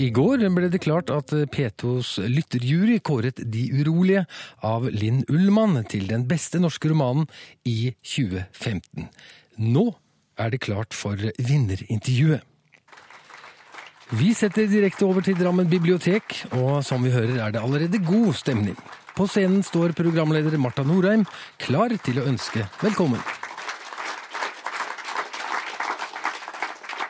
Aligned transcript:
I 0.00 0.08
går 0.16 0.40
ble 0.56 0.70
det 0.72 0.80
klart 0.80 1.10
at 1.12 1.32
P2s 1.52 2.14
lytterjury 2.24 3.00
kåret 3.04 3.42
De 3.52 3.66
urolige 3.82 4.22
av 4.64 4.86
Linn 4.88 5.26
Ullmann 5.28 5.76
til 5.92 6.06
den 6.08 6.24
beste 6.28 6.60
norske 6.62 6.88
romanen 6.88 7.26
i 7.68 7.92
2015. 8.00 9.10
Nå 9.60 9.84
er 10.40 10.54
det 10.54 10.62
klart 10.64 10.96
for 10.96 11.20
vinnerintervjuet. 11.20 12.46
Vi 14.16 14.32
setter 14.34 14.66
direkte 14.72 15.04
over 15.06 15.22
til 15.22 15.36
Drammen 15.38 15.68
bibliotek, 15.70 16.46
og 16.56 16.80
som 16.82 17.04
vi 17.04 17.12
hører 17.14 17.36
er 17.36 17.52
det 17.54 17.60
allerede 17.60 18.00
god 18.02 18.32
stemning. 18.40 18.80
På 19.14 19.28
scenen 19.28 19.60
står 19.62 19.92
programleder 20.00 20.56
Marta 20.58 20.82
Norheim 20.82 21.28
klar 21.60 21.92
til 22.00 22.18
å 22.18 22.26
ønske 22.32 22.64
velkommen. 22.80 23.20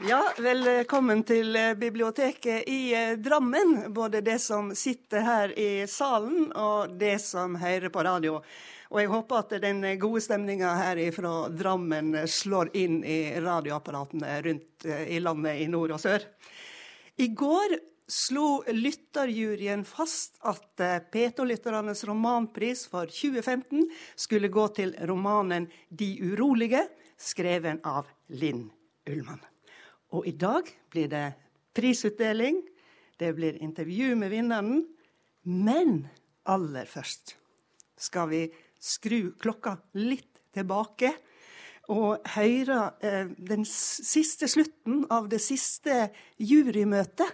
Ja, 0.09 0.32
velkommen 0.39 1.21
til 1.29 1.53
eh, 1.61 1.75
biblioteket 1.77 2.69
i 2.73 2.95
eh, 2.96 3.19
Drammen. 3.21 3.93
Både 3.93 4.23
det 4.25 4.39
som 4.41 4.70
sitter 4.74 5.20
her 5.20 5.52
i 5.61 5.84
salen, 5.84 6.47
og 6.57 6.95
det 6.97 7.19
som 7.20 7.59
hører 7.61 7.93
på 7.93 8.05
radio. 8.07 8.38
Og 8.88 9.01
jeg 9.02 9.10
håper 9.12 9.43
at 9.43 9.52
den 9.60 9.84
gode 10.01 10.23
stemninga 10.24 10.71
her 10.79 11.02
fra 11.12 11.34
Drammen 11.52 12.16
slår 12.24 12.73
inn 12.80 13.02
i 13.05 13.19
radioapparatene 13.45 14.38
rundt 14.48 14.88
eh, 14.88 15.05
i 15.19 15.21
landet 15.21 15.60
i 15.66 15.69
nord 15.69 15.93
og 15.98 16.01
sør. 16.01 16.24
I 17.21 17.29
går 17.37 17.77
slo 18.09 18.48
lytterjuryen 18.73 19.85
fast 19.85 20.41
at 20.48 20.80
P2-lytternes 21.12 22.07
romanpris 22.09 22.87
for 22.88 23.12
2015 23.21 23.85
skulle 24.16 24.48
gå 24.48 24.65
til 24.80 24.96
romanen 25.12 25.69
De 25.93 26.15
urolige, 26.24 26.87
skreven 27.21 27.85
av 27.85 28.09
Linn 28.32 28.71
Ullmann. 29.05 29.49
Og 30.16 30.27
i 30.27 30.34
dag 30.34 30.66
blir 30.91 31.10
det 31.10 31.27
prisutdeling, 31.77 32.62
det 33.20 33.34
blir 33.37 33.60
intervju 33.62 34.16
med 34.16 34.32
vinneren. 34.32 34.82
Men 35.42 36.09
aller 36.48 36.88
først 36.88 37.37
skal 38.01 38.30
vi 38.32 38.45
skru 38.80 39.32
klokka 39.40 39.76
litt 40.01 40.40
tilbake 40.54 41.12
og 41.90 42.26
høre 42.35 42.80
eh, 43.02 43.30
den 43.37 43.65
siste 43.66 44.48
slutten 44.51 45.04
av 45.10 45.29
det 45.30 45.40
siste 45.43 46.09
jurymøtet. 46.38 47.29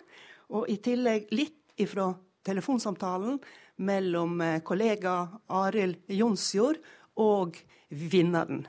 Og 0.54 0.68
i 0.70 0.78
tillegg 0.82 1.30
litt 1.34 1.74
ifra 1.82 2.10
telefonsamtalen 2.46 3.40
mellom 3.84 4.40
eh, 4.40 4.60
kollega 4.64 5.18
Arild 5.52 6.08
Jonsjord 6.12 6.80
og 7.20 7.58
vinneren 7.90 8.64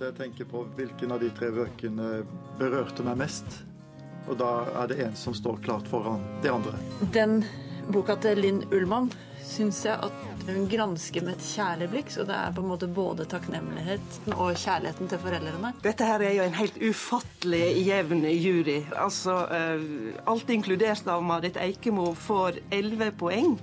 jeg 0.00 0.16
tenker 0.16 0.48
på 0.50 0.64
hvilken 0.76 1.14
av 1.14 1.22
de 1.22 1.30
tre 1.36 1.50
bøkene 1.54 2.24
berørte 2.58 3.04
meg 3.06 3.20
mest. 3.20 3.60
Og 4.28 4.38
da 4.40 4.50
er 4.80 4.90
det 4.90 4.98
en 5.04 5.16
som 5.18 5.36
står 5.36 5.60
klart 5.64 5.88
foran 5.90 6.22
de 6.42 6.50
andre. 6.52 6.74
Den 7.12 7.42
boka 7.92 8.16
til 8.24 8.40
Linn 8.40 8.62
Ullmann 8.72 9.10
syns 9.44 9.82
jeg 9.84 9.98
at 10.00 10.44
hun 10.48 10.66
gransker 10.68 11.24
med 11.24 11.36
et 11.36 11.46
kjærlig 11.46 11.88
blikk. 11.92 12.12
Så 12.12 12.24
det 12.28 12.36
er 12.36 12.52
på 12.56 12.64
en 12.64 12.70
måte 12.72 12.88
både 12.90 13.26
takknemligheten 13.30 14.36
og 14.36 14.56
kjærligheten 14.60 15.10
til 15.12 15.20
foreldrene. 15.22 15.72
Dette 15.84 16.08
her 16.08 16.24
er 16.24 16.36
jo 16.38 16.46
en 16.48 16.58
helt 16.58 16.78
ufattelig 16.80 17.64
jevn 17.84 18.24
jury. 18.32 18.78
Altså, 18.96 19.38
uh, 19.48 20.22
alt 20.30 20.52
inkludert 20.52 21.08
av 21.10 21.24
Marit 21.24 21.60
Eikemo 21.60 22.12
får 22.26 22.62
elleve 22.74 23.12
poeng. 23.20 23.58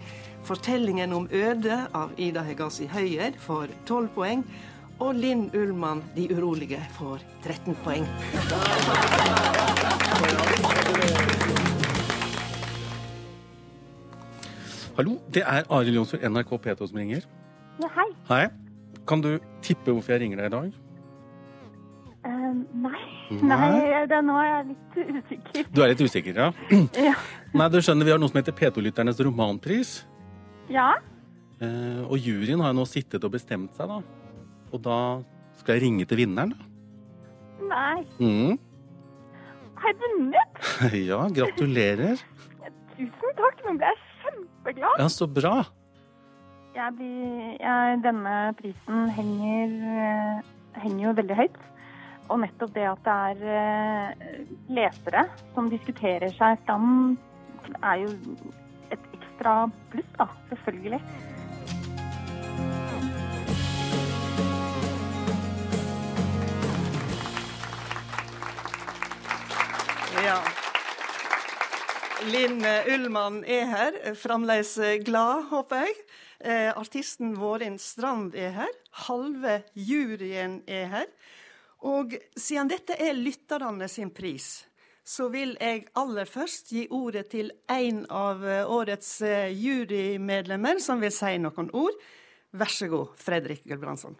Fortellingen 0.45 1.13
om 1.13 1.27
Øde 1.29 1.83
av 1.93 2.13
Ida 2.17 2.41
Hegassi 2.45 2.87
Høyer 2.89 3.35
får 3.41 3.75
tolv 3.89 4.09
poeng. 4.15 4.45
Og 5.01 5.15
Linn 5.17 5.47
Ullmann, 5.57 6.03
De 6.15 6.27
urolige, 6.29 6.77
får 6.93 7.23
13 7.41 7.73
poeng. 7.81 8.03
Hallo, 14.99 15.15
det 15.33 15.41
er 15.41 15.65
Arild 15.73 15.97
Jonsrud, 15.97 16.21
NRK 16.21 16.53
P2 16.53 16.91
som 16.91 17.01
ringer. 17.01 17.25
Ja, 17.81 17.89
hei. 17.95 18.05
Hei. 18.29 18.45
Kan 19.09 19.25
du 19.25 19.31
tippe 19.65 19.89
hvorfor 19.89 20.13
jeg 20.13 20.21
ringer 20.27 20.43
deg 20.43 20.51
i 20.51 20.53
dag? 20.53 20.69
Uh, 22.21 22.61
nei. 22.85 23.01
Nei, 23.41 24.05
det, 24.05 24.21
nå 24.27 24.37
jeg 24.37 24.55
er 24.59 24.69
litt 24.69 25.01
usikker. 25.17 25.69
Du 25.73 25.81
er 25.81 25.95
litt 25.95 26.05
usikker, 26.05 26.41
ja? 26.45 26.51
ja. 27.01 27.17
Nei, 27.57 27.73
du 27.73 27.81
skjønner, 27.81 28.05
vi 28.05 28.13
har 28.13 28.21
noe 28.21 28.29
som 28.29 28.37
heter 28.37 28.53
P2-lytternes 28.53 29.25
romanpris. 29.25 29.97
Ja. 30.69 30.91
Uh, 31.57 32.05
og 32.05 32.19
juryen 32.21 32.61
har 32.61 32.75
jo 32.75 32.83
nå 32.83 32.89
sittet 32.89 33.25
og 33.25 33.33
bestemt 33.33 33.73
seg, 33.73 33.89
da. 33.89 34.20
Og 34.71 34.81
da 34.83 34.97
skal 35.59 35.77
jeg 35.77 35.85
ringe 35.87 36.07
til 36.07 36.23
vinneren, 36.23 36.53
da. 36.55 36.67
Nei. 37.71 38.03
Mm. 38.19 38.57
Har 39.81 39.91
jeg 39.91 39.99
vunnet? 40.01 40.63
ja, 41.11 41.19
gratulerer. 41.35 42.23
Tusen 42.95 43.37
takk. 43.37 43.61
Nå 43.65 43.75
ble 43.79 43.91
jeg 43.91 44.01
kjempeglad. 44.21 45.01
Ja, 45.01 45.07
så 45.11 45.27
bra. 45.29 45.55
Jeg 46.71 46.95
blir, 46.95 47.55
jeg, 47.59 47.99
denne 48.05 48.35
prisen 48.59 49.09
henger, 49.11 49.73
henger, 50.79 51.01
jo 51.03 51.15
veldig 51.19 51.37
høyt. 51.41 51.59
Og 52.31 52.39
nettopp 52.45 52.71
det 52.77 52.85
at 52.87 53.01
det 53.07 53.15
er 53.27 53.41
uh, 53.43 54.37
lesere 54.71 55.25
som 55.55 55.67
diskuterer 55.71 56.31
seg 56.37 56.61
fram, 56.63 57.17
er 57.81 58.05
jo 58.05 58.13
et 58.93 59.09
ekstra 59.17 59.65
pluss, 59.91 60.07
da. 60.15 60.29
Selvfølgelig. 60.53 61.01
Ja. 70.21 70.37
Linn 72.29 72.61
Ullmann 72.93 73.39
er 73.49 73.65
her, 73.65 73.95
fremdeles 74.13 74.75
glad, 75.01 75.47
håper 75.49 75.87
jeg. 75.87 75.95
Eh, 76.45 76.69
artisten 76.77 77.33
Vårin 77.39 77.79
Strand 77.81 78.35
er 78.37 78.53
her. 78.53 78.75
Halve 79.07 79.55
juryen 79.73 80.59
er 80.69 80.85
her. 80.93 81.09
Og 81.89 82.13
siden 82.37 82.69
dette 82.69 82.99
er 83.01 83.17
lytterne 83.17 83.89
sin 83.89 84.13
pris, 84.13 84.67
så 85.01 85.31
vil 85.33 85.55
jeg 85.57 85.87
aller 85.97 86.29
først 86.29 86.69
gi 86.69 86.85
ordet 86.93 87.31
til 87.33 87.49
en 87.73 88.03
av 88.05 88.45
årets 88.69 89.15
eh, 89.25 89.49
jurymedlemmer 89.57 90.77
som 90.85 91.01
vil 91.01 91.13
si 91.17 91.33
noen 91.41 91.73
ord. 91.73 91.97
Vær 92.53 92.69
så 92.69 92.93
god, 92.93 93.15
Fredrik 93.17 93.65
Gulbrandsson. 93.65 94.19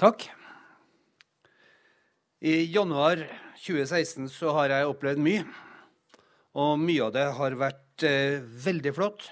Takk. 0.00 0.32
I 2.44 2.64
januar 2.64 3.20
2016 3.54 4.24
så 4.28 4.50
har 4.56 4.72
jeg 4.72 4.86
opplevd 4.90 5.20
mye. 5.22 5.44
Og 6.58 6.72
mye 6.82 7.04
av 7.04 7.12
det 7.14 7.26
har 7.36 7.54
vært 7.54 8.02
eh, 8.08 8.42
veldig 8.64 8.92
flott 8.96 9.28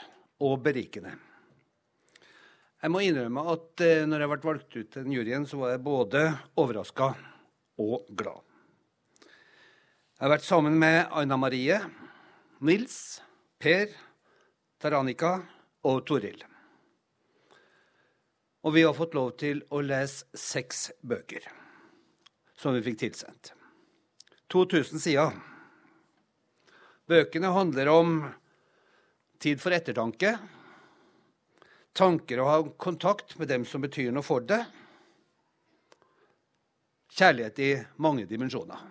og 0.47 0.60
berikende. 0.62 1.16
Jeg 2.78 2.94
må 2.94 3.03
innrømme 3.03 3.43
at 3.50 3.82
eh, 3.82 4.04
når 4.06 4.22
jeg 4.22 4.31
ble 4.31 4.41
valgt 4.44 4.76
ut 4.76 4.93
til 4.94 5.09
den 5.09 5.16
juryen, 5.19 5.43
så 5.43 5.59
var 5.59 5.75
jeg 5.75 5.82
både 5.91 6.25
overraska 6.62 7.10
og 7.82 8.06
glad. 8.15 8.47
Jeg 9.26 10.22
har 10.28 10.37
vært 10.37 10.47
sammen 10.47 10.78
med 10.78 11.03
Anna 11.10 11.34
Marie, 11.34 11.82
Nils, 12.62 13.19
Per, 13.59 13.91
Taranika 14.78 15.41
og 15.82 16.04
Toril. 16.06 16.44
Og 18.62 18.78
vi 18.78 18.87
har 18.87 18.94
fått 18.94 19.19
lov 19.19 19.34
til 19.43 19.66
å 19.75 19.82
lese 19.82 20.31
seks 20.38 20.93
bøker 21.03 21.56
som 22.60 22.75
vi 22.76 22.82
fikk 22.84 22.98
tilsendt. 23.00 23.54
2000 24.53 25.00
sider. 25.00 25.32
Bøkene 27.09 27.54
handler 27.54 27.88
om 27.88 28.19
tid 29.41 29.62
for 29.62 29.72
ettertanke, 29.72 30.34
tanker 31.97 32.43
å 32.43 32.50
ha 32.50 32.59
kontakt 32.76 33.38
med 33.41 33.49
dem 33.49 33.65
som 33.65 33.81
betyr 33.81 34.12
noe 34.12 34.26
for 34.26 34.44
det, 34.44 34.60
kjærlighet 37.16 37.64
i 37.64 37.73
mange 38.05 38.29
dimensjoner. 38.29 38.85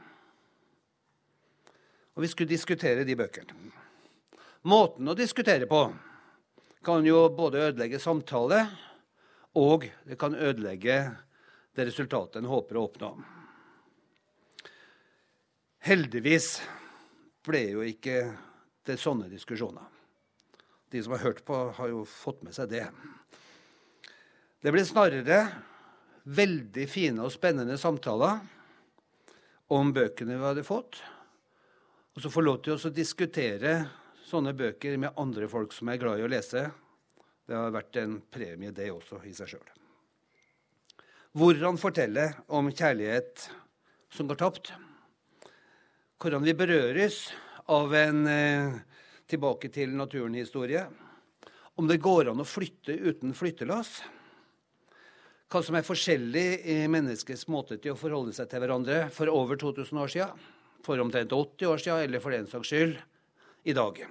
Og 2.18 2.26
vi 2.26 2.34
skulle 2.34 2.52
diskutere 2.52 3.06
de 3.08 3.16
bøkene. 3.16 3.56
Måten 4.68 5.08
å 5.08 5.16
diskutere 5.16 5.70
på 5.70 5.86
kan 6.84 7.06
jo 7.06 7.28
både 7.32 7.70
ødelegge 7.70 8.02
samtale, 8.02 8.66
og 9.62 9.86
det 10.04 10.18
kan 10.20 10.36
ødelegge 10.36 11.04
det 11.78 11.86
resultatet 11.88 12.42
en 12.42 12.50
håper 12.50 12.80
å 12.80 12.90
oppnå. 12.90 13.18
Heldigvis 15.88 16.58
ble 17.48 17.62
jo 17.72 17.84
ikke 17.88 18.18
det 18.88 18.98
sånne 19.00 19.30
diskusjoner. 19.32 19.86
De 20.92 21.02
som 21.04 21.14
har 21.14 21.24
hørt 21.24 21.44
på, 21.46 21.56
har 21.78 21.92
jo 21.92 22.02
fått 22.04 22.42
med 22.44 22.56
seg 22.56 22.72
det. 22.74 22.86
Det 24.60 24.74
ble 24.74 24.84
snarere 24.84 25.38
veldig 26.28 26.88
fine 26.90 27.24
og 27.24 27.32
spennende 27.32 27.78
samtaler 27.80 28.42
om 29.72 29.94
bøkene 29.96 30.36
vi 30.36 30.48
hadde 30.50 30.66
fått. 30.68 31.00
Og 32.18 32.26
så 32.26 32.34
få 32.34 32.44
lov 32.44 32.60
til 32.66 32.76
å 32.76 32.92
diskutere 32.92 33.78
sånne 34.28 34.54
bøker 34.58 34.98
med 35.00 35.16
andre 35.22 35.48
folk 35.50 35.72
som 35.74 35.90
er 35.94 36.02
glad 36.02 36.20
i 36.20 36.26
å 36.26 36.32
lese. 36.32 36.66
Det 37.48 37.56
har 37.56 37.72
vært 37.74 38.02
en 38.02 38.20
premie, 38.30 38.74
det 38.76 38.92
også, 38.92 39.22
i 39.26 39.34
seg 39.34 39.56
sjøl. 39.56 39.70
hvor 41.32 41.56
han 41.62 41.78
forteller 41.78 42.34
om 42.48 42.72
kjærlighet 42.74 43.48
som 44.10 44.28
går 44.28 44.36
tapt. 44.42 44.72
Hvordan 46.20 46.44
vi 46.44 46.52
berøres 46.52 47.30
av 47.72 47.94
en 47.96 48.26
eh, 48.28 48.74
tilbake 49.32 49.70
til 49.72 49.94
naturen-historie. 49.96 50.82
Om 51.80 51.88
det 51.88 52.02
går 52.04 52.34
an 52.34 52.44
å 52.44 52.48
flytte 52.48 52.92
uten 52.92 53.32
flyttelass. 53.32 54.02
Hva 55.48 55.62
som 55.64 55.80
er 55.80 55.88
forskjellig 55.88 56.44
i 56.76 56.78
menneskets 56.92 57.48
måte 57.48 57.80
til 57.80 57.96
å 57.96 58.02
forholde 58.02 58.36
seg 58.36 58.52
til 58.52 58.60
hverandre 58.66 59.06
for 59.16 59.32
over 59.32 59.64
2000 59.64 60.04
år 60.04 60.12
siden, 60.12 60.46
for 60.84 61.00
omtrent 61.00 61.32
80 61.32 61.72
år 61.72 61.86
siden, 61.86 62.04
eller 62.04 62.28
for 62.28 62.36
den 62.36 62.52
saks 62.52 62.68
skyld 62.68 63.00
i 63.64 63.80
dag. 63.80 64.04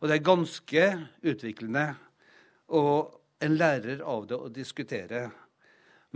Og 0.00 0.08
det 0.08 0.16
er 0.16 0.28
ganske 0.32 0.90
utviklende 1.20 1.88
og 2.80 3.18
en 3.44 3.60
lærer 3.60 4.00
av 4.00 4.24
det 4.32 4.40
å 4.40 4.48
diskutere 4.48 5.26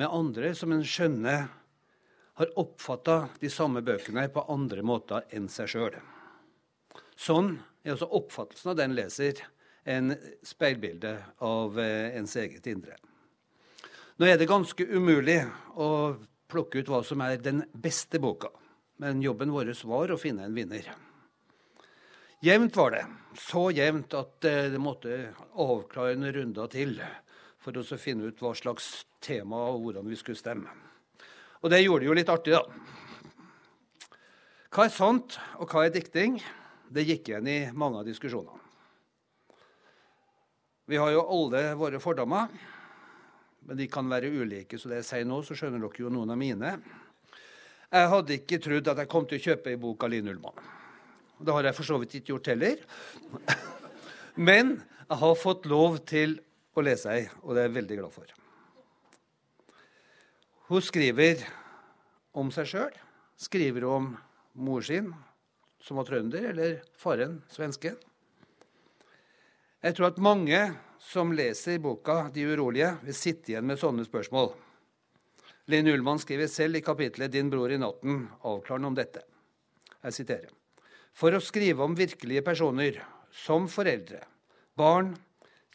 med 0.00 0.08
andre 0.08 0.56
som 0.56 0.72
en 0.72 0.80
skjønner 0.80 1.50
har 2.38 2.58
oppfatta 2.58 3.28
de 3.40 3.50
samme 3.50 3.82
bøkene 3.84 4.26
på 4.32 4.44
andre 4.52 4.84
måter 4.86 5.26
enn 5.30 5.48
seg 5.52 5.70
sjøl. 5.74 5.98
Sånn 7.16 7.54
er 7.84 7.94
også 7.94 8.08
oppfattelsen 8.18 8.72
av 8.72 8.78
den 8.78 8.96
leser 8.96 9.42
en 9.84 10.14
speilbilde 10.46 11.16
av 11.42 11.78
eh, 11.80 12.16
ens 12.16 12.36
eget 12.38 12.66
indre. 12.70 12.96
Nå 14.16 14.28
er 14.28 14.38
det 14.38 14.50
ganske 14.50 14.86
umulig 14.86 15.40
å 15.74 15.88
plukke 16.52 16.82
ut 16.82 16.90
hva 16.92 17.00
som 17.06 17.22
er 17.24 17.40
den 17.42 17.64
beste 17.72 18.20
boka, 18.22 18.52
men 19.02 19.22
jobben 19.24 19.52
vår 19.52 19.72
var 19.88 20.12
å 20.12 20.20
finne 20.20 20.46
en 20.46 20.54
vinner. 20.54 20.86
Jevnt 22.42 22.76
var 22.76 22.90
det. 22.90 23.02
Så 23.38 23.68
jevnt 23.70 24.14
at 24.18 24.44
eh, 24.44 24.70
det 24.72 24.80
måtte 24.82 25.18
avklare 25.62 26.16
en 26.16 26.32
runde 26.34 26.66
til 26.72 26.96
for 27.62 27.78
å 27.78 27.98
finne 27.98 28.30
ut 28.30 28.40
hva 28.42 28.50
slags 28.58 29.04
tema 29.22 29.60
og 29.70 29.84
hvordan 29.86 30.08
vi 30.10 30.18
skulle 30.18 30.40
stemme. 30.40 30.91
Og 31.62 31.70
det 31.70 31.84
gjorde 31.84 32.02
det 32.02 32.08
jo 32.08 32.16
litt 32.18 32.32
artig, 32.32 32.56
da. 32.56 32.62
Hva 34.72 34.88
er 34.88 34.94
sant, 34.94 35.36
og 35.62 35.70
hva 35.70 35.84
er 35.86 35.94
dikting? 35.94 36.40
Det 36.92 37.04
gikk 37.06 37.30
igjen 37.30 37.48
i 37.48 37.58
mange 37.70 38.00
av 38.00 38.08
diskusjonene. 38.08 38.58
Vi 40.90 40.98
har 40.98 41.12
jo 41.14 41.22
alle 41.22 41.62
våre 41.78 42.00
fordommer, 42.02 42.50
men 43.62 43.78
de 43.78 43.86
kan 43.88 44.10
være 44.10 44.32
ulike. 44.32 44.80
Så 44.80 44.90
det 44.90 44.98
jeg 45.00 45.08
sier 45.08 45.28
nå, 45.28 45.38
så 45.46 45.54
skjønner 45.56 45.80
dere 45.80 46.02
jo 46.02 46.10
noen 46.12 46.34
av 46.34 46.40
mine. 46.40 46.74
Jeg 47.92 48.10
hadde 48.10 48.38
ikke 48.40 48.58
trodd 48.64 48.90
at 48.90 49.04
jeg 49.04 49.12
kom 49.12 49.28
til 49.30 49.38
å 49.38 49.46
kjøpe 49.46 49.70
ei 49.70 49.78
bok 49.80 50.02
av 50.02 50.12
Line 50.12 50.34
Ullmann. 50.34 50.58
Det 51.42 51.54
har 51.54 51.68
jeg 51.68 51.78
for 51.78 51.86
så 51.86 52.02
vidt 52.02 52.18
ikke 52.18 52.34
gjort 52.34 52.50
heller. 52.52 52.82
Men 54.34 54.78
jeg 55.06 55.22
har 55.22 55.38
fått 55.38 55.70
lov 55.70 56.02
til 56.08 56.40
å 56.74 56.84
lese 56.84 57.12
ei, 57.12 57.26
og 57.44 57.54
det 57.54 57.62
er 57.62 57.70
jeg 57.70 57.78
veldig 57.78 58.00
glad 58.02 58.14
for. 58.18 58.41
Hun 60.72 60.80
skriver 60.80 61.42
om 62.32 62.48
seg 62.48 62.64
sjøl. 62.70 62.92
Skriver 63.36 63.84
om 63.84 64.06
mor 64.64 64.80
sin, 64.80 65.10
som 65.84 65.98
var 66.00 66.06
trønder, 66.08 66.46
eller 66.48 66.78
faren, 66.96 67.34
svenske. 67.52 67.92
Jeg 69.84 69.98
tror 69.98 70.06
at 70.06 70.22
mange 70.24 70.62
som 70.96 71.34
leser 71.36 71.76
boka 71.76 72.30
'De 72.32 72.46
urolige', 72.54 73.04
vil 73.04 73.18
sitte 73.18 73.52
igjen 73.52 73.68
med 73.68 73.82
sånne 73.82 74.06
spørsmål. 74.08 74.54
Linn 75.68 75.92
Ullmann 75.92 76.22
skriver 76.24 76.48
selv 76.48 76.80
i 76.80 76.84
kapitlet 76.88 77.28
'Din 77.28 77.52
bror 77.52 77.68
i 77.68 77.76
natten' 77.76 78.30
avklarende 78.40 78.88
om 78.88 78.96
dette. 78.96 79.20
Jeg 80.02 80.12
siterer 80.12 80.50
for 81.12 81.36
å 81.36 81.44
skrive 81.44 81.84
om 81.84 81.94
virkelige 81.94 82.40
personer, 82.40 83.04
som 83.30 83.68
foreldre, 83.68 84.24
barn, 84.74 85.18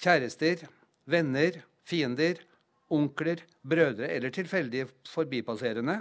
kjærester, 0.01 0.67
venner, 1.05 1.61
fiender, 1.85 2.46
onkler, 2.93 3.43
brødre 3.63 4.09
eller 4.13 4.33
tilfeldige 4.33 4.87
forbipasserende, 5.07 5.99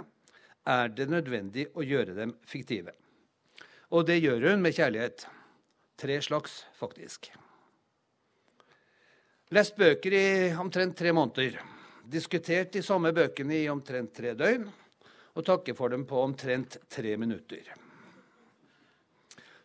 er 0.67 0.91
det 0.91 1.07
nødvendig 1.09 1.67
å 1.75 1.83
gjøre 1.85 2.15
dem 2.17 2.33
fiktive. 2.47 2.93
Og 3.95 4.07
det 4.07 4.19
gjør 4.19 4.49
hun 4.51 4.63
med 4.63 4.75
kjærlighet. 4.75 5.27
Tre 5.97 6.19
slags, 6.21 6.59
faktisk. 6.77 7.29
Lest 9.55 9.77
bøker 9.79 10.13
i 10.13 10.25
omtrent 10.59 10.97
tre 10.99 11.13
måneder. 11.15 11.55
Diskutert 12.03 12.73
de 12.75 12.83
samme 12.83 13.13
bøkene 13.15 13.61
i 13.63 13.69
omtrent 13.71 14.11
tre 14.15 14.33
døgn. 14.35 14.67
Og 15.37 15.45
takke 15.45 15.75
for 15.77 15.93
dem 15.93 16.03
på 16.09 16.19
omtrent 16.19 16.79
tre 16.91 17.13
minutter. 17.19 17.63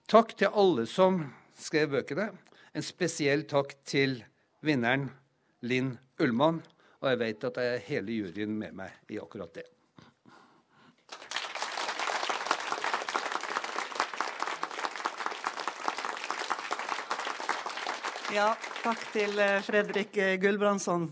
Takk 0.07 0.35
til 0.37 0.53
alle 0.53 0.85
som 0.87 1.23
skrev 1.59 1.97
bøkene. 1.97 2.29
En 2.77 2.85
spesiell 2.85 3.47
takk 3.49 3.75
til 3.89 4.21
vinneren 4.63 5.09
Linn 5.67 5.97
Ullmann. 6.21 6.61
Og 7.03 7.09
jeg 7.11 7.19
vet 7.19 7.45
at 7.49 7.57
jeg 7.59 7.71
har 7.71 7.87
hele 7.89 8.15
juryen 8.15 8.53
med 8.59 8.77
meg 8.79 9.11
i 9.11 9.19
akkurat 9.19 9.51
det. 9.59 9.67
Ja, 18.33 18.53
takk 18.81 19.03
til 19.13 19.35
eh, 19.43 19.59
Fredrik 19.67 20.15
Gulbrandsson. 20.41 21.11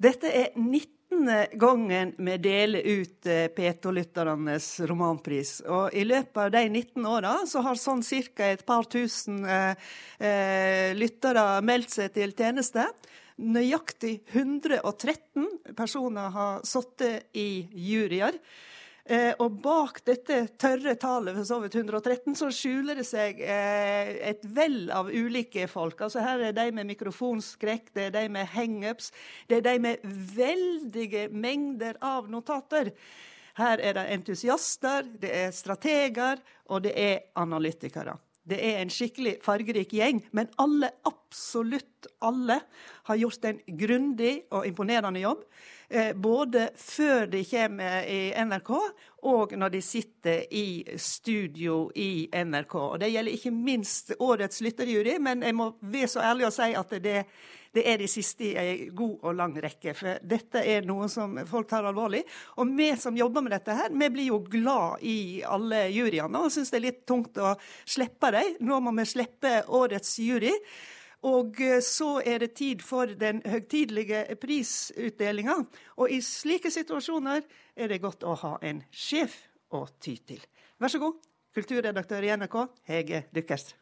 Dette 0.00 0.30
er 0.32 0.54
19 0.54 1.58
gangen 1.58 2.14
vi 2.16 2.36
deler 2.40 2.86
ut 2.86 3.26
eh, 3.26 3.50
P2-lytternes 3.52 4.68
romanpris. 4.88 5.58
Og 5.66 5.92
i 5.92 6.06
løpet 6.06 6.40
av 6.46 6.54
de 6.54 6.62
19 6.70 7.06
åra 7.10 7.34
så 7.50 7.60
har 7.66 7.76
sånn 7.76 8.00
ca. 8.00 8.46
et 8.46 8.64
par 8.64 8.86
tusen 8.88 9.44
eh, 9.44 9.74
eh, 10.18 10.94
lyttere 10.96 11.60
meldt 11.66 11.90
seg 11.98 12.14
til 12.14 12.32
tjeneste. 12.32 12.86
Nøyaktig 13.40 14.20
113 14.34 15.74
personer 15.76 16.34
har 16.34 16.66
sittet 16.68 17.30
i 17.32 17.64
juryer. 17.72 18.36
Eh, 19.10 19.32
og 19.42 19.56
bak 19.64 20.02
dette 20.06 20.36
tørre 20.60 20.92
tallet 21.00 21.34
for 21.34 21.48
så 21.48 21.56
vidt 21.62 21.74
113, 21.80 22.36
så 22.38 22.50
skjuler 22.54 23.00
det 23.00 23.06
seg 23.08 23.40
eh, 23.42 24.12
et 24.28 24.44
vell 24.54 24.92
av 24.94 25.08
ulike 25.10 25.66
folk. 25.72 26.04
Altså 26.04 26.22
Her 26.22 26.44
er 26.50 26.54
de 26.54 26.68
med 26.76 26.86
mikrofonskrekk, 26.92 27.90
det 27.96 28.06
er 28.06 28.14
de 28.14 28.24
med 28.36 28.46
hangups, 28.52 29.10
det 29.48 29.58
er 29.58 29.66
de 29.66 29.74
med 29.88 30.06
veldige 30.36 31.26
mengder 31.32 31.98
av 32.04 32.30
notater. 32.30 32.92
Her 33.58 33.82
er 33.82 33.98
det 33.98 34.08
entusiaster, 34.14 35.08
det 35.20 35.32
er 35.46 35.54
strateger, 35.56 36.38
og 36.70 36.84
det 36.86 36.94
er 36.94 37.24
analytikere. 37.40 38.14
Det 38.48 38.58
er 38.64 38.80
en 38.80 38.92
skikkelig 38.92 39.36
fargerik 39.44 39.92
gjeng, 39.94 40.22
men 40.36 40.48
alle, 40.62 40.88
absolutt 41.08 42.08
alle, 42.24 42.60
har 43.08 43.20
gjort 43.20 43.44
en 43.50 43.60
grundig 43.78 44.34
og 44.50 44.66
imponerende 44.68 45.22
jobb. 45.22 45.44
Eh, 45.92 46.12
både 46.14 46.68
før 46.76 47.24
de 47.26 47.40
kommer 47.50 48.04
i 48.06 48.30
NRK, 48.38 48.68
og 49.26 49.54
når 49.58 49.72
de 49.74 49.80
sitter 49.82 50.44
i 50.54 50.84
studio 50.94 51.88
i 51.98 52.28
NRK. 52.30 52.74
Og 52.78 53.00
Det 53.00 53.08
gjelder 53.10 53.34
ikke 53.34 53.50
minst 53.50 54.12
årets 54.18 54.60
lytterjury, 54.62 55.16
men 55.18 55.42
jeg 55.42 55.56
må 55.58 55.72
være 55.82 56.10
så 56.12 56.22
ærlig 56.22 56.46
å 56.46 56.52
si 56.54 56.68
at 56.78 56.94
det, 57.02 57.16
det 57.74 57.84
er 57.90 57.98
de 57.98 58.06
siste 58.06 58.46
i 58.46 58.52
ei 58.54 58.86
god 58.94 59.26
og 59.26 59.34
lang 59.34 59.56
rekke. 59.66 59.96
For 59.98 60.22
dette 60.22 60.62
er 60.62 60.86
noe 60.86 61.10
som 61.10 61.34
folk 61.50 61.66
tar 61.74 61.90
alvorlig. 61.90 62.22
Og 62.62 62.70
vi 62.78 62.92
som 62.94 63.18
jobber 63.18 63.42
med 63.42 63.56
dette 63.58 63.74
her, 63.74 63.90
vi 63.90 64.12
blir 64.14 64.30
jo 64.30 64.38
glad 64.46 65.02
i 65.02 65.42
alle 65.42 65.88
juryene 65.90 66.38
og 66.38 66.54
syns 66.54 66.70
det 66.70 66.78
er 66.78 66.86
litt 66.86 67.02
tungt 67.02 67.42
å 67.42 67.56
slippe 67.82 68.30
dem. 68.38 68.62
Nå 68.62 68.78
må 68.78 68.94
vi 69.02 69.10
slippe 69.10 69.64
årets 69.66 70.20
jury. 70.22 70.54
Og 71.28 71.60
eh, 71.60 71.80
så 71.84 72.20
er 72.24 72.40
det 72.44 72.54
tid 72.56 72.84
for 72.84 73.10
den 73.20 73.42
høytidelige 73.44 74.24
prisutdelinga. 74.40 75.58
Og 76.00 76.12
i 76.12 76.20
slike 76.24 76.72
situasjoner 76.72 77.44
er 77.76 77.92
det 77.92 78.00
godt 78.00 78.24
å 78.24 78.38
ha 78.44 78.54
en 78.64 78.80
sjef 78.90 79.36
å 79.76 79.84
ty 80.00 80.16
til. 80.24 80.40
Vær 80.80 80.92
så 80.92 81.02
god, 81.02 81.20
kulturredaktør 81.54 82.24
i 82.24 82.32
NRK, 82.40 82.56
Hege 82.88 83.26
Dykkers. 83.36 83.74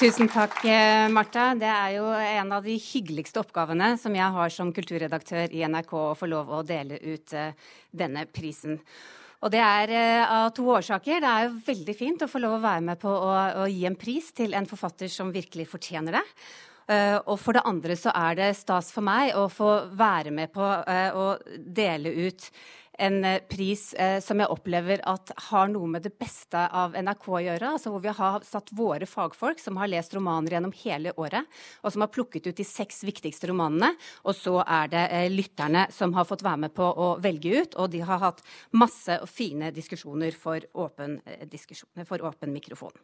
Tusen 0.00 0.30
takk, 0.32 0.62
eh, 0.64 1.10
Marta. 1.12 1.50
Det 1.54 1.68
er 1.68 1.90
jo 1.98 2.06
en 2.08 2.52
av 2.56 2.64
de 2.64 2.72
hyggeligste 2.80 3.42
oppgavene 3.42 3.98
som 4.00 4.14
jeg 4.16 4.32
har 4.32 4.48
som 4.48 4.72
kulturredaktør 4.72 5.52
i 5.52 5.60
NRK, 5.68 5.92
å 5.92 6.16
få 6.16 6.24
lov 6.24 6.48
å 6.48 6.62
dele 6.64 6.96
ut 7.04 7.34
eh, 7.36 7.52
denne 7.92 8.24
prisen. 8.24 8.80
Og 9.40 9.52
det 9.52 9.60
er 9.64 9.92
uh, 9.94 10.32
av 10.40 10.48
to 10.56 10.66
årsaker. 10.68 11.22
Det 11.22 11.28
er 11.28 11.46
jo 11.46 11.60
veldig 11.66 11.94
fint 11.96 12.24
å 12.24 12.28
få 12.28 12.42
lov 12.42 12.58
å 12.58 12.64
være 12.64 12.84
med 12.90 13.00
på 13.00 13.12
å, 13.12 13.30
å 13.64 13.68
gi 13.70 13.86
en 13.88 13.96
pris 14.00 14.32
til 14.36 14.56
en 14.56 14.68
forfatter 14.68 15.08
som 15.12 15.32
virkelig 15.32 15.68
fortjener 15.70 16.18
det. 16.18 16.24
Uh, 16.90 17.16
og 17.30 17.36
for 17.40 17.56
det 17.56 17.64
andre 17.70 17.96
så 17.96 18.12
er 18.16 18.36
det 18.36 18.50
stas 18.58 18.90
for 18.92 19.06
meg 19.06 19.32
å 19.38 19.46
få 19.52 19.70
være 19.96 20.34
med 20.34 20.52
på 20.52 20.66
uh, 20.66 21.10
å 21.16 21.26
dele 21.56 22.12
ut 22.26 22.50
en 23.00 23.24
eh, 23.24 23.40
pris 23.48 23.94
eh, 23.94 24.18
som 24.20 24.40
jeg 24.40 24.52
opplever 24.52 25.00
at 25.08 25.32
har 25.48 25.70
noe 25.72 25.88
med 25.88 26.04
det 26.04 26.12
beste 26.20 26.60
av 26.60 26.96
NRK 26.98 27.26
å 27.32 27.42
gjøre. 27.46 27.72
altså 27.74 27.92
Hvor 27.94 28.02
vi 28.04 28.12
har 28.18 28.44
satt 28.46 28.72
våre 28.76 29.08
fagfolk, 29.08 29.60
som 29.62 29.80
har 29.80 29.90
lest 29.90 30.14
romaner 30.16 30.56
gjennom 30.56 30.74
hele 30.82 31.14
året, 31.16 31.48
og 31.80 31.94
som 31.94 32.04
har 32.04 32.12
plukket 32.12 32.50
ut 32.50 32.60
de 32.60 32.66
seks 32.66 33.02
viktigste 33.08 33.50
romanene. 33.50 33.94
Og 34.28 34.36
så 34.36 34.58
er 34.66 34.92
det 34.92 35.04
eh, 35.16 35.28
lytterne 35.32 35.86
som 35.94 36.14
har 36.18 36.28
fått 36.28 36.44
være 36.46 36.66
med 36.66 36.76
på 36.76 36.84
å 36.84 37.14
velge 37.24 37.64
ut, 37.64 37.78
og 37.80 37.90
de 37.94 38.04
har 38.04 38.22
hatt 38.22 38.44
masse 38.76 39.16
og 39.22 39.30
fine 39.30 39.72
diskusjoner 39.74 40.36
for 40.36 40.64
åpen, 40.84 41.20
eh, 41.24 41.46
diskusjon, 41.48 42.04
for 42.08 42.22
åpen 42.28 42.52
mikrofon. 42.52 42.94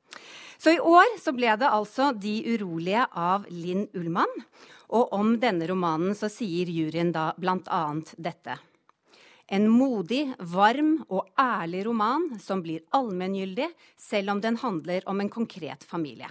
Så 0.59 0.77
i 0.77 0.81
år 0.81 1.17
så 1.23 1.33
ble 1.37 1.57
det 1.57 1.73
altså 1.73 2.13
De 2.17 2.37
urolige 2.55 3.07
av 3.13 3.49
Linn 3.51 3.87
Ullmann. 3.97 4.41
Og 4.95 5.13
om 5.17 5.35
denne 5.43 5.67
romanen 5.67 6.15
så 6.15 6.29
sier 6.31 6.71
juryen 6.71 7.13
da 7.15 7.33
bl.a. 7.39 7.85
dette. 8.17 8.61
En 9.47 9.69
modig, 9.71 10.33
varm 10.39 11.05
og 11.07 11.29
ærlig 11.39 11.85
roman 11.87 12.33
som 12.43 12.65
blir 12.65 12.83
allmenngyldig, 12.97 13.69
selv 13.97 14.35
om 14.35 14.41
den 14.43 14.59
handler 14.59 15.07
om 15.07 15.23
en 15.23 15.31
konkret 15.31 15.87
familie. 15.87 16.31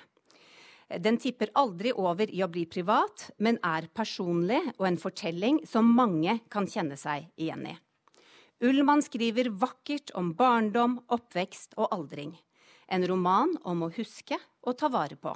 Den 0.85 1.17
tipper 1.17 1.49
aldri 1.57 1.93
over 1.95 2.29
i 2.29 2.43
å 2.43 2.49
bli 2.51 2.65
privat, 2.69 3.29
men 3.39 3.57
er 3.63 3.87
personlig 3.95 4.59
og 4.75 4.85
en 4.89 4.99
fortelling 5.01 5.63
som 5.65 5.95
mange 5.95 6.41
kan 6.51 6.67
kjenne 6.69 6.99
seg 6.99 7.31
igjen 7.39 7.65
i. 7.71 7.77
Ullmann 8.65 9.01
skriver 9.03 9.49
vakkert 9.49 10.11
om 10.15 10.33
barndom, 10.35 10.99
oppvekst 11.11 11.73
og 11.79 11.89
aldring. 11.95 12.35
En 12.87 13.07
roman 13.07 13.55
om 13.63 13.87
å 13.87 13.91
huske 13.95 14.37
og 14.61 14.77
ta 14.77 14.91
vare 14.91 15.17
på. 15.17 15.33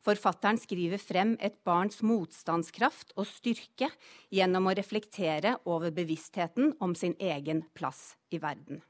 Forfatteren 0.00 0.56
skriver 0.56 1.00
frem 1.00 1.34
et 1.44 1.58
barns 1.66 2.00
motstandskraft 2.00 3.12
og 3.20 3.28
styrke 3.28 3.90
gjennom 4.32 4.70
å 4.70 4.76
reflektere 4.76 5.58
over 5.68 5.92
bevisstheten 5.92 6.72
om 6.80 6.94
sin 6.96 7.16
egen 7.20 7.66
plass 7.76 8.14
i 8.32 8.40
verden. 8.40 8.80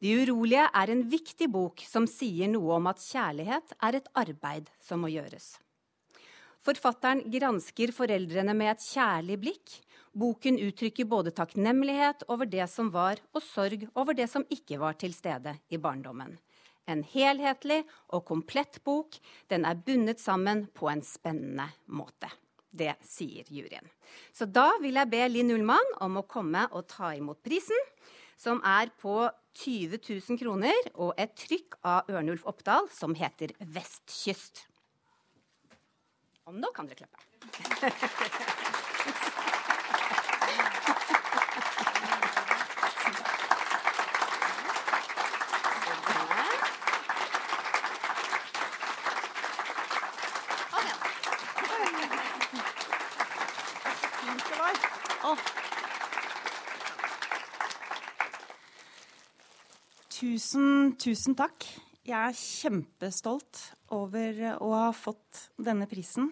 De 0.00 0.12
urolige 0.22 0.64
er 0.76 0.92
en 0.92 1.04
viktig 1.08 1.48
bok 1.52 1.84
som 1.88 2.08
sier 2.08 2.48
noe 2.52 2.76
om 2.76 2.88
at 2.88 3.00
kjærlighet 3.00 3.76
er 3.80 4.00
et 4.00 4.10
arbeid 4.16 4.72
som 4.80 5.00
må 5.04 5.12
gjøres. 5.12 5.56
Forfatteren 6.66 7.22
gransker 7.30 7.92
foreldrene 7.94 8.56
med 8.56 8.72
et 8.72 8.88
kjærlig 8.88 9.38
blikk. 9.44 9.76
Boken 10.16 10.58
uttrykker 10.64 11.06
både 11.08 11.32
takknemlighet 11.36 12.24
over 12.32 12.48
det 12.48 12.66
som 12.72 12.88
var, 12.90 13.20
og 13.36 13.44
sorg 13.44 13.84
over 13.94 14.16
det 14.16 14.26
som 14.32 14.44
ikke 14.50 14.80
var 14.80 14.96
til 14.98 15.14
stede 15.14 15.54
i 15.70 15.78
barndommen. 15.78 16.34
En 16.86 17.02
helhetlig 17.02 17.82
og 18.14 18.24
komplett 18.28 18.80
bok. 18.86 19.18
Den 19.50 19.66
er 19.66 19.78
bundet 19.78 20.22
sammen 20.22 20.66
på 20.74 20.90
en 20.90 21.02
spennende 21.06 21.68
måte. 21.86 22.30
Det 22.76 22.94
sier 23.06 23.48
juryen. 23.48 23.88
Så 24.32 24.46
da 24.46 24.68
vil 24.82 24.98
jeg 25.00 25.10
be 25.10 25.22
Linn 25.30 25.52
Ullmann 25.54 25.96
om 26.04 26.20
å 26.20 26.26
komme 26.28 26.66
og 26.72 26.86
ta 26.92 27.14
imot 27.16 27.40
prisen, 27.46 27.82
som 28.36 28.60
er 28.66 28.92
på 29.00 29.30
20 29.56 29.98
000 30.04 30.40
kroner 30.40 30.90
og 30.94 31.14
et 31.16 31.32
trykk 31.40 31.78
av 31.88 32.10
Ørnulf 32.12 32.44
Oppdal 32.46 32.90
som 32.92 33.16
heter 33.16 33.56
'Vestkyst'. 33.56 34.66
Og 36.46 36.54
nå 36.54 36.70
kan 36.76 36.86
dere 36.86 37.00
klappe. 37.00 37.20
Tusen, 60.36 60.90
tusen 61.00 61.32
takk. 61.32 61.64
Jeg 62.04 62.12
er 62.12 62.34
kjempestolt 62.36 63.60
over 63.96 64.42
å 64.60 64.66
ha 64.74 64.90
fått 64.92 65.46
denne 65.56 65.86
prisen. 65.88 66.26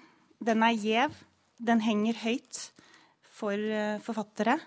Den 0.45 0.61
er 0.67 0.75
gjev. 0.77 1.15
Den 1.57 1.81
henger 1.81 2.19
høyt 2.21 2.59
for 3.39 3.57
eh, 3.57 4.03
forfattere. 4.05 4.59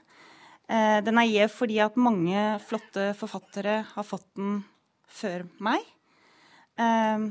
Eh, 0.66 1.04
den 1.06 1.22
er 1.22 1.30
gjev 1.30 1.54
fordi 1.54 1.78
at 1.86 2.02
mange 2.02 2.48
flotte 2.66 3.12
forfattere 3.20 3.84
har 3.92 4.10
fått 4.10 4.26
den 4.42 4.58
før 5.20 5.46
meg. 5.62 5.86
Eh, 6.82 7.30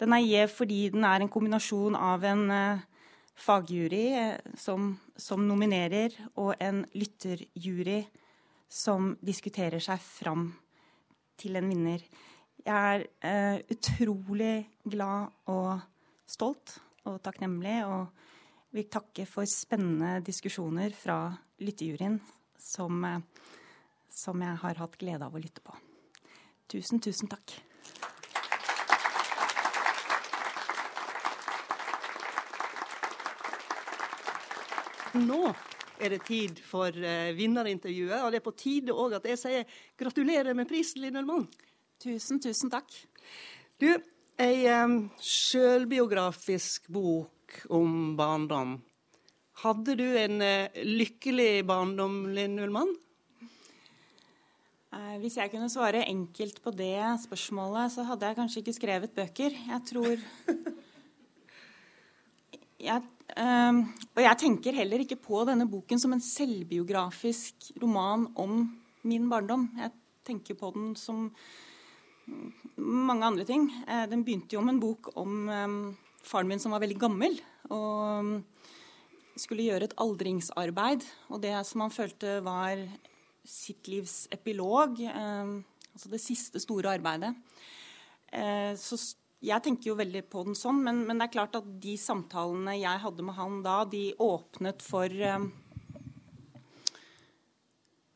den 0.00 0.16
er 0.16 0.24
gjev 0.24 0.56
fordi 0.62 0.80
den 0.96 1.04
er 1.04 1.20
en 1.20 1.34
kombinasjon 1.36 2.00
av 2.00 2.24
en 2.24 2.48
fagjury 3.36 4.06
som, 4.56 4.94
som 5.12 5.44
nominerer, 5.44 6.16
og 6.40 6.56
en 6.56 6.86
lytterjury 6.96 8.00
som 8.72 9.12
diskuterer 9.20 9.90
seg 9.92 10.00
fram 10.00 10.54
til 11.40 11.58
en 11.58 11.68
vinner. 11.70 12.04
Jeg 12.64 13.06
er 13.22 13.58
uh, 13.58 13.60
utrolig 13.74 14.68
glad 14.88 15.34
og 15.52 15.80
stolt 16.26 16.78
og 17.04 17.20
takknemlig 17.24 17.82
og 17.84 18.06
vil 18.74 18.88
takke 18.90 19.26
for 19.28 19.46
spennende 19.48 20.22
diskusjoner 20.24 20.94
fra 20.96 21.18
lyttejuryen 21.60 22.16
som, 22.58 23.04
uh, 23.04 23.20
som 24.10 24.42
jeg 24.42 24.62
har 24.64 24.80
hatt 24.80 24.98
glede 24.98 25.28
av 25.28 25.36
å 25.36 25.42
lytte 25.42 25.64
på. 25.64 25.76
Tusen, 26.72 27.02
tusen 27.04 27.28
takk. 27.30 27.58
Nå 35.14 35.52
er 36.00 36.14
det 36.14 36.22
tid 36.26 36.60
for 36.64 36.94
uh, 36.94 37.34
vinnerintervjuet. 37.36 38.22
Og 38.22 38.32
det 38.32 38.40
er 38.40 38.48
på 38.48 38.56
tide 38.58 38.94
òg 38.94 39.18
at 39.18 39.28
jeg 39.30 39.40
sier 39.40 39.76
gratulerer 40.00 40.56
med 40.56 40.68
prisen, 40.70 41.02
Linn 41.04 41.20
Ølmann. 41.20 41.46
Tusen, 42.02 42.40
tusen 42.42 42.72
takk. 42.72 42.90
Du, 43.80 43.88
ei 44.40 44.66
um, 44.74 45.04
sjølbiografisk 45.22 46.90
bok 46.92 47.60
om 47.72 48.14
barndom. 48.18 48.76
Hadde 49.62 49.94
du 49.98 50.06
en 50.18 50.42
uh, 50.42 50.82
lykkelig 50.82 51.64
barndom, 51.68 52.24
Linn 52.34 52.58
Ullmann? 52.58 52.90
Uh, 54.94 55.16
hvis 55.22 55.38
jeg 55.38 55.52
kunne 55.52 55.70
svare 55.70 56.04
enkelt 56.10 56.60
på 56.62 56.72
det 56.74 56.98
spørsmålet, 57.24 57.92
så 57.94 58.06
hadde 58.10 58.30
jeg 58.30 58.38
kanskje 58.40 58.62
ikke 58.62 58.76
skrevet 58.76 59.14
bøker. 59.14 59.56
Jeg 59.70 59.80
tror 59.88 60.16
jeg 62.88 63.06
og 63.34 64.20
jeg 64.20 64.38
tenker 64.38 64.76
heller 64.76 65.00
ikke 65.00 65.16
på 65.18 65.40
denne 65.48 65.64
boken 65.66 65.98
som 65.98 66.12
en 66.14 66.22
selvbiografisk 66.22 67.70
roman 67.82 68.28
om 68.36 68.66
min 69.08 69.28
barndom. 69.30 69.68
Jeg 69.80 69.90
tenker 70.28 70.58
på 70.58 70.70
den 70.76 70.92
som 70.98 71.30
mange 72.76 73.26
andre 73.26 73.44
ting. 73.48 73.68
Uh, 73.88 74.04
den 74.10 74.24
begynte 74.24 74.56
jo 74.56 74.62
om 74.62 74.72
en 74.72 74.80
bok 74.82 75.12
om 75.20 75.48
um, 75.48 75.78
faren 76.24 76.48
min 76.48 76.62
som 76.62 76.74
var 76.74 76.82
veldig 76.84 77.00
gammel. 77.00 77.36
Og 77.70 78.20
um, 78.20 78.34
skulle 79.36 79.66
gjøre 79.66 79.88
et 79.88 79.96
aldringsarbeid. 80.00 81.04
Og 81.32 81.42
det 81.42 81.54
som 81.68 81.84
han 81.84 81.94
følte 81.94 82.38
var 82.46 82.80
sitt 83.44 83.90
livs 83.92 84.24
epilog, 84.32 85.02
altså 85.04 86.08
det 86.08 86.20
siste 86.22 86.62
store 86.62 86.94
arbeidet. 86.96 87.34
Uh, 88.32 88.72
så 88.80 88.96
jeg 89.44 89.64
tenker 89.64 89.90
jo 89.90 89.98
veldig 89.98 90.24
på 90.32 90.44
den 90.46 90.56
sånn, 90.58 90.80
men, 90.84 91.02
men, 91.08 91.20
det 91.20 91.28
er 91.28 91.34
klart 91.36 91.58
at 91.58 91.66
de 91.82 91.96
samtalene 92.00 92.76
jeg 92.78 93.02
hadde 93.02 93.26
med 93.26 93.36
han 93.36 93.60
da, 93.64 93.82
de 93.88 94.06
åpnet 94.22 94.84
for 94.84 95.12
um, 95.34 95.50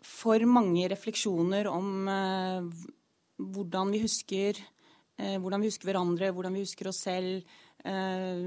for 0.09 0.49
mange 0.49 0.89
refleksjoner 0.91 1.69
om 1.71 2.09
uh, 2.09 2.65
hvordan 3.39 3.93
vi 3.95 4.03
husker 4.03 4.59
uh, 5.21 5.37
hvordan 5.39 5.63
vi 5.63 5.71
husker 5.71 5.91
hverandre, 5.91 6.33
hvordan 6.35 6.57
vi 6.57 6.65
husker 6.65 6.91
oss 6.91 7.05
selv. 7.07 7.45
Uh, 7.85 8.43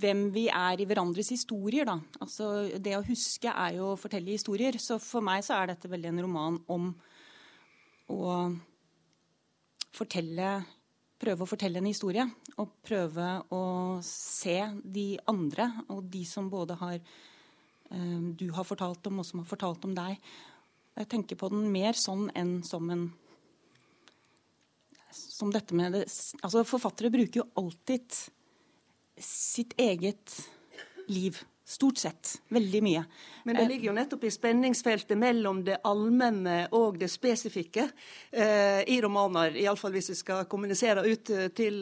hvem 0.00 0.26
vi 0.34 0.46
er 0.52 0.80
i 0.80 0.86
hverandres 0.88 1.30
historier. 1.32 1.88
Da. 1.88 1.96
Altså, 2.20 2.68
det 2.78 2.96
å 2.96 3.04
huske 3.06 3.50
er 3.50 3.78
jo 3.78 3.92
å 3.92 4.00
fortelle 4.00 4.34
historier. 4.34 4.76
Så 4.80 4.98
for 5.02 5.24
meg 5.24 5.44
så 5.46 5.56
er 5.56 5.72
dette 5.72 5.90
veldig 5.90 6.10
en 6.12 6.20
roman 6.26 6.58
om 6.70 6.90
å 8.10 8.34
fortelle 9.96 10.52
prøve 11.20 11.44
å 11.44 11.48
fortelle 11.48 11.80
en 11.80 11.88
historie. 11.88 12.26
Og 12.60 12.76
prøve 12.86 13.26
å 13.54 13.64
se 14.04 14.58
de 14.84 15.08
andre, 15.30 15.68
og 15.92 16.04
de 16.12 16.24
som 16.28 16.50
både 16.52 16.76
har 16.80 16.96
eh, 16.98 18.20
du 18.40 18.48
har 18.56 18.68
fortalt 18.68 19.10
om, 19.10 19.20
og 19.20 19.28
som 19.28 19.42
har 19.42 19.50
fortalt 19.50 19.84
om 19.88 19.96
deg. 19.96 20.20
Jeg 21.00 21.10
tenker 21.10 21.38
på 21.40 21.50
den 21.52 21.68
mer 21.72 21.96
sånn 21.98 22.28
enn 22.36 22.60
som 22.66 22.88
en 22.92 23.10
som 25.10 25.50
dette 25.50 25.74
med 25.74 25.94
det, 25.96 26.04
altså 26.44 26.62
Forfattere 26.68 27.10
bruker 27.10 27.40
jo 27.40 27.46
alltid 27.58 28.14
sitt 29.24 29.72
eget 29.80 30.36
liv 31.10 31.38
Stort 31.70 32.00
sett. 32.02 32.32
Veldig 32.50 32.80
mye. 32.82 33.04
Men 33.46 33.56
det 33.56 33.66
ligger 33.70 33.90
jo 33.90 33.92
nettopp 33.94 34.24
i 34.26 34.30
spenningsfeltet 34.34 35.18
mellom 35.18 35.62
det 35.64 35.76
allmenne 35.86 36.64
og 36.76 36.98
det 36.98 37.06
spesifikke 37.12 37.84
eh, 37.86 38.82
i 38.90 38.96
romaner. 39.00 39.54
Iallfall 39.54 39.94
hvis 39.94 40.10
vi 40.10 40.16
skal 40.18 40.48
kommunisere 40.50 41.04
ut 41.06 41.30
til, 41.54 41.78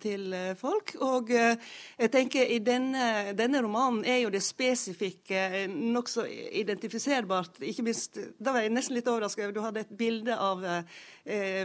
til 0.00 0.36
folk. 0.60 0.94
Og 1.02 1.32
eh, 1.34 1.74
jeg 1.98 2.12
tenker 2.14 2.54
i 2.54 2.60
denne, 2.62 3.34
denne, 3.38 3.64
romanen 3.66 4.06
er 4.06 4.22
jo 4.22 4.30
det 4.30 4.44
spesifikke 4.46 5.66
nokså 5.72 6.28
identifiserbart. 6.62 7.58
Ikke 7.66 7.84
minst, 7.86 8.20
Da 8.38 8.54
var 8.54 8.62
jeg 8.62 8.72
nesten 8.76 8.96
litt 8.96 9.10
overraska 9.10 9.42
over 9.48 9.56
du 9.58 9.62
hadde 9.64 9.82
et 9.82 9.96
bilde 9.98 10.38
av 10.38 10.62
eh, 10.64 11.02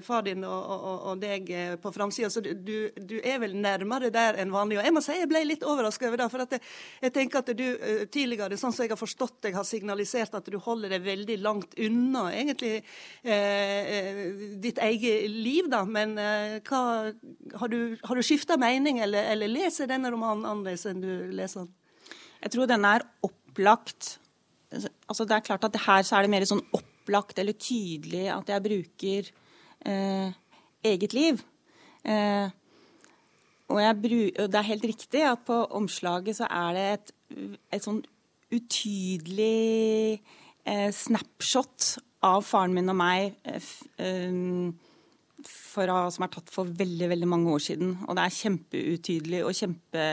far 0.05 0.21
din 0.21 0.43
og, 0.45 0.67
og, 0.69 0.97
og 1.09 1.21
deg 1.21 1.47
på 1.81 1.89
framsida, 1.89 2.29
så 2.29 2.43
du, 2.45 2.51
du, 2.93 3.15
er 3.23 3.39
vel 3.41 3.55
nærmere 3.57 4.11
der 4.13 4.37
enn 4.37 4.51
vanlig. 4.53 4.77
Og 4.77 4.85
jeg 4.85 4.93
må 4.93 5.01
si 5.01 5.15
jeg 5.17 5.29
ble 5.31 5.41
litt 5.47 5.65
overraska 5.65 6.05
over 6.11 6.21
det. 6.21 6.27
for 6.29 6.43
jeg, 6.43 6.61
jeg 7.01 7.13
tenker 7.15 7.41
at 7.41 7.49
du 7.57 7.63
uh, 7.65 8.03
tidligere, 8.13 8.59
sånn 8.59 8.75
som 8.75 8.85
jeg 8.85 8.93
har 8.93 8.99
forstått 8.99 9.39
deg, 9.47 9.57
har 9.57 9.65
signalisert 9.65 10.37
at 10.37 10.51
du 10.51 10.59
holder 10.61 10.93
deg 10.93 11.07
veldig 11.07 11.39
langt 11.41 11.73
unna 11.81 12.27
egentlig 12.35 12.83
eh, 13.23 14.21
ditt 14.61 14.77
eget 14.83 15.25
liv, 15.31 15.71
da. 15.71 15.83
Men 15.89 16.13
eh, 16.21 16.59
hva, 16.67 16.83
har 17.61 17.73
du, 17.73 17.97
har 18.03 18.19
du 18.19 18.25
skifta 18.25 18.59
mening, 18.61 19.01
eller, 19.03 19.31
eller, 19.33 19.51
leser 19.51 19.89
denne 19.89 20.11
romanen 20.13 20.45
annerledes 20.45 20.85
enn 20.89 21.01
du 21.01 21.11
leser 21.33 21.65
den? 21.65 21.73
Jeg 22.43 22.53
tror 22.53 22.69
denne 22.69 22.93
er 22.99 23.05
opplagt 23.25 24.17
altså 24.67 25.23
Det 25.23 25.31
er 25.31 25.43
klart 25.45 25.63
at 25.63 25.77
her 25.79 26.03
så 26.03 26.17
er 26.17 26.25
det 26.25 26.31
mer 26.33 26.45
sånn 26.45 26.59
opplagt 26.75 27.39
eller 27.39 27.55
tydelig 27.55 28.25
at 28.33 28.49
jeg 28.51 28.65
bruker 28.65 29.29
eget 29.85 31.13
liv. 31.13 31.41
Eh, 32.07 32.49
og, 33.67 33.81
og, 33.83 34.03
det 34.47 34.55
er 34.55 34.69
helt 34.69 34.85
riktig 34.87 35.23
at 35.27 35.43
på 35.47 35.59
omslaget 35.75 36.39
så 36.39 36.47
er 36.47 36.75
det 36.77 36.85
et, 36.95 37.15
et 37.75 37.83
sånn 37.83 38.01
utydelig 38.55 40.21
eh, 40.63 40.89
snapshot 40.95 41.97
av 42.27 42.45
faren 42.47 42.75
min 42.75 42.93
og 42.93 42.99
meg 42.99 43.33
eh, 43.47 43.71
eh 44.01 44.75
for, 45.47 45.85
som 46.11 46.23
er 46.25 46.31
tatt 46.33 46.49
for 46.49 46.67
veldig 46.79 47.07
veldig 47.11 47.27
mange 47.29 47.51
år 47.53 47.61
siden. 47.61 47.91
Og 48.07 48.15
det 48.17 48.23
er 48.23 48.33
kjempeutydelig 48.33 49.43
og 49.45 49.53
kjempe 49.55 50.05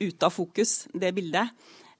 ute 0.00 0.28
av 0.28 0.30
fokus, 0.32 0.86
det 0.94 1.10
bildet. 1.16 1.50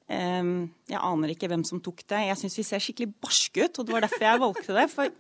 Eh, 0.07 0.53
jeg 0.93 1.01
aner 1.01 1.33
ikke 1.35 1.51
hvem 1.51 1.65
som 1.67 1.83
tok 1.83 2.05
det. 2.05 2.21
Jeg 2.29 2.39
syns 2.39 2.59
vi 2.61 2.67
ser 2.69 2.85
skikkelig 2.85 3.11
barske 3.19 3.67
ut, 3.67 3.81
og 3.81 3.89
det 3.89 3.97
var 3.97 4.07
derfor 4.07 4.29
jeg 4.29 4.43
valgte 4.45 4.77
det. 4.79 4.87
For 4.95 5.11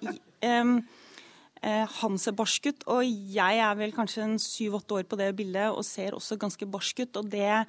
eh, 1.66 1.86
han 2.00 2.18
ser 2.20 2.36
barsk 2.38 2.70
ut, 2.70 2.84
og 2.92 3.06
jeg 3.06 3.62
er 3.62 3.78
vel 3.78 3.94
kanskje 3.96 4.26
en 4.26 4.36
syv-åtte 4.42 5.00
år 5.00 5.08
på 5.10 5.18
det 5.20 5.30
bildet 5.38 5.70
og 5.70 5.86
ser 5.86 6.16
også 6.16 6.38
ganske 6.40 6.68
barsk 6.70 7.04
ut. 7.04 7.22
og 7.22 7.32
det... 7.32 7.64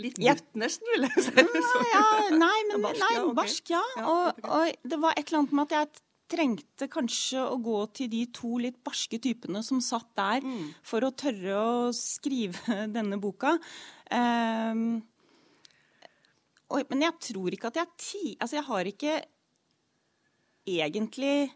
Litt 0.00 0.20
gutt, 0.22 0.46
nesten, 0.56 0.86
vil 0.94 1.08
jeg 1.08 1.24
si. 1.26 1.32
Nei, 1.34 1.88
ja, 1.90 2.04
nei, 2.38 2.58
men, 2.70 2.84
barsk, 2.84 3.02
nei, 3.02 3.24
barsk, 3.36 3.72
ja. 3.74 3.82
Og, 4.06 4.38
og, 4.46 4.70
det 4.86 4.98
var 5.02 5.18
et 5.18 5.26
eller 5.26 5.42
annet 5.42 5.56
med 5.58 5.66
at 5.66 5.74
jeg 5.76 6.04
trengte 6.30 6.86
kanskje 6.90 7.42
å 7.42 7.58
gå 7.60 7.78
til 7.98 8.10
de 8.12 8.22
to 8.32 8.54
litt 8.62 8.78
barske 8.86 9.18
typene 9.22 9.64
som 9.66 9.82
satt 9.82 10.08
der, 10.16 10.46
mm. 10.46 10.68
for 10.86 11.04
å 11.04 11.10
tørre 11.10 11.58
å 11.58 11.90
skrive 11.96 12.78
denne 12.96 13.18
boka. 13.20 13.56
Um, 14.14 15.00
og, 16.70 16.86
men 16.92 17.06
jeg 17.08 17.18
tror 17.32 17.56
ikke 17.56 17.72
at 17.72 17.82
jeg 17.82 17.94
ti... 17.98 18.24
Altså, 18.38 18.60
jeg 18.60 18.68
har 18.70 18.92
ikke 18.92 19.16
egentlig 20.70 21.50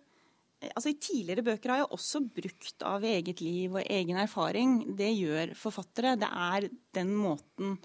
altså 0.73 0.93
I 0.93 0.99
tidligere 1.03 1.45
bøker 1.47 1.73
har 1.73 1.83
jeg 1.83 1.93
også 1.97 2.21
brukt 2.37 2.85
av 2.87 3.05
eget 3.07 3.41
liv 3.45 3.77
og 3.77 3.85
egen 3.85 4.19
erfaring. 4.21 4.77
Det 4.97 5.11
gjør 5.13 5.55
forfattere. 5.59 6.17
Det 6.21 6.31
er 6.31 6.69
den 6.97 7.15
måten 7.19 7.79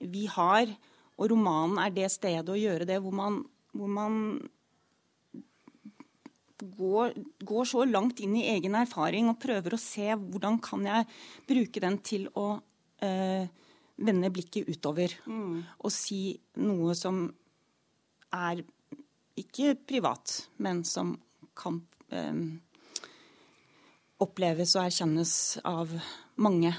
vi 0.00 0.26
har. 0.30 0.70
Og 1.16 1.32
romanen 1.32 1.80
er 1.82 1.94
det 1.94 2.12
stedet 2.12 2.52
å 2.52 2.58
gjøre 2.58 2.88
det 2.88 2.98
hvor 3.02 3.14
man, 3.16 3.40
hvor 3.76 3.90
man 3.92 4.18
går, 6.60 7.16
går, 7.44 7.64
så 7.68 7.84
langt 7.88 8.20
inn 8.24 8.36
i 8.38 8.46
egen 8.54 8.76
erfaring 8.78 9.30
og 9.30 9.40
prøver 9.40 9.76
å 9.76 9.80
se 9.80 10.08
hvordan 10.12 10.60
kan 10.64 10.84
jeg 10.88 11.08
bruke 11.48 11.82
den 11.84 11.98
til 12.04 12.28
å 12.36 12.48
øh, 12.56 13.48
vende 13.96 14.32
blikket 14.32 14.68
utover. 14.68 15.16
Mm. 15.26 15.64
Og 15.80 15.92
si 15.92 16.36
noe 16.60 16.96
som 16.98 17.24
er 18.36 18.64
ikke 19.36 19.76
privat, 19.88 20.46
men 20.64 20.82
som 20.84 21.14
kan 21.56 21.80
oppleves 24.22 24.76
og 24.76 24.86
erkjennes 24.86 25.32
av 25.64 25.90
mange. 26.40 26.74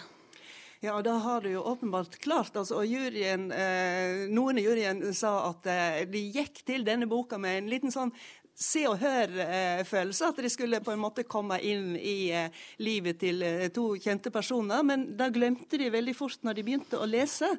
Ja, 0.78 0.94
og 0.94 1.08
da 1.08 1.16
har 1.24 1.42
du 1.42 1.50
jo 1.50 1.64
åpenbart 1.66 2.20
klart. 2.22 2.56
altså, 2.56 2.76
og 2.78 2.86
juryen, 2.86 3.52
eh, 3.52 4.28
Noen 4.30 4.60
i 4.60 4.66
juryen 4.66 5.02
sa 5.14 5.50
at 5.50 5.66
eh, 5.66 6.06
de 6.06 6.22
gikk 6.36 6.62
til 6.66 6.86
denne 6.86 7.08
boka 7.10 7.40
med 7.42 7.58
en 7.58 7.70
liten 7.72 7.94
sånn 7.94 8.14
se 8.58 8.84
og 8.90 8.98
hør-følelse. 9.02 10.32
At 10.32 10.42
de 10.42 10.50
skulle 10.50 10.82
på 10.84 10.94
en 10.94 11.02
måte 11.02 11.26
komme 11.30 11.60
inn 11.62 11.94
i 11.98 12.32
eh, 12.34 12.50
livet 12.82 13.20
til 13.22 13.44
eh, 13.46 13.68
to 13.74 13.92
kjente 14.02 14.32
personer. 14.34 14.82
Men 14.88 15.06
da 15.20 15.30
glemte 15.34 15.78
de 15.80 15.92
veldig 15.94 16.16
fort 16.18 16.42
når 16.48 16.58
de 16.58 16.66
begynte 16.66 17.00
å 17.00 17.10
lese. 17.10 17.52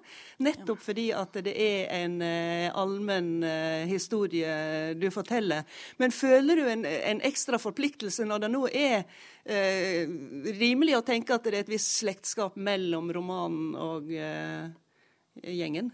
Nettopp 0.43 0.83
fordi 0.83 1.09
at 1.15 1.39
det 1.47 1.55
er 1.55 1.95
en 2.01 2.19
eh, 2.25 2.67
allmenn 2.75 3.47
historie 3.89 4.95
du 4.99 5.09
forteller. 5.15 5.65
Men 6.03 6.15
føler 6.15 6.59
du 6.59 6.67
en, 6.69 6.85
en 6.85 7.23
ekstra 7.27 7.61
forpliktelse 7.63 8.27
når 8.27 8.45
det 8.45 8.53
nå 8.53 8.65
er 8.73 9.05
eh, 9.49 10.05
rimelig 10.59 10.99
å 10.99 11.07
tenke 11.07 11.37
at 11.37 11.47
det 11.47 11.55
er 11.55 11.63
et 11.63 11.73
visst 11.73 11.99
slektskap 12.03 12.59
mellom 12.59 13.11
romanen 13.15 13.75
og 13.79 14.13
eh, 14.13 14.69
gjengen? 15.43 15.93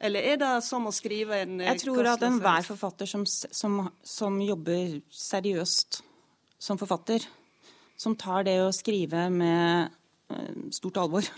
Eller 0.00 0.32
er 0.32 0.38
det 0.40 0.52
som 0.64 0.88
å 0.88 0.92
skrive 0.94 1.42
en 1.44 1.60
Jeg 1.60 1.82
tror 1.82 2.06
at 2.14 2.22
enhver 2.24 2.64
forfatter 2.64 3.08
som, 3.08 3.26
som, 3.26 3.82
som, 4.00 4.38
jobber 4.40 4.96
seriøst 5.12 6.00
som 6.60 6.80
forfatter, 6.80 7.24
som 8.00 8.16
tar 8.16 8.46
det 8.48 8.56
å 8.64 8.72
skrive 8.72 9.26
med 9.32 9.92
uh, 10.32 10.50
stort 10.72 11.00
alvor, 11.02 11.28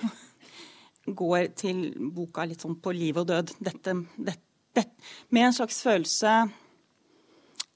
går 1.23 1.51
til 1.59 1.89
boka 2.15 2.47
litt 2.47 2.63
sånn 2.63 2.79
på 2.83 2.95
liv 2.95 3.19
og 3.19 3.27
død. 3.31 3.55
Dette, 3.59 3.97
dette, 4.15 4.43
dette. 4.79 5.11
med 5.35 5.49
en 5.49 5.59
slags 5.59 5.83
følelse 5.83 6.37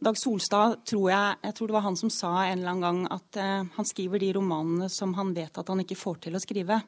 Dag 0.07 0.19
Solstad, 0.21 0.83
tror 0.85 1.07
jeg, 1.09 1.37
jeg 1.41 1.55
tror 1.57 1.71
det 1.71 1.75
var 1.79 1.87
han 1.87 1.95
som 1.97 2.11
sa 2.13 2.31
en 2.45 2.59
eller 2.59 2.75
annen 2.75 2.85
gang 2.85 2.99
at 3.17 3.39
uh, 3.41 3.69
han 3.79 3.87
skriver 3.89 4.21
de 4.21 4.35
romanene 4.37 4.91
som 4.93 5.15
han 5.17 5.33
vet 5.35 5.57
at 5.57 5.71
han 5.73 5.81
ikke 5.83 5.97
får 5.99 6.21
til 6.27 6.37
å 6.37 6.43
skrive. 6.43 6.83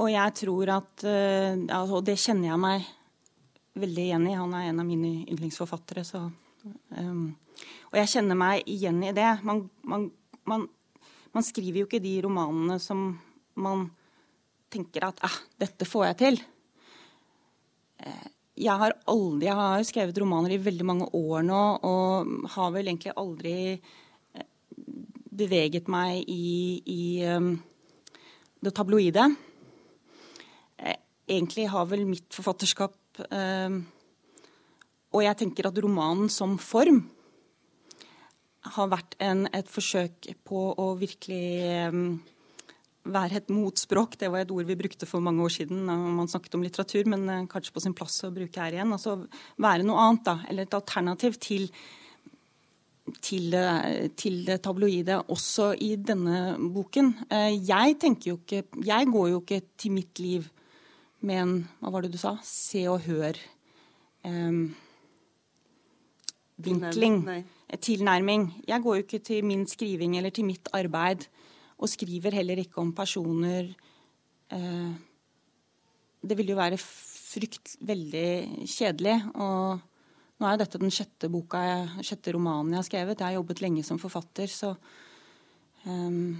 Og 0.00 0.08
jeg 0.08 0.36
tror 0.40 0.72
at 0.78 1.04
uh, 1.04 1.84
Og 1.92 2.00
det 2.06 2.16
kjenner 2.20 2.52
jeg 2.52 2.62
meg 2.62 2.88
veldig 3.80 4.04
igjen 4.06 4.26
i. 4.28 4.36
Han 4.38 4.54
er 4.56 4.70
en 4.70 4.82
av 4.82 4.88
mine 4.88 5.12
yndlingsforfattere. 5.30 6.04
Så, 6.06 6.22
um, 6.96 7.26
og 7.90 7.98
jeg 8.00 8.12
kjenner 8.14 8.38
meg 8.38 8.66
igjen 8.70 9.00
i 9.06 9.14
det. 9.16 9.28
Man, 9.46 9.64
man, 9.86 10.08
man, 10.48 10.66
man, 11.34 11.46
skriver 11.46 11.82
jo 11.82 11.88
ikke 11.88 12.02
de 12.02 12.16
romanene 12.26 12.80
som 12.82 13.12
man 13.60 13.86
tenker 14.70 15.06
at 15.06 15.22
eh, 15.26 15.38
dette 15.62 15.88
får 15.88 16.10
jeg 16.10 16.18
til. 16.20 16.40
Eh, 18.02 18.28
jeg 18.60 18.76
har 18.82 18.96
aldri, 19.08 19.48
jeg 19.48 19.56
har 19.56 19.86
skrevet 19.88 20.20
romaner 20.20 20.54
i 20.54 20.62
veldig 20.62 20.86
mange 20.86 21.08
år 21.16 21.46
nå, 21.46 21.62
og 21.86 22.50
har 22.56 22.74
vel 22.74 22.90
egentlig 22.90 23.14
aldri 23.18 23.54
eh, 23.72 24.48
beveget 25.40 25.88
meg 25.90 26.26
i, 26.28 26.82
i 26.84 27.02
um, 27.30 27.54
det 28.60 28.74
tabloide 28.76 29.30
egentlig 31.30 31.68
har 31.70 31.86
vel 31.90 32.04
mitt 32.08 32.28
forfatterskap 32.34 33.22
eh, 33.30 33.78
Og 35.10 35.24
jeg 35.24 35.38
tenker 35.40 35.68
at 35.70 35.80
romanen 35.82 36.30
som 36.32 36.58
form 36.60 37.04
har 38.76 38.90
vært 38.92 39.16
en, 39.24 39.46
et 39.56 39.68
forsøk 39.70 40.28
på 40.44 40.66
å 40.76 40.90
virkelig 41.00 41.44
eh, 41.64 41.94
være 43.08 43.40
et 43.40 43.48
motspråk. 43.52 44.18
Det 44.20 44.28
var 44.28 44.44
et 44.44 44.52
ord 44.52 44.68
vi 44.68 44.76
brukte 44.76 45.08
for 45.08 45.24
mange 45.24 45.42
år 45.46 45.54
siden 45.54 45.86
når 45.88 46.04
man 46.18 46.28
snakket 46.28 46.58
om 46.58 46.66
litteratur, 46.66 47.08
men 47.08 47.24
eh, 47.28 47.48
kanskje 47.50 47.74
på 47.74 47.84
sin 47.86 47.96
plass 47.96 48.20
å 48.28 48.34
bruke 48.34 48.60
her 48.60 48.76
igjen. 48.76 48.92
Altså 48.92 49.16
være 49.60 49.86
noe 49.88 50.04
annet, 50.04 50.26
da. 50.28 50.36
Eller 50.50 50.68
et 50.68 50.78
alternativ 50.78 51.40
til 51.40 51.70
til 53.24 53.50
til 54.20 54.44
det, 54.46 54.60
tabloide 54.62 55.16
også 55.32 55.72
i 55.82 55.94
denne 55.96 56.58
boken. 56.60 57.14
Eh, 57.32 57.56
jeg 57.66 57.96
tenker 57.98 58.30
jo 58.30 58.38
ikke 58.38 58.84
Jeg 58.86 59.08
går 59.10 59.28
jo 59.32 59.40
ikke 59.40 59.62
til 59.80 59.96
mitt 59.96 60.20
liv 60.22 60.50
med 61.26 61.42
en 61.42 61.56
Hva 61.80 61.92
var 61.94 62.04
det 62.04 62.12
du 62.14 62.20
sa? 62.20 62.36
Se 62.44 62.86
og 62.90 63.04
hør. 63.06 63.38
Um, 64.24 64.74
vinkling. 66.60 67.22
Tilnærming. 67.80 68.48
Jeg 68.68 68.82
går 68.82 68.96
jo 68.96 69.04
ikke 69.04 69.22
til 69.24 69.44
min 69.46 69.66
skriving 69.68 70.16
eller 70.18 70.34
til 70.34 70.48
mitt 70.48 70.68
arbeid 70.76 71.28
og 71.80 71.88
skriver 71.88 72.34
heller 72.36 72.60
ikke 72.60 72.80
om 72.82 72.92
personer 72.96 73.70
eh, 74.52 74.92
Det 76.20 76.36
vil 76.36 76.52
jo 76.52 76.58
være 76.58 76.76
frykt 76.80 77.78
veldig 77.86 78.66
kjedelig. 78.68 79.16
Og 79.40 79.78
nå 80.40 80.46
er 80.46 80.56
jo 80.56 80.60
dette 80.60 80.80
den 80.82 80.92
sjette 80.92 81.30
boka, 81.32 81.62
sjette 82.04 82.34
romanen 82.36 82.74
jeg 82.74 82.82
har 82.82 82.88
skrevet. 82.88 83.20
Jeg 83.20 83.28
har 83.30 83.38
jobbet 83.38 83.62
lenge 83.64 83.84
som 83.86 84.00
forfatter, 84.02 84.50
så 84.52 84.74
um, 85.86 86.36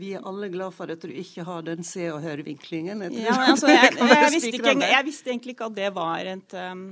Vi 0.00 0.14
er 0.16 0.24
alle 0.26 0.48
glad 0.52 0.72
for 0.72 0.90
at 0.92 1.02
du 1.04 1.12
ikke 1.12 1.44
har 1.44 1.62
den 1.66 1.84
se 1.84 2.06
og 2.12 2.22
hør-vinklingen. 2.24 3.04
Ja, 3.20 3.36
altså, 3.50 3.68
jeg, 3.68 3.92
jeg, 3.98 4.08
jeg, 4.08 4.32
visste 4.32 4.74
jeg, 4.86 5.04
visste 5.04 5.32
egentlig 5.32 5.56
ikke 5.56 5.68
at 5.68 5.76
det 5.76 5.90
var 5.96 6.30
et 6.30 6.56
um, 6.56 6.86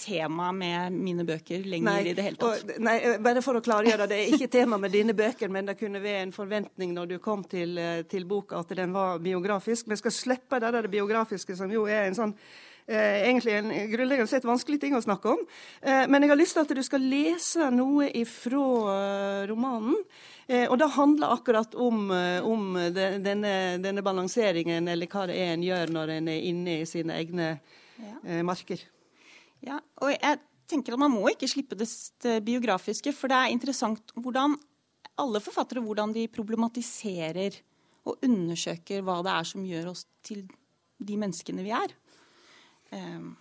tema 0.00 0.52
med 0.52 0.96
mine 0.96 1.26
bøker 1.28 1.66
lenger 1.66 1.90
nei, 1.90 1.98
i 2.08 2.14
det 2.16 2.24
hele 2.24 2.40
tatt. 2.40 2.64
Og, 2.64 2.80
nei, 2.80 2.96
bare 3.20 3.42
for 3.44 3.58
å 3.58 3.62
klargjøre, 3.64 4.08
det 4.10 4.22
er 4.22 4.32
ikke 4.36 4.48
tema 4.52 4.78
med 4.80 4.94
dine 4.94 5.14
bøker, 5.16 5.52
men 5.52 5.68
det 5.68 5.76
kunne 5.80 6.00
være 6.02 6.24
en 6.28 6.34
forventning 6.34 6.96
når 6.96 7.12
du 7.12 7.16
kom 7.22 7.44
til, 7.44 7.76
eh, 7.78 8.02
til 8.08 8.24
boka 8.30 8.62
at 8.62 8.72
den 8.78 8.94
var 8.96 9.20
biografisk. 9.20 9.90
Vi 9.90 10.00
skal 10.00 10.16
slippe 10.16 10.62
det 10.62 10.72
der 10.76 10.88
biografiske, 10.90 11.56
som 11.58 11.72
jo 11.72 11.84
er 11.90 12.08
en 12.08 12.16
sånn 12.16 12.34
eh, 12.36 12.69
egentlig 12.96 13.54
en 13.54 13.70
grunnleggende 13.92 14.30
sett 14.30 14.46
vanskelig 14.48 14.80
ting 14.82 14.96
å 14.98 15.02
snakke 15.04 15.34
om. 15.34 15.40
Eh, 15.82 16.06
men 16.10 16.24
jeg 16.24 16.32
har 16.32 16.40
lyst 16.40 16.56
til 16.56 16.64
at 16.64 16.74
du 16.74 16.82
skal 16.86 17.04
lese 17.04 17.70
noe 17.74 18.08
ifra 18.18 18.66
eh, 18.94 19.48
romanen. 19.50 19.96
Eh, 20.50 20.66
og 20.66 20.80
det 20.80 20.88
handler 20.96 21.30
akkurat 21.36 21.74
om, 21.78 22.10
eh, 22.10 22.42
om 22.42 22.74
denne, 22.74 23.52
denne, 23.78 24.02
balanseringen, 24.02 24.88
eller 24.88 25.06
hva 25.06 25.28
det 25.30 25.36
er 25.38 25.52
en 25.54 25.62
gjør 25.62 25.92
når 25.94 26.16
en 26.16 26.30
er 26.32 26.48
inne 26.48 26.80
i 26.80 26.88
sine 26.90 27.14
egne 27.20 27.52
ja. 28.00 28.16
Eh, 28.24 28.42
marker. 28.42 28.82
Ja, 29.62 29.78
og 30.00 30.10
jeg 30.10 30.40
tenker 30.70 30.94
at 30.94 31.02
Man 31.02 31.12
må 31.12 31.28
ikke 31.30 31.48
slippe 31.50 31.76
det 31.78 31.86
biografiske, 32.42 33.12
for 33.12 33.30
det 33.30 33.36
er 33.36 33.54
interessant 33.54 34.14
hvordan 34.16 34.56
alle 35.20 35.42
forfattere 35.44 35.82
hvordan 35.84 36.14
de 36.16 36.26
problematiserer 36.32 37.60
og 38.08 38.22
undersøker 38.24 39.04
hva 39.04 39.20
det 39.22 39.34
er 39.36 39.48
som 39.50 39.66
gjør 39.66 39.90
oss 39.92 40.06
til 40.24 40.46
de 40.98 41.16
menneskene 41.20 41.62
vi 41.62 41.74
er. 41.76 41.94
Um, 42.90 43.36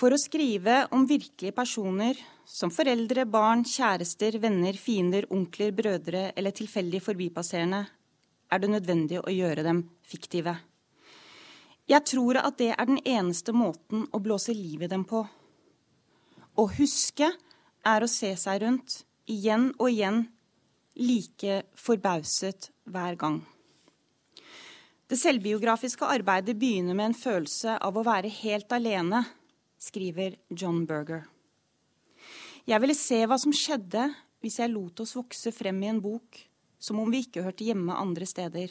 for 0.00 0.14
å 0.14 0.20
skrive 0.20 0.86
om 0.96 1.06
virkelige 1.08 1.52
personer 1.56 2.18
som 2.48 2.72
foreldre, 2.72 3.26
barn, 3.28 3.66
kjærester, 3.68 4.38
venner, 4.40 4.76
fiender, 4.76 5.26
onkler, 5.32 5.74
brødre 5.76 6.30
eller 6.36 6.54
tilfeldig 6.56 7.02
forbipasserende, 7.04 7.82
er 8.50 8.62
det 8.62 8.70
nødvendig 8.72 9.20
å 9.20 9.32
gjøre 9.34 9.64
dem 9.66 9.84
fiktive. 10.08 10.56
Jeg 11.90 12.06
tror 12.06 12.38
at 12.40 12.58
det 12.60 12.72
er 12.74 12.88
den 12.88 13.00
eneste 13.04 13.52
måten 13.56 14.06
å 14.14 14.22
blåse 14.22 14.54
liv 14.54 14.84
i 14.86 14.90
dem 14.90 15.04
på. 15.08 15.24
Å 16.56 16.64
huske 16.76 17.30
er 17.86 18.04
å 18.04 18.10
se 18.10 18.30
seg 18.38 18.62
rundt, 18.62 19.02
igjen 19.30 19.70
og 19.78 19.88
igjen, 19.90 20.24
like 21.00 21.62
forbauset 21.78 22.70
hver 22.90 23.18
gang. 23.18 23.40
Det 25.10 25.16
selvbiografiske 25.18 26.06
arbeidet 26.06 26.54
begynner 26.54 26.94
med 26.94 27.08
en 27.08 27.16
følelse 27.18 27.72
av 27.82 27.96
å 27.98 28.04
være 28.06 28.30
helt 28.30 28.70
alene 28.70 29.24
skriver 29.82 30.36
John 30.54 30.84
Berger. 30.86 31.24
Jeg 32.62 32.78
ville 32.78 32.94
se 32.94 33.18
hva 33.26 33.38
som 33.42 33.50
skjedde 33.50 34.04
hvis 34.38 34.60
jeg 34.60 34.70
lot 34.70 35.02
oss 35.02 35.16
vokse 35.18 35.50
frem 35.50 35.82
i 35.82 35.90
en 35.90 35.98
bok 36.04 36.38
som 36.78 37.02
om 37.02 37.10
vi 37.10 37.24
ikke 37.24 37.42
hørte 37.42 37.66
hjemme 37.66 37.98
andre 37.98 38.28
steder. 38.28 38.70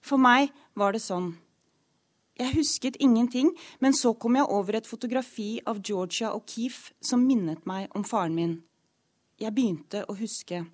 For 0.00 0.16
meg 0.16 0.48
var 0.72 0.96
det 0.96 1.04
sånn. 1.04 1.34
Jeg 2.40 2.54
husket 2.54 2.96
ingenting, 2.96 3.52
men 3.84 3.92
så 3.92 4.14
kom 4.16 4.40
jeg 4.40 4.48
over 4.48 4.80
et 4.80 4.88
fotografi 4.88 5.58
av 5.68 5.84
Georgia 5.84 6.32
O'Keefe 6.32 6.96
som 7.04 7.28
minnet 7.28 7.68
meg 7.68 7.92
om 7.92 8.06
faren 8.06 8.38
min. 8.38 8.58
Jeg 9.36 9.52
begynte 9.52 10.06
å 10.08 10.16
huske. 10.16 10.64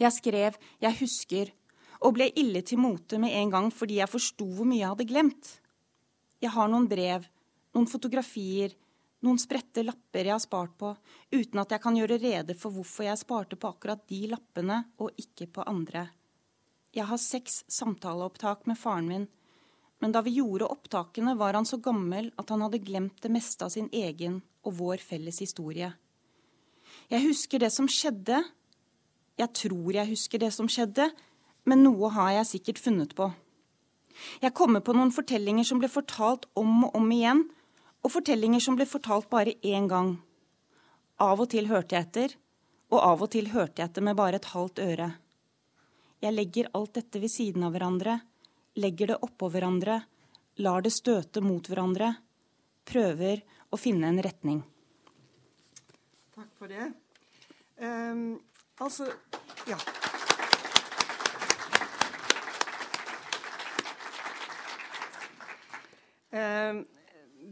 Jeg 0.00 0.12
skrev 0.16 0.56
'Jeg 0.80 0.96
husker' 1.04 1.59
og 2.00 2.14
ble 2.16 2.30
ille 2.40 2.62
til 2.66 2.80
mote 2.80 3.18
med 3.20 3.34
en 3.36 3.50
gang 3.52 3.68
fordi 3.74 4.00
jeg 4.00 4.10
forsto 4.10 4.46
hvor 4.56 4.68
mye 4.68 4.80
jeg 4.80 4.92
hadde 4.92 5.08
glemt. 5.10 5.50
Jeg 6.40 6.54
har 6.54 6.70
noen 6.72 6.88
brev 6.88 7.26
noen 7.76 7.88
fotografier, 7.90 8.72
noen 9.26 9.38
spredte 9.38 9.84
lapper 9.84 10.26
jeg 10.26 10.34
har 10.34 10.42
spart 10.42 10.76
på, 10.80 10.94
uten 11.34 11.62
at 11.62 11.74
jeg 11.74 11.82
kan 11.82 11.98
gjøre 11.98 12.20
rede 12.22 12.56
for 12.58 12.74
hvorfor 12.74 13.06
jeg 13.06 13.20
sparte 13.20 13.58
på 13.60 13.70
akkurat 13.70 14.06
de 14.10 14.24
lappene 14.32 14.82
og 14.98 15.20
ikke 15.20 15.50
på 15.54 15.66
andre. 15.70 16.08
Jeg 16.96 17.06
har 17.06 17.20
seks 17.22 17.62
samtaleopptak 17.70 18.66
med 18.66 18.78
faren 18.80 19.10
min, 19.10 19.28
men 20.00 20.14
da 20.14 20.22
vi 20.24 20.38
gjorde 20.38 20.70
opptakene, 20.72 21.36
var 21.36 21.54
han 21.54 21.68
så 21.68 21.76
gammel 21.82 22.30
at 22.40 22.50
han 22.50 22.64
hadde 22.64 22.80
glemt 22.82 23.20
det 23.22 23.30
meste 23.30 23.66
av 23.66 23.74
sin 23.74 23.90
egen 23.92 24.40
og 24.64 24.78
vår 24.78 25.04
felles 25.04 25.42
historie. 25.44 25.92
Jeg 27.12 27.26
husker 27.26 27.60
det 27.60 27.68
som 27.74 27.86
skjedde. 27.90 28.40
Jeg 29.38 29.52
tror 29.56 29.92
jeg 29.94 30.08
husker 30.08 30.40
det 30.40 30.50
som 30.56 30.68
skjedde, 30.72 31.10
men 31.70 31.84
noe 31.86 32.10
har 32.16 32.34
jeg 32.40 32.50
sikkert 32.54 32.82
funnet 32.82 33.14
på. 33.18 33.30
Jeg 34.42 34.54
kommer 34.56 34.82
på 34.84 34.94
noen 34.96 35.12
fortellinger 35.14 35.66
som 35.68 35.80
ble 35.80 35.88
fortalt 35.88 36.48
om 36.58 36.86
og 36.88 36.96
om 36.98 37.08
igjen, 37.14 37.44
og 38.02 38.14
fortellinger 38.16 38.62
som 38.64 38.76
ble 38.78 38.86
fortalt 38.88 39.28
bare 39.32 39.56
én 39.62 39.88
gang. 39.88 40.14
Av 41.20 41.40
og 41.40 41.50
til 41.52 41.68
hørte 41.70 41.96
jeg 41.96 42.08
etter, 42.08 42.36
og 42.90 42.98
av 42.98 43.22
og 43.24 43.30
til 43.34 43.50
hørte 43.52 43.82
jeg 43.82 43.90
etter 43.90 44.04
med 44.04 44.18
bare 44.18 44.40
et 44.40 44.50
halvt 44.52 44.82
øre. 44.82 45.10
Jeg 46.20 46.36
legger 46.36 46.72
alt 46.76 46.96
dette 46.98 47.20
ved 47.20 47.32
siden 47.32 47.64
av 47.64 47.76
hverandre, 47.76 48.18
legger 48.80 49.12
det 49.12 49.20
oppå 49.24 49.48
hverandre, 49.52 50.00
lar 50.60 50.84
det 50.84 50.92
støte 50.92 51.40
mot 51.44 51.68
hverandre, 51.68 52.12
prøver 52.88 53.44
å 53.70 53.78
finne 53.80 54.10
en 54.10 54.20
retning. 54.24 54.60
Takk 56.34 56.50
for 56.58 56.72
det. 56.72 56.90
Um, 57.80 58.40
altså 58.80 59.12
Ja. 59.68 59.78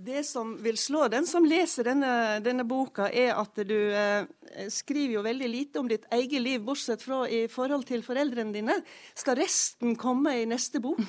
Det 0.04 0.22
som 0.26 0.52
vil 0.62 0.78
slå 0.78 1.06
den 1.10 1.26
som 1.26 1.46
leser 1.48 1.88
denne, 1.90 2.12
denne 2.44 2.64
boka, 2.68 3.08
er 3.08 3.34
at 3.38 3.58
du 3.66 3.74
eh, 3.74 4.28
skriver 4.70 5.18
jo 5.18 5.24
veldig 5.26 5.48
lite 5.50 5.80
om 5.80 5.88
ditt 5.90 6.06
eget 6.14 6.42
liv, 6.44 6.62
bortsett 6.64 7.02
fra 7.02 7.24
i 7.26 7.46
forhold 7.50 7.86
til 7.88 8.04
foreldrene 8.06 8.54
dine. 8.54 8.78
Skal 9.18 9.38
resten 9.40 9.96
komme 9.98 10.36
i 10.38 10.46
neste 10.48 10.82
bok? 10.84 11.02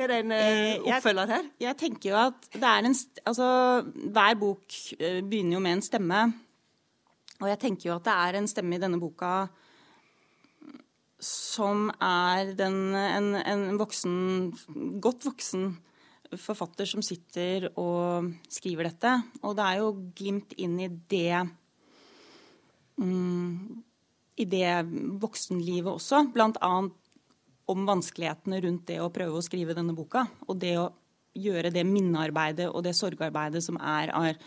Er 0.00 0.08
det 0.08 0.20
en 0.22 0.32
eh, 0.32 0.76
eh 0.78 0.86
oppfølger 0.86 1.34
her? 1.34 1.48
Jeg, 1.58 1.66
jeg, 1.66 1.78
tenker 1.82 2.12
jo 2.12 2.20
at 2.20 2.52
det 2.54 2.68
er 2.68 2.86
en 2.88 2.94
Altså, 3.26 3.48
hver 3.84 4.38
bok 4.40 4.78
begynner 5.00 5.58
jo 5.58 5.60
med 5.60 5.76
en 5.76 5.82
stemme. 5.84 6.20
Og 7.40 7.48
jeg 7.50 7.60
tenker 7.60 7.90
jo 7.90 7.96
at 7.98 8.06
det 8.06 8.14
er 8.14 8.38
en 8.38 8.48
stemme 8.48 8.76
i 8.76 8.80
denne 8.80 9.00
boka 9.00 9.48
som 11.20 11.90
er 12.00 12.54
den, 12.56 12.94
en, 12.96 13.34
en 13.36 13.76
voksen, 13.76 14.14
godt 15.04 15.26
voksen 15.28 15.66
forfatter 16.38 16.86
som 16.86 17.02
sitter 17.02 17.68
og 17.80 18.30
skriver 18.50 18.90
dette. 18.90 19.14
Og 19.42 19.56
det 19.58 19.66
er 19.66 19.80
jo 19.80 19.92
glimt 20.16 20.54
inn 20.60 20.78
i 20.82 20.88
det 21.10 21.42
um, 23.00 23.82
I 24.38 24.46
det 24.46 24.74
voksenlivet 25.22 25.92
også. 25.92 26.24
Blant 26.34 26.60
annet 26.64 26.96
om 27.70 27.84
vanskelighetene 27.86 28.60
rundt 28.64 28.88
det 28.90 28.98
å 29.02 29.12
prøve 29.14 29.38
å 29.38 29.44
skrive 29.46 29.76
denne 29.76 29.94
boka. 29.94 30.24
Og 30.48 30.58
det 30.62 30.74
å 30.80 30.90
gjøre 31.38 31.70
det 31.74 31.84
minnearbeidet 31.86 32.70
og 32.70 32.82
det 32.86 32.96
sorgarbeidet 32.98 33.62
som 33.62 33.78
er, 33.78 34.10
er 34.10 34.38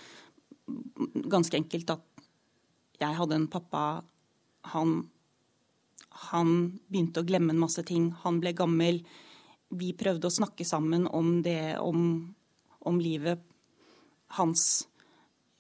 ganske 1.32 1.56
enkelt 1.60 1.94
at 1.96 2.04
jeg 3.00 3.18
hadde 3.18 3.36
en 3.36 3.50
pappa 3.52 4.04
han, 4.74 4.96
han 6.30 6.52
begynte 6.88 7.24
å 7.24 7.28
glemme 7.28 7.52
en 7.56 7.64
masse 7.64 7.84
ting. 7.88 8.12
Han 8.24 8.40
ble 8.44 8.54
gammel 8.56 9.02
vi 9.80 9.92
prøvde 9.98 10.30
å 10.30 10.34
snakke 10.34 10.66
sammen 10.68 11.08
om 11.10 11.36
det, 11.46 11.76
om, 11.82 12.34
om 12.86 13.00
livet 13.02 13.42
hans 14.38 14.86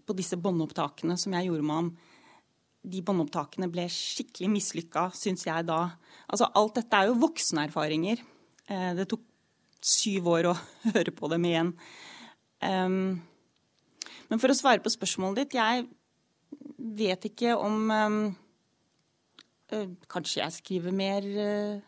på 0.04 0.16
disse 0.18 0.38
båndopptakene 0.40 1.16
som 1.20 1.36
jeg 1.38 1.50
gjorde 1.50 1.68
med 1.68 1.80
ham. 1.80 1.92
De 2.84 3.02
båndopptakene 3.06 3.70
ble 3.72 3.86
skikkelig 3.92 4.50
mislykka, 4.52 5.08
syns 5.16 5.46
jeg 5.48 5.68
da. 5.70 5.82
Altså, 6.28 6.50
alt 6.52 6.80
dette 6.80 7.00
er 7.00 7.10
jo 7.10 7.20
voksenerfaringer. 7.22 8.24
Eh, 8.68 8.90
det 8.98 9.08
tok 9.12 9.24
syv 9.84 10.28
år 10.34 10.52
å 10.52 10.58
høre 10.94 11.14
på 11.16 11.30
dem 11.32 11.48
igjen. 11.48 11.72
Um, 12.64 13.22
men 14.30 14.42
for 14.42 14.52
å 14.52 14.56
svare 14.56 14.80
på 14.80 14.92
spørsmålet 14.94 15.42
ditt 15.42 15.58
Jeg 15.58 15.82
vet 16.96 17.26
ikke 17.28 17.58
om 17.60 17.90
um, 17.92 18.20
uh, 19.74 19.90
Kanskje 20.08 20.40
jeg 20.40 20.56
skriver 20.56 20.96
mer 20.96 21.28
uh, 21.28 21.82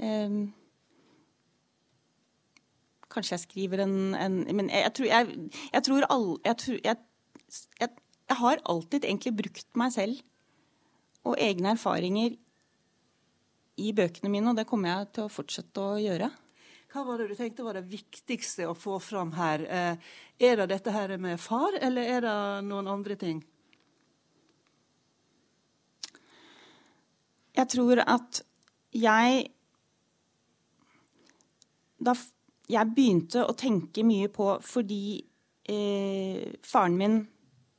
um, 0.00 0.46
Kanskje 3.12 3.36
jeg 3.36 3.44
skriver 3.46 3.84
en, 3.84 4.14
en 4.14 4.40
Men 4.56 4.68
jeg, 4.72 4.84
jeg, 4.84 4.94
tror, 4.98 5.06
jeg, 5.08 5.52
jeg 5.72 5.86
tror 5.86 6.08
all, 6.12 6.26
jeg, 6.44 6.98
jeg, 7.80 7.88
har 8.40 8.60
alltid 8.64 9.04
egentlig 9.04 9.32
brukt 9.38 9.78
meg 9.80 9.94
selv 9.94 10.20
og 11.28 11.40
egne 11.40 11.72
erfaringer 11.74 12.36
i 13.78 13.92
bøkene 13.94 14.30
mine, 14.32 14.50
og 14.50 14.58
det 14.58 14.66
kommer 14.68 14.90
jeg 14.90 15.08
til 15.16 15.26
å 15.26 15.32
fortsette 15.32 15.82
å 15.82 15.98
gjøre. 16.00 16.30
Hva 16.88 17.04
var 17.04 17.20
det 17.20 17.28
du 17.28 17.36
tenkte 17.36 17.66
var 17.66 17.76
det 17.76 17.88
viktigste 17.90 18.66
å 18.70 18.76
få 18.76 18.96
fram 19.02 19.34
her? 19.36 19.64
Eh, 19.64 20.08
er 20.40 20.60
det 20.60 20.70
dette 20.72 20.92
her 20.94 21.12
med 21.20 21.40
far, 21.40 21.76
eller 21.84 22.08
er 22.16 22.24
det 22.24 22.36
noen 22.64 22.88
andre 22.88 23.16
ting? 23.20 23.42
Jeg 27.58 27.70
tror 27.74 28.02
at 28.06 28.42
jeg 28.94 29.48
Da 31.98 32.12
jeg 32.68 32.92
begynte 32.94 33.44
å 33.48 33.56
tenke 33.56 34.04
mye 34.04 34.28
på 34.32 34.50
fordi 34.64 35.02
eh, 35.68 36.52
faren 36.66 36.98
min, 37.00 37.18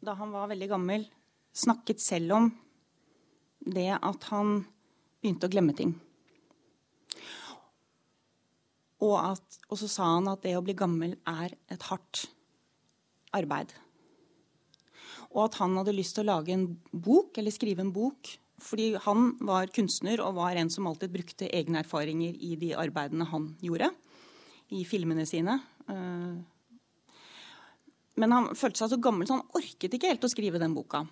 da 0.01 0.15
han 0.17 0.33
var 0.33 0.49
veldig 0.49 0.69
gammel, 0.71 1.05
snakket 1.53 2.01
selv 2.01 2.37
om 2.37 2.49
det 3.59 3.91
at 3.95 4.29
han 4.31 4.63
begynte 5.19 5.49
å 5.49 5.53
glemme 5.53 5.75
ting. 5.77 5.93
Og, 8.99 9.15
at, 9.15 9.59
og 9.69 9.79
så 9.79 9.87
sa 9.87 10.09
han 10.17 10.27
at 10.31 10.43
det 10.43 10.57
å 10.57 10.63
bli 10.65 10.75
gammel 10.75 11.15
er 11.27 11.53
et 11.71 11.85
hardt 11.87 12.25
arbeid. 13.35 13.71
Og 15.29 15.45
at 15.45 15.59
han 15.61 15.77
hadde 15.77 15.95
lyst 15.95 16.17
til 16.17 16.25
å 16.25 16.33
lage 16.33 16.55
en 16.55 16.65
bok, 16.91 17.37
eller 17.37 17.53
skrive 17.53 17.85
en 17.85 17.93
bok, 17.95 18.31
fordi 18.59 18.91
han 19.05 19.35
var 19.45 19.71
kunstner 19.71 20.19
og 20.23 20.35
var 20.39 20.57
en 20.59 20.71
som 20.73 20.89
alltid 20.89 21.13
brukte 21.13 21.51
egne 21.55 21.83
erfaringer 21.83 22.35
i 22.43 22.57
de 22.59 22.73
arbeidene 22.75 23.27
han 23.29 23.53
gjorde, 23.63 23.93
i 24.75 24.83
filmene 24.87 25.25
sine. 25.27 25.59
Eh, 25.89 26.39
men 28.19 28.35
han 28.35 28.51
følte 28.57 28.83
seg 28.83 28.93
så 28.93 28.99
gammel, 29.01 29.27
så 29.27 29.39
han 29.39 29.57
orket 29.57 29.95
ikke 29.95 30.11
helt 30.11 30.27
å 30.27 30.31
skrive 30.31 30.61
den 30.61 30.75
boka. 30.75 31.05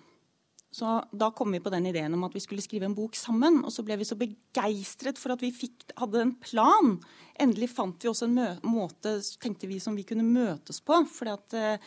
Så 0.70 0.98
da 1.16 1.30
kom 1.32 1.54
vi 1.54 1.60
på 1.64 1.72
den 1.72 1.86
ideen 1.88 2.12
om 2.12 2.26
at 2.26 2.34
vi 2.36 2.42
skulle 2.44 2.62
skrive 2.62 2.84
en 2.84 2.96
bok 2.96 3.16
sammen. 3.16 3.62
Og 3.64 3.72
så 3.72 3.82
ble 3.86 3.96
vi 3.96 4.06
så 4.08 4.18
begeistret 4.20 5.16
for 5.20 5.32
at 5.32 5.42
vi 5.42 5.48
fikk, 5.54 5.88
hadde 5.96 6.20
en 6.20 6.34
plan. 6.42 6.98
Endelig 7.40 7.70
fant 7.72 8.04
vi 8.04 8.10
også 8.10 8.28
en 8.28 8.60
måte 8.68 9.16
tenkte 9.40 9.70
vi 9.70 9.80
som 9.80 9.96
vi 9.96 10.04
kunne 10.08 10.26
møtes 10.26 10.82
på. 10.84 11.00
For 11.08 11.32
uh, 11.32 11.80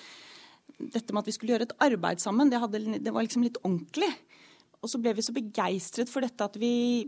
dette 0.82 1.14
med 1.14 1.22
at 1.22 1.30
vi 1.30 1.36
skulle 1.38 1.54
gjøre 1.54 1.70
et 1.70 1.78
arbeid 1.86 2.24
sammen, 2.24 2.50
det, 2.50 2.62
hadde, 2.64 2.82
det 2.98 3.14
var 3.14 3.28
liksom 3.28 3.46
litt 3.46 3.62
ordentlig. 3.62 4.10
Og 4.82 4.90
så 4.90 4.98
ble 5.02 5.14
vi 5.14 5.28
så 5.28 5.36
begeistret 5.36 6.10
for 6.10 6.26
dette 6.26 6.50
at 6.50 6.58
vi 6.58 7.06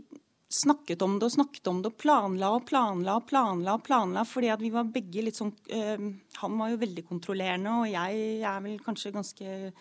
snakket 0.54 1.02
om 1.04 1.18
det 1.18 1.28
og 1.28 1.34
snakket 1.34 1.68
om 1.70 1.82
det 1.82 1.90
og 1.92 1.98
planla 2.00 2.52
og 2.56 2.64
planla 2.68 3.18
og 3.18 3.26
planla. 3.28 3.74
og 3.74 3.84
planla, 3.86 4.24
Fordi 4.28 4.52
at 4.54 4.62
vi 4.62 4.70
var 4.74 4.90
begge 4.94 5.26
litt 5.26 5.38
sånn 5.38 5.52
øh, 5.52 6.06
Han 6.40 6.58
var 6.58 6.72
jo 6.72 6.80
veldig 6.80 7.04
kontrollerende, 7.08 7.74
og 7.82 7.90
jeg 7.90 8.24
er 8.42 8.64
vel 8.64 8.80
kanskje 8.84 9.14
ganske 9.14 9.72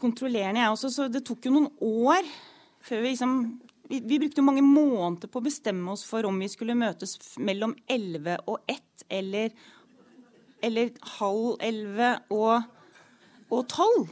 kontrollerende, 0.00 0.60
jeg 0.60 0.76
også. 0.76 0.90
Så 0.90 1.08
det 1.12 1.24
tok 1.26 1.44
jo 1.44 1.54
noen 1.56 1.70
år 1.80 2.24
før 2.80 3.02
vi 3.04 3.12
liksom 3.12 3.36
vi, 3.90 3.98
vi, 4.06 4.20
brukte 4.22 4.44
mange 4.46 4.62
måneder 4.62 5.28
på 5.28 5.40
å 5.40 5.44
bestemme 5.44 5.90
oss 5.90 6.04
for 6.06 6.24
om 6.28 6.36
vi 6.38 6.46
skulle 6.48 6.78
møtes 6.78 7.16
mellom 7.42 7.74
11 7.90 8.36
og 8.46 8.70
1 8.70 9.04
eller, 9.18 9.50
eller 10.62 10.92
halv 11.18 11.56
11 11.66 12.12
og, 12.36 12.68
og 13.50 13.64
12. 13.66 14.04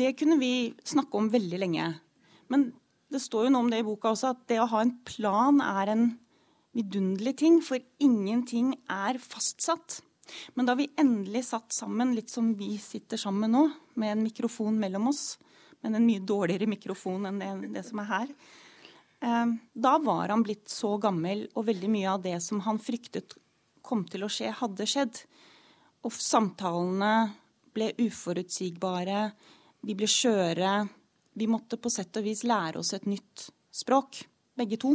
Det 0.00 0.14
kunne 0.16 0.38
vi 0.40 0.52
snakke 0.88 1.20
om 1.20 1.28
veldig 1.32 1.60
lenge. 1.60 1.90
Men 2.48 2.70
det 3.12 3.20
står 3.24 3.46
jo 3.46 3.52
noe 3.54 3.64
om 3.64 3.70
det 3.72 3.80
i 3.82 3.86
boka 3.86 4.12
også, 4.12 4.34
at 4.34 4.44
det 4.50 4.60
å 4.60 4.68
ha 4.68 4.82
en 4.84 4.94
plan 5.08 5.62
er 5.64 5.92
en 5.94 6.04
vidunderlig 6.76 7.34
ting, 7.40 7.58
for 7.64 7.80
ingenting 8.04 8.74
er 8.92 9.18
fastsatt. 9.22 10.00
Men 10.54 10.68
da 10.68 10.76
vi 10.76 10.90
endelig 11.00 11.46
satt 11.48 11.72
sammen, 11.72 12.12
litt 12.16 12.30
som 12.30 12.52
vi 12.58 12.74
sitter 12.82 13.20
sammen 13.20 13.54
nå, 13.54 13.64
med 13.98 14.12
en 14.12 14.24
mikrofon 14.26 14.76
mellom 14.80 15.08
oss, 15.12 15.38
men 15.80 15.96
en 15.96 16.04
mye 16.04 16.22
dårligere 16.26 16.68
mikrofon 16.68 17.28
enn 17.30 17.40
det, 17.40 17.50
det 17.78 17.84
som 17.86 18.02
er 18.02 18.10
her, 18.10 18.32
eh, 19.24 19.56
da 19.72 19.94
var 20.04 20.34
han 20.34 20.44
blitt 20.44 20.68
så 20.72 20.96
gammel, 21.00 21.46
og 21.54 21.68
veldig 21.70 21.92
mye 21.92 22.12
av 22.12 22.24
det 22.26 22.36
som 22.44 22.60
han 22.66 22.80
fryktet 22.82 23.38
kom 23.82 24.04
til 24.10 24.26
å 24.26 24.32
skje, 24.32 24.52
hadde 24.52 24.86
skjedd. 24.88 25.22
Og 26.04 26.12
samtalene 26.12 27.30
ble 27.74 27.92
uforutsigbare, 28.04 29.30
de 29.86 29.94
ble 29.96 30.08
skjøre. 30.10 30.72
Vi 31.34 31.46
måtte 31.50 31.78
på 31.80 31.90
sett 31.92 32.16
og 32.18 32.26
vis 32.26 32.44
lære 32.48 32.80
oss 32.80 32.94
et 32.96 33.06
nytt 33.08 33.48
språk, 33.74 34.22
begge 34.58 34.78
to. 34.80 34.94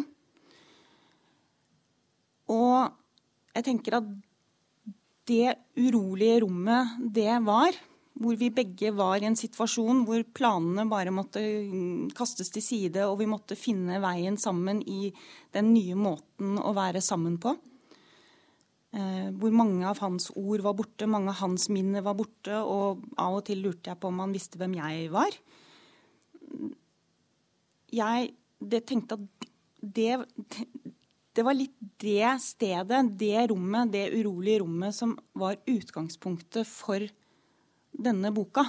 Og 2.51 2.77
jeg 3.53 3.65
tenker 3.69 3.99
at 3.99 4.07
det 5.29 5.55
urolige 5.79 6.41
rommet 6.43 6.97
det 7.15 7.31
var, 7.45 7.75
hvor 8.13 8.37
vi 8.37 8.51
begge 8.53 8.91
var 8.93 9.21
i 9.21 9.27
en 9.27 9.37
situasjon 9.37 10.03
hvor 10.05 10.21
planene 10.35 10.85
bare 10.89 11.13
måtte 11.13 11.41
kastes 12.17 12.51
til 12.53 12.65
side, 12.65 13.05
og 13.07 13.17
vi 13.21 13.29
måtte 13.29 13.57
finne 13.57 14.01
veien 14.03 14.37
sammen 14.37 14.81
i 14.85 15.13
den 15.55 15.71
nye 15.73 15.97
måten 15.97 16.59
å 16.59 16.73
være 16.75 17.01
sammen 17.01 17.39
på. 17.41 17.55
Eh, 18.93 19.29
hvor 19.41 19.55
mange 19.55 19.87
av 19.89 19.97
hans 20.03 20.29
ord 20.37 20.61
var 20.61 20.75
borte, 20.77 21.09
mange 21.09 21.31
av 21.33 21.39
hans 21.41 21.65
minner 21.73 22.05
var 22.05 22.17
borte, 22.19 22.59
og 22.61 23.01
av 23.17 23.39
og 23.39 23.45
til 23.47 23.63
lurte 23.65 23.89
jeg 23.89 23.99
på 23.99 24.11
om 24.11 24.21
han 24.21 24.35
visste 24.35 24.61
hvem 24.61 24.77
jeg 24.77 25.09
var. 25.13 25.33
Jeg 27.93 28.31
det 28.63 28.85
tenkte 28.87 29.17
at 29.19 29.49
det, 29.83 30.13
det 31.35 31.43
var 31.45 31.57
litt 31.57 31.75
det 32.01 32.29
stedet, 32.43 33.01
det 33.19 33.47
rommet, 33.51 33.91
det 33.91 34.07
urolige 34.15 34.61
rommet, 34.63 34.95
som 34.95 35.17
var 35.37 35.59
utgangspunktet 35.67 36.67
for 36.69 37.03
denne 37.93 38.31
boka. 38.33 38.65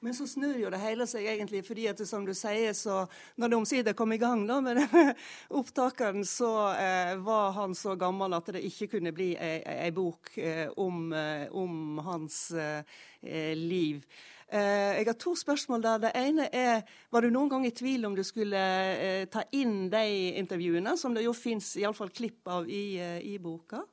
Men 0.00 0.14
så 0.16 0.24
snur 0.24 0.56
jo 0.56 0.70
det 0.72 0.78
hele 0.80 1.04
seg 1.08 1.26
egentlig, 1.28 1.60
fordi 1.66 1.84
at 1.90 1.98
som 2.08 2.24
du 2.24 2.32
sier, 2.32 2.72
så 2.72 3.02
når 3.36 3.50
det 3.52 3.56
omsider 3.58 3.96
kom 3.96 4.14
i 4.14 4.20
gang 4.20 4.46
da, 4.48 4.56
med 4.64 4.80
opptakeren, 5.60 6.24
så 6.24 6.48
eh, 6.72 7.12
var 7.20 7.52
han 7.58 7.76
så 7.76 7.98
gammel 8.00 8.32
at 8.32 8.48
det 8.56 8.64
ikke 8.64 8.94
kunne 8.94 9.12
bli 9.12 9.34
ei, 9.36 9.58
ei 9.60 9.90
bok 9.92 10.32
eh, 10.40 10.72
om, 10.80 11.10
eh, 11.12 11.44
om, 11.52 12.00
hans 12.06 12.46
eh, 12.56 13.52
liv. 13.60 14.00
Eh, 14.50 14.96
jeg 14.98 15.06
har 15.06 15.14
to 15.14 15.36
spørsmål 15.38 15.82
der. 15.84 15.98
Det 16.02 16.10
ene 16.18 16.48
er 16.50 16.82
Var 17.10 17.22
du 17.22 17.30
noen 17.30 17.48
gang 17.48 17.66
i 17.66 17.70
tvil 17.70 18.06
om 18.08 18.16
du 18.18 18.22
skulle 18.26 18.58
eh, 18.58 19.26
ta 19.30 19.44
inn 19.52 19.88
de 19.90 20.02
intervjuene, 20.40 20.96
som 20.98 21.14
det 21.14 21.22
jo 21.22 21.32
fins 21.32 21.76
klipp 22.12 22.48
av 22.48 22.68
i, 22.68 22.98
eh, 22.98 23.20
i, 23.22 23.38
boka? 23.38 23.84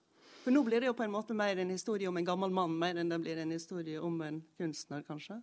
For 0.44 0.52
nå 0.52 0.64
blir 0.64 0.82
det 0.82 0.88
jo 0.88 0.96
på 0.98 1.04
en 1.04 1.14
måte 1.14 1.36
mer 1.36 1.58
en 1.58 1.70
historie 1.70 2.08
om 2.08 2.18
en 2.18 2.26
gammel 2.26 2.50
mann, 2.50 2.74
mer 2.74 2.96
enn 2.96 3.10
det 3.10 3.20
blir 3.20 3.38
en 3.38 3.52
historie 3.52 4.00
om 4.02 4.22
en 4.22 4.42
kunstner, 4.58 5.04
kanskje? 5.04 5.42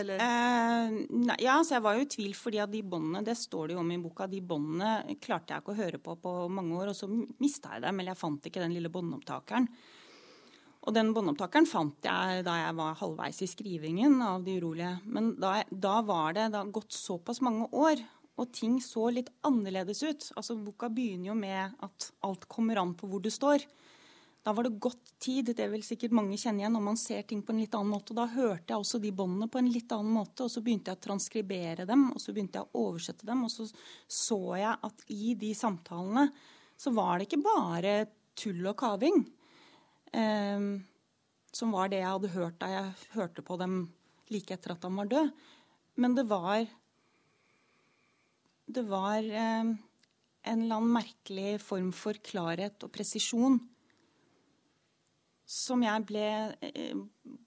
Eller? 0.00 0.18
Eh, 0.18 0.96
nei, 1.08 1.36
ja, 1.44 1.60
så 1.62 1.76
jeg 1.76 1.84
var 1.86 1.94
jo 1.94 2.04
i 2.04 2.10
tvil, 2.10 2.34
fordi 2.34 2.58
at 2.58 2.72
de 2.72 2.82
båndene, 2.82 3.22
det 3.24 3.36
står 3.38 3.68
det 3.68 3.76
jo 3.76 3.84
om 3.84 3.92
i 3.92 4.00
boka, 4.02 4.26
de 4.26 4.40
båndene 4.42 5.16
klarte 5.22 5.54
jeg 5.54 5.62
ikke 5.62 5.76
å 5.76 5.78
høre 5.78 6.00
på 6.02 6.16
på 6.20 6.32
mange 6.50 6.74
år, 6.74 6.90
og 6.90 6.98
så 6.98 7.06
mista 7.08 7.76
jeg 7.76 7.86
dem, 7.86 8.00
eller 8.00 8.16
jeg 8.16 8.20
fant 8.24 8.50
ikke 8.50 8.64
den 8.64 8.74
lille 8.74 8.90
båndopptakeren. 8.92 9.70
Og 10.86 10.94
den 10.94 11.10
båndopptakeren 11.14 11.66
fant 11.66 12.06
jeg 12.06 12.44
da 12.46 12.60
jeg 12.60 12.74
var 12.78 12.98
halvveis 13.00 13.40
i 13.42 13.48
skrivingen 13.50 14.20
av 14.22 14.44
De 14.46 14.54
urolige. 14.60 14.92
Men 15.10 15.32
da, 15.42 15.58
da 15.70 15.96
var 16.06 16.36
det 16.36 16.52
da 16.54 16.62
gått 16.62 16.94
såpass 16.94 17.42
mange 17.42 17.66
år, 17.74 18.02
og 18.36 18.52
ting 18.54 18.76
så 18.84 19.08
litt 19.10 19.32
annerledes 19.48 20.02
ut. 20.04 20.30
Altså 20.36 20.54
Boka 20.60 20.90
begynner 20.92 21.32
jo 21.32 21.36
med 21.38 21.74
at 21.82 22.10
alt 22.26 22.46
kommer 22.52 22.78
an 22.78 22.94
på 22.94 23.08
hvor 23.10 23.22
du 23.24 23.30
står. 23.32 23.64
Da 24.46 24.52
var 24.54 24.62
det 24.62 24.78
godt 24.78 25.16
tid, 25.18 25.48
det 25.58 25.64
vil 25.72 25.82
sikkert 25.82 26.12
mange 26.14 26.36
kjenne 26.38 26.62
igjen, 26.62 26.76
når 26.76 26.84
man 26.84 26.98
ser 27.00 27.24
ting 27.26 27.40
på 27.42 27.50
en 27.50 27.64
litt 27.64 27.72
annen 27.74 27.90
måte. 27.90 28.14
Da 28.14 28.28
hørte 28.30 28.70
jeg 28.70 28.78
også 28.78 29.00
de 29.02 29.10
båndene 29.10 29.48
på 29.50 29.58
en 29.58 29.70
litt 29.74 29.90
annen 29.96 30.12
måte, 30.14 30.46
og 30.46 30.52
så 30.52 30.62
begynte 30.62 30.92
jeg 30.92 31.00
å 31.00 31.06
transkribere 31.08 31.86
dem, 31.88 32.04
og 32.12 32.22
så 32.22 32.30
begynte 32.36 32.60
jeg 32.60 32.68
å 32.68 32.84
oversette 32.84 33.26
dem, 33.26 33.42
og 33.42 33.50
så 33.50 33.66
så 34.06 34.38
jeg 34.60 34.76
at 34.86 35.02
i 35.10 35.34
de 35.40 35.50
samtalene 35.56 36.28
så 36.78 36.92
var 36.94 37.18
det 37.18 37.26
ikke 37.26 37.42
bare 37.42 37.96
tull 38.38 38.62
og 38.70 38.76
kaving. 38.78 39.24
Eh, 40.16 40.66
som 41.56 41.72
var 41.72 41.92
det 41.92 42.02
jeg 42.02 42.12
hadde 42.12 42.34
hørt 42.34 42.58
da 42.60 42.72
jeg 42.72 43.12
hørte 43.16 43.44
på 43.44 43.56
dem 43.60 43.78
like 44.32 44.54
etter 44.56 44.74
at 44.74 44.84
han 44.84 44.98
var 44.98 45.12
død. 45.12 45.30
Men 45.96 46.16
det 46.16 46.26
var 46.28 46.66
Det 48.66 48.82
var 48.82 49.22
eh, 49.22 49.62
en 50.46 50.62
eller 50.62 50.76
annen 50.76 50.96
merkelig 50.96 51.60
form 51.62 51.92
for 51.94 52.18
klarhet 52.18 52.82
og 52.82 52.90
presisjon 52.90 53.60
som 55.46 55.84
jeg 55.86 56.04
ble 56.08 56.26
eh, 56.66 56.98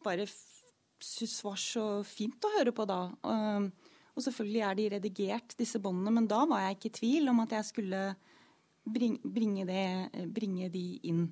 bare 0.03 0.25
syntes 0.29 1.43
var 1.43 1.59
så 1.59 1.85
fint 2.07 2.47
å 2.47 2.53
høre 2.55 2.73
på 2.75 2.85
da. 2.87 3.01
Og, 3.11 3.67
og 4.15 4.23
selvfølgelig 4.23 4.63
er 4.65 4.79
de 4.79 4.87
redigert, 4.95 5.55
disse 5.59 5.81
båndene, 5.83 6.15
men 6.15 6.27
da 6.27 6.45
var 6.47 6.63
jeg 6.63 6.77
ikke 6.77 6.91
i 6.91 6.97
tvil 6.99 7.31
om 7.31 7.43
at 7.43 7.55
jeg 7.57 7.67
skulle 7.69 8.03
bringe, 8.89 9.67
det, 9.67 9.83
bringe 10.33 10.71
de 10.73 10.85
inn. 11.11 11.25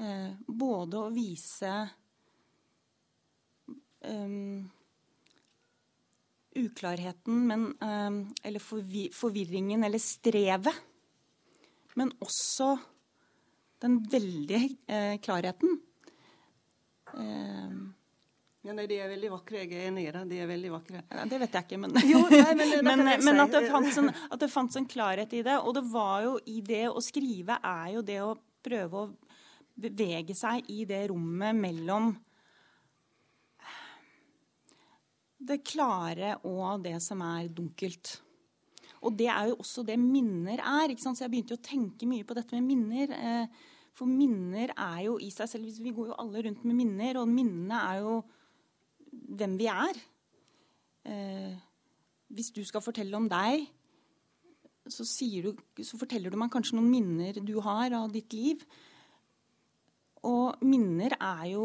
Eh, 0.00 0.30
både 0.48 1.00
å 1.02 1.10
vise 1.12 1.72
um, 4.08 4.70
uklarheten, 6.56 7.42
men, 7.48 7.66
um, 7.80 8.22
eller 8.42 8.62
forvi 8.62 9.08
forvirringen, 9.14 9.84
eller 9.84 10.00
strevet. 10.02 10.80
Men 11.94 12.12
også 12.24 12.74
den 13.82 13.98
veldige 14.08 14.78
eh, 14.86 15.18
klarheten. 15.20 15.80
Um, 17.12 17.90
ja, 18.62 18.72
nei, 18.72 18.86
De 18.86 18.96
er 19.02 19.10
veldig 19.10 19.32
vakre, 19.32 19.64
jeg 19.64 19.74
er 19.74 19.88
enig 19.90 20.06
i 20.06 20.12
det. 20.14 20.22
De 20.30 20.38
er 20.38 20.48
veldig 20.48 20.70
vakre. 20.72 21.02
Ja, 21.10 21.26
det 21.28 21.40
vet 21.42 21.56
jeg 21.58 21.66
ikke, 21.66 21.80
men, 21.82 21.96
jo, 22.06 22.22
nei, 22.30 22.54
men, 22.56 22.72
men, 22.88 23.04
men 23.26 23.42
at, 23.42 23.52
det 23.56 23.66
en, 23.66 24.12
at, 24.12 24.38
det 24.40 24.48
fantes 24.52 24.78
en, 24.78 24.88
klarhet 24.88 25.34
i 25.34 25.42
det. 25.44 25.58
Og 25.66 25.74
det 25.76 25.82
var 25.90 26.22
jo 26.24 26.36
i 26.46 26.62
det 26.64 26.86
å 26.88 27.02
skrive 27.02 27.58
er 27.58 27.96
jo 27.96 28.04
det 28.06 28.20
å 28.22 28.32
prøve 28.62 29.02
å 29.02 29.31
bevege 29.78 30.34
seg 30.36 30.68
i 30.72 30.84
det 30.88 31.06
rommet 31.10 31.56
mellom 31.56 32.12
det 35.42 35.62
klare 35.66 36.36
og 36.46 36.84
det 36.84 36.98
som 37.02 37.22
er 37.26 37.50
dunkelt. 37.50 38.14
Og 39.02 39.16
det 39.18 39.26
er 39.32 39.50
jo 39.50 39.58
også 39.58 39.82
det 39.86 39.98
minner 39.98 40.60
er. 40.62 40.92
ikke 40.92 41.02
sant? 41.02 41.18
Så 41.18 41.26
jeg 41.26 41.32
begynte 41.32 41.58
å 41.58 41.64
tenke 41.64 42.06
mye 42.06 42.26
på 42.26 42.36
dette 42.38 42.54
med 42.54 42.68
minner. 42.68 43.14
Eh, 43.16 43.66
for 43.98 44.08
minner 44.08 44.70
er 44.76 45.02
jo 45.08 45.18
i 45.20 45.30
seg 45.34 45.50
selv 45.50 45.82
Vi 45.82 45.92
går 45.92 46.12
jo 46.12 46.20
alle 46.22 46.44
rundt 46.46 46.62
med 46.64 46.78
minner, 46.78 47.18
og 47.20 47.28
minnene 47.28 47.82
er 47.90 48.00
jo 48.04 48.20
hvem 49.10 49.58
vi 49.58 49.68
er. 49.72 50.00
eh, 51.04 51.56
Hvis 52.30 52.52
du 52.54 52.62
skal 52.64 52.80
fortelle 52.80 53.16
om 53.16 53.28
deg, 53.28 53.66
så, 54.88 55.04
du, 55.04 55.52
så, 55.82 55.98
forteller 55.98 56.30
du 56.30 56.38
meg 56.38 56.50
kanskje 56.50 56.74
noen 56.78 56.90
minner 56.90 57.38
du 57.38 57.60
har 57.60 57.92
av 57.92 58.10
ditt 58.12 58.32
liv. 58.32 58.62
Og 60.28 60.62
minner 60.66 61.16
er 61.18 61.46
jo 61.50 61.64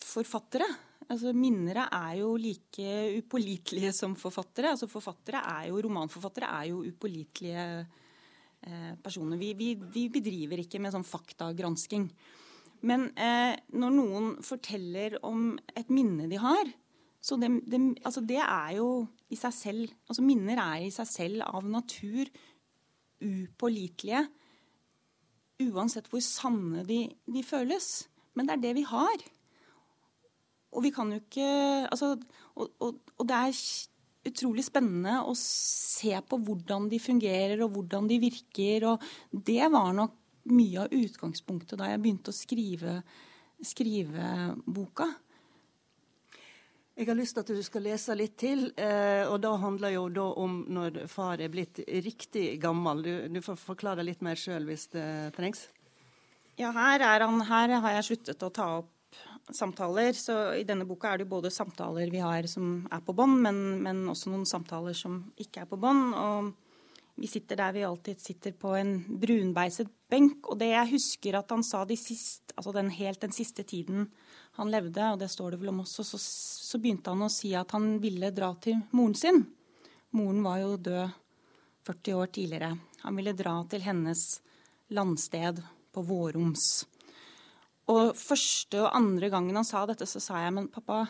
forfattere. 0.00 0.68
Altså, 1.10 1.32
Minnere 1.34 1.88
er 1.90 2.20
jo 2.20 2.34
like 2.38 2.90
upålitelige 3.18 3.90
som 3.96 4.14
forfattere. 4.18 4.72
Altså, 4.72 4.86
forfattere 4.90 5.42
er 5.42 5.68
jo, 5.68 5.80
Romanforfattere 5.84 6.50
er 6.60 6.68
jo 6.70 6.84
upålitelige 6.86 7.64
eh, 7.80 8.92
personer. 9.02 9.40
Vi, 9.40 9.52
vi, 9.58 9.72
vi, 9.74 10.06
bedriver 10.12 10.62
ikke 10.62 10.78
med 10.80 10.94
sånn 10.94 11.06
faktagransking. 11.06 12.06
Men 12.86 13.10
eh, 13.18 13.58
når 13.74 13.96
noen 13.96 14.30
forteller 14.46 15.18
om 15.26 15.58
et 15.74 15.90
minne 15.92 16.30
de 16.30 16.38
har, 16.40 16.70
så 17.20 17.36
det, 17.36 17.50
det, 17.68 17.80
altså 18.06 18.22
det 18.24 18.38
er 18.40 18.76
jo 18.78 18.86
i 19.28 19.36
seg 19.36 19.52
selv 19.52 19.90
altså 20.08 20.22
Minner 20.24 20.56
er 20.62 20.86
i 20.86 20.94
seg 20.94 21.08
selv 21.10 21.42
av 21.44 21.66
natur 21.68 22.30
upålitelige. 23.20 24.22
Uansett 25.60 26.08
hvor 26.10 26.22
sanne 26.24 26.84
de, 26.88 27.04
de, 27.28 27.44
føles. 27.44 28.08
Men 28.34 28.48
det 28.48 28.56
er 28.56 28.64
det 28.64 28.74
vi 28.78 28.86
har. 28.88 29.24
Og 30.70 30.84
vi 30.86 30.92
kan 30.94 31.10
jo 31.12 31.18
ikke 31.20 31.48
altså, 31.90 32.14
og, 32.54 32.70
og, 32.78 33.00
og, 33.16 33.24
det 33.26 33.36
er 33.36 34.30
utrolig 34.30 34.64
spennende 34.66 35.16
å 35.26 35.34
se 35.38 36.12
på 36.28 36.38
hvordan 36.46 36.86
de 36.92 37.00
fungerer 37.02 37.64
og 37.64 37.74
hvordan 37.74 38.08
de 38.10 38.20
virker. 38.22 38.86
Og 38.92 39.42
det 39.50 39.64
var 39.72 39.92
nok 39.96 40.16
mye 40.50 40.86
av 40.86 40.94
utgangspunktet 40.96 41.78
da 41.80 41.90
jeg 41.90 42.00
begynte 42.00 42.32
å 42.32 42.36
skrive, 42.36 43.00
skrive 43.66 44.54
boka. 44.64 45.10
Jeg 47.00 47.08
har 47.08 47.16
lyst 47.16 47.32
til 47.32 47.40
at 47.40 47.50
du 47.56 47.62
skal 47.64 47.86
lese 47.88 48.12
litt 48.12 48.34
til. 48.36 48.66
Eh, 48.76 49.24
og 49.24 49.38
da 49.40 49.54
handler 49.62 49.94
jo 49.94 50.02
da 50.12 50.26
om 50.36 50.58
når 50.68 51.06
far 51.08 51.40
er 51.40 51.48
blitt 51.48 51.78
riktig 52.04 52.58
gammel. 52.60 53.00
Du, 53.00 53.12
du 53.32 53.38
får 53.40 53.56
forklare 53.56 54.04
litt 54.04 54.20
mer 54.20 54.36
sjøl 54.36 54.66
hvis 54.68 54.90
det 54.92 55.06
trengs. 55.32 55.62
Ja, 56.60 56.74
her, 56.76 57.00
han, 57.24 57.40
her, 57.48 57.72
har 57.80 57.94
jeg 57.96 58.08
sluttet 58.10 58.44
å 58.44 58.50
ta 58.52 58.66
opp 58.82 59.16
samtaler. 59.56 60.12
Så 60.12 60.34
i 60.60 60.66
denne 60.68 60.84
boka 60.84 61.08
er 61.08 61.22
det 61.22 61.24
jo 61.24 61.38
både 61.38 61.52
samtaler 61.54 62.12
vi 62.12 62.20
har 62.20 62.44
som 62.52 62.82
er 62.92 63.00
på 63.06 63.16
bånd, 63.16 63.38
men, 63.46 63.62
men, 63.80 64.02
også 64.12 64.34
noen 64.34 64.44
samtaler 64.44 64.92
som 64.92 65.22
ikke 65.40 65.64
er 65.64 65.70
på 65.70 65.80
bånd. 65.80 66.12
Og 66.20 67.16
vi 67.16 67.30
sitter 67.32 67.62
der 67.62 67.78
vi 67.78 67.86
alltid 67.88 68.20
sitter 68.20 68.52
på 68.52 68.74
en 68.76 68.98
brunbeiset 69.24 69.88
benk. 70.12 70.52
Og 70.52 70.60
det 70.60 70.74
jeg 70.74 70.92
husker 70.98 71.40
at 71.40 71.56
han 71.56 71.64
sa 71.64 71.86
de 71.88 71.96
sist, 71.96 72.52
altså 72.58 72.76
den, 72.76 72.92
helt 73.00 73.24
den 73.24 73.32
siste 73.32 73.64
tiden 73.64 74.10
han 74.58 74.70
levde, 74.72 75.12
og 75.12 75.18
det 75.20 75.30
står 75.30 75.54
det 75.54 75.60
vel 75.62 75.72
om 75.72 75.82
også, 75.84 76.04
så, 76.04 76.18
så 76.20 76.80
begynte 76.82 77.12
han 77.12 77.22
å 77.24 77.32
si 77.32 77.52
at 77.56 77.72
han 77.76 77.94
ville 78.02 78.32
dra 78.34 78.50
til 78.62 78.80
moren 78.96 79.16
sin. 79.16 79.44
Moren 80.16 80.42
var 80.44 80.58
jo 80.62 80.76
død 80.76 81.18
40 81.86 82.16
år 82.18 82.32
tidligere. 82.34 82.70
Han 83.04 83.16
ville 83.16 83.36
dra 83.36 83.54
til 83.70 83.84
hennes 83.84 84.24
landsted 84.94 85.62
på 85.94 86.02
Våroms. 86.06 86.66
Og 87.90 88.12
første 88.18 88.82
og 88.84 88.92
andre 88.94 89.30
gangen 89.32 89.56
han 89.58 89.66
sa 89.66 89.84
dette, 89.88 90.06
så 90.06 90.22
sa 90.22 90.42
jeg, 90.44 90.54
men 90.54 90.68
pappa, 90.70 91.04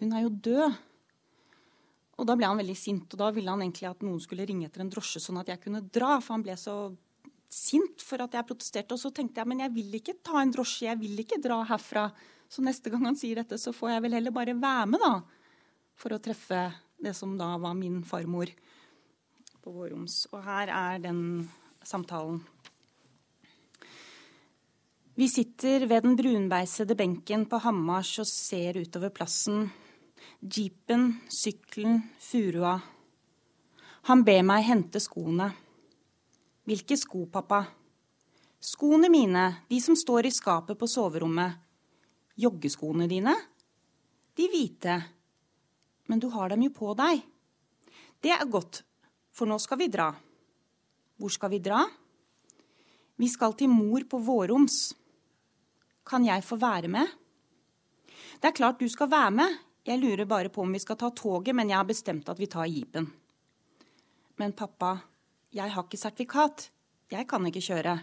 hun 0.00 0.12
er 0.12 0.26
jo 0.26 0.32
død. 0.48 0.80
Og 2.20 2.28
da 2.28 2.36
ble 2.36 2.48
han 2.48 2.60
veldig 2.60 2.76
sint, 2.76 3.14
og 3.14 3.20
da 3.22 3.30
ville 3.34 3.50
han 3.50 3.62
egentlig 3.64 3.88
at 3.88 4.02
noen 4.04 4.20
skulle 4.22 4.44
ringe 4.48 4.68
etter 4.68 4.84
en 4.84 4.92
drosje, 4.92 5.22
sånn 5.22 5.40
at 5.40 5.48
jeg 5.52 5.62
kunne 5.62 5.84
dra, 5.94 6.18
for 6.20 6.36
han 6.36 6.44
ble 6.44 6.56
så 6.60 6.76
sint 7.52 8.02
for 8.04 8.24
at 8.24 8.34
jeg 8.36 8.48
protesterte. 8.48 8.96
Og 8.96 9.02
så 9.02 9.12
tenkte 9.14 9.42
jeg 9.42 9.50
men 9.50 9.64
jeg 9.64 9.74
vil 9.74 9.98
ikke 10.00 10.18
ta 10.24 10.40
en 10.40 10.52
drosje, 10.54 10.88
jeg 10.88 11.00
vil 11.00 11.20
ikke 11.24 11.40
dra 11.44 11.60
herfra. 11.68 12.08
Så 12.52 12.64
neste 12.64 12.92
gang 12.92 13.04
han 13.08 13.18
sier 13.18 13.40
dette, 13.40 13.58
så 13.60 13.74
får 13.76 13.94
jeg 13.94 14.04
vel 14.06 14.16
heller 14.18 14.34
bare 14.34 14.56
være 14.56 14.88
med, 14.92 15.02
da. 15.04 15.14
For 15.96 16.14
å 16.16 16.20
treffe 16.22 16.64
det 17.02 17.14
som 17.16 17.36
da 17.38 17.54
var 17.60 17.76
min 17.76 18.02
farmor 18.06 18.50
på 19.62 19.72
Våroms. 19.72 20.26
Og 20.32 20.42
her 20.44 20.72
er 20.72 21.02
den 21.04 21.22
samtalen. 21.84 22.40
Vi 25.12 25.28
sitter 25.28 25.84
ved 25.84 26.06
den 26.06 26.16
brunbeisede 26.16 26.96
benken 26.96 27.44
på 27.44 27.58
Hamars 27.60 28.14
og 28.22 28.28
ser 28.28 28.78
utover 28.80 29.12
plassen. 29.12 29.66
Jeepen, 30.40 31.18
sykkelen, 31.28 32.00
furua. 32.16 32.78
Han 34.08 34.24
ber 34.24 34.40
meg 34.46 34.64
hente 34.66 35.02
skoene. 35.04 35.50
Hvilke 36.62 36.94
sko, 36.94 37.24
pappa? 37.26 37.64
Skoene 38.62 39.08
mine, 39.10 39.64
de 39.66 39.80
som 39.82 39.96
står 39.98 40.28
i 40.28 40.30
skapet 40.30 40.78
på 40.78 40.86
soverommet. 40.86 41.56
Joggeskoene 42.38 43.08
dine? 43.10 43.34
De 44.38 44.46
hvite. 44.46 44.94
Men 46.06 46.22
du 46.22 46.28
har 46.30 46.52
dem 46.52 46.62
jo 46.62 46.70
på 46.76 46.94
deg. 46.94 47.24
Det 48.22 48.30
er 48.30 48.46
godt, 48.46 48.84
for 49.34 49.50
nå 49.50 49.58
skal 49.58 49.82
vi 49.82 49.90
dra. 49.90 50.12
Hvor 51.18 51.34
skal 51.34 51.50
vi 51.50 51.58
dra? 51.66 51.82
Vi 53.18 53.26
skal 53.28 53.58
til 53.58 53.70
mor 53.70 54.06
på 54.06 54.22
Våroms. 54.22 54.78
Kan 56.06 56.30
jeg 56.30 56.46
få 56.46 56.62
være 56.62 56.88
med? 56.94 57.10
Det 58.38 58.52
er 58.52 58.58
klart 58.62 58.78
du 58.78 58.86
skal 58.90 59.10
være 59.10 59.34
med. 59.34 59.60
Jeg 59.82 59.98
lurer 59.98 60.30
bare 60.30 60.50
på 60.54 60.62
om 60.62 60.70
vi 60.70 60.78
skal 60.78 60.98
ta 60.98 61.10
toget, 61.10 61.56
men 61.58 61.74
jeg 61.74 61.80
har 61.82 61.90
bestemt 61.90 62.30
at 62.30 62.38
vi 62.38 62.46
tar 62.46 62.70
jeepen. 62.70 63.10
Men 64.38 64.54
pappa, 64.54 65.00
jeg 65.52 65.72
har 65.74 65.84
ikke 65.84 66.00
sertifikat. 66.00 66.68
Jeg 67.12 67.26
kan 67.28 67.44
ikke 67.44 67.60
kjøre. 67.60 67.96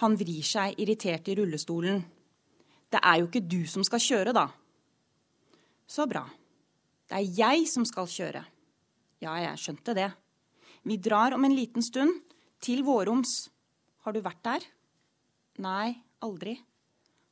Han 0.00 0.14
vrir 0.16 0.46
seg 0.46 0.78
irritert 0.80 1.28
i 1.28 1.34
rullestolen. 1.36 2.00
Det 2.88 3.00
er 3.04 3.18
jo 3.20 3.26
ikke 3.28 3.44
du 3.44 3.60
som 3.68 3.84
skal 3.84 4.00
kjøre, 4.00 4.32
da. 4.32 4.46
Så 5.88 6.06
bra. 6.08 6.22
Det 7.08 7.18
er 7.18 7.34
jeg 7.36 7.66
som 7.68 7.84
skal 7.88 8.08
kjøre. 8.08 8.42
Ja, 9.20 9.34
jeg 9.42 9.60
skjønte 9.60 9.94
det. 9.98 10.08
Vi 10.88 10.96
drar 11.02 11.36
om 11.36 11.44
en 11.44 11.56
liten 11.56 11.84
stund. 11.84 12.22
Til 12.58 12.80
Våroms. 12.82 13.50
Har 14.02 14.16
du 14.16 14.18
vært 14.24 14.40
der? 14.42 14.64
Nei, 15.62 15.92
aldri. 16.26 16.56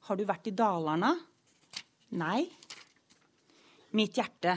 Har 0.07 0.19
du 0.19 0.23
vært 0.29 0.47
i 0.47 0.55
Dalarna? 0.55 1.11
Nei. 2.21 2.45
Mitt 3.97 4.21
hjerte, 4.21 4.55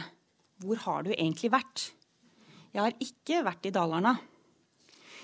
hvor 0.62 0.78
har 0.84 1.08
du 1.08 1.13
egentlig 1.15 1.50
vært? 1.54 1.88
Jeg 2.69 2.84
har 2.84 2.98
ikke 3.02 3.41
vært 3.48 3.65
i 3.65 3.74
Dalarna. 3.74 4.13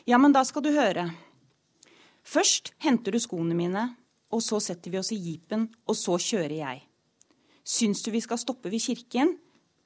Ja, 0.05 0.19
men 0.21 0.35
da 0.35 0.43
skal 0.45 0.61
du 0.61 0.69
høre. 0.69 1.07
Først 2.21 2.75
henter 2.85 3.15
du 3.15 3.17
skoene 3.17 3.55
mine, 3.57 3.87
og 4.29 4.43
så 4.45 4.59
setter 4.61 4.93
vi 4.93 4.99
oss 4.99 5.09
i 5.15 5.17
jeepen, 5.17 5.65
og 5.89 5.97
så 5.97 6.19
kjører 6.21 6.53
jeg. 6.59 6.83
Syns 7.65 8.03
du 8.05 8.11
vi 8.13 8.21
skal 8.21 8.37
stoppe 8.37 8.69
ved 8.69 8.83
kirken? 8.85 9.33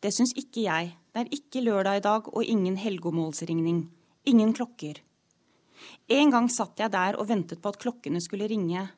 Det 0.03 0.11
syns 0.11 0.35
ikke 0.35 0.65
jeg. 0.65 0.91
Det 1.15 1.23
er 1.23 1.31
ikke 1.37 1.63
lørdag 1.63 2.01
i 2.01 2.03
dag 2.03 2.27
og 2.33 2.43
ingen 2.43 2.75
helgemålsringning. 2.79 3.85
Ingen 4.27 4.51
klokker. 4.59 4.99
En 6.11 6.35
gang 6.35 6.51
satt 6.51 6.83
jeg 6.83 6.91
der 6.91 7.15
og 7.15 7.29
ventet 7.31 7.63
på 7.63 7.71
at 7.71 7.79
klokkene 7.79 8.19
skulle 8.19 8.51
ringe. 8.51 8.89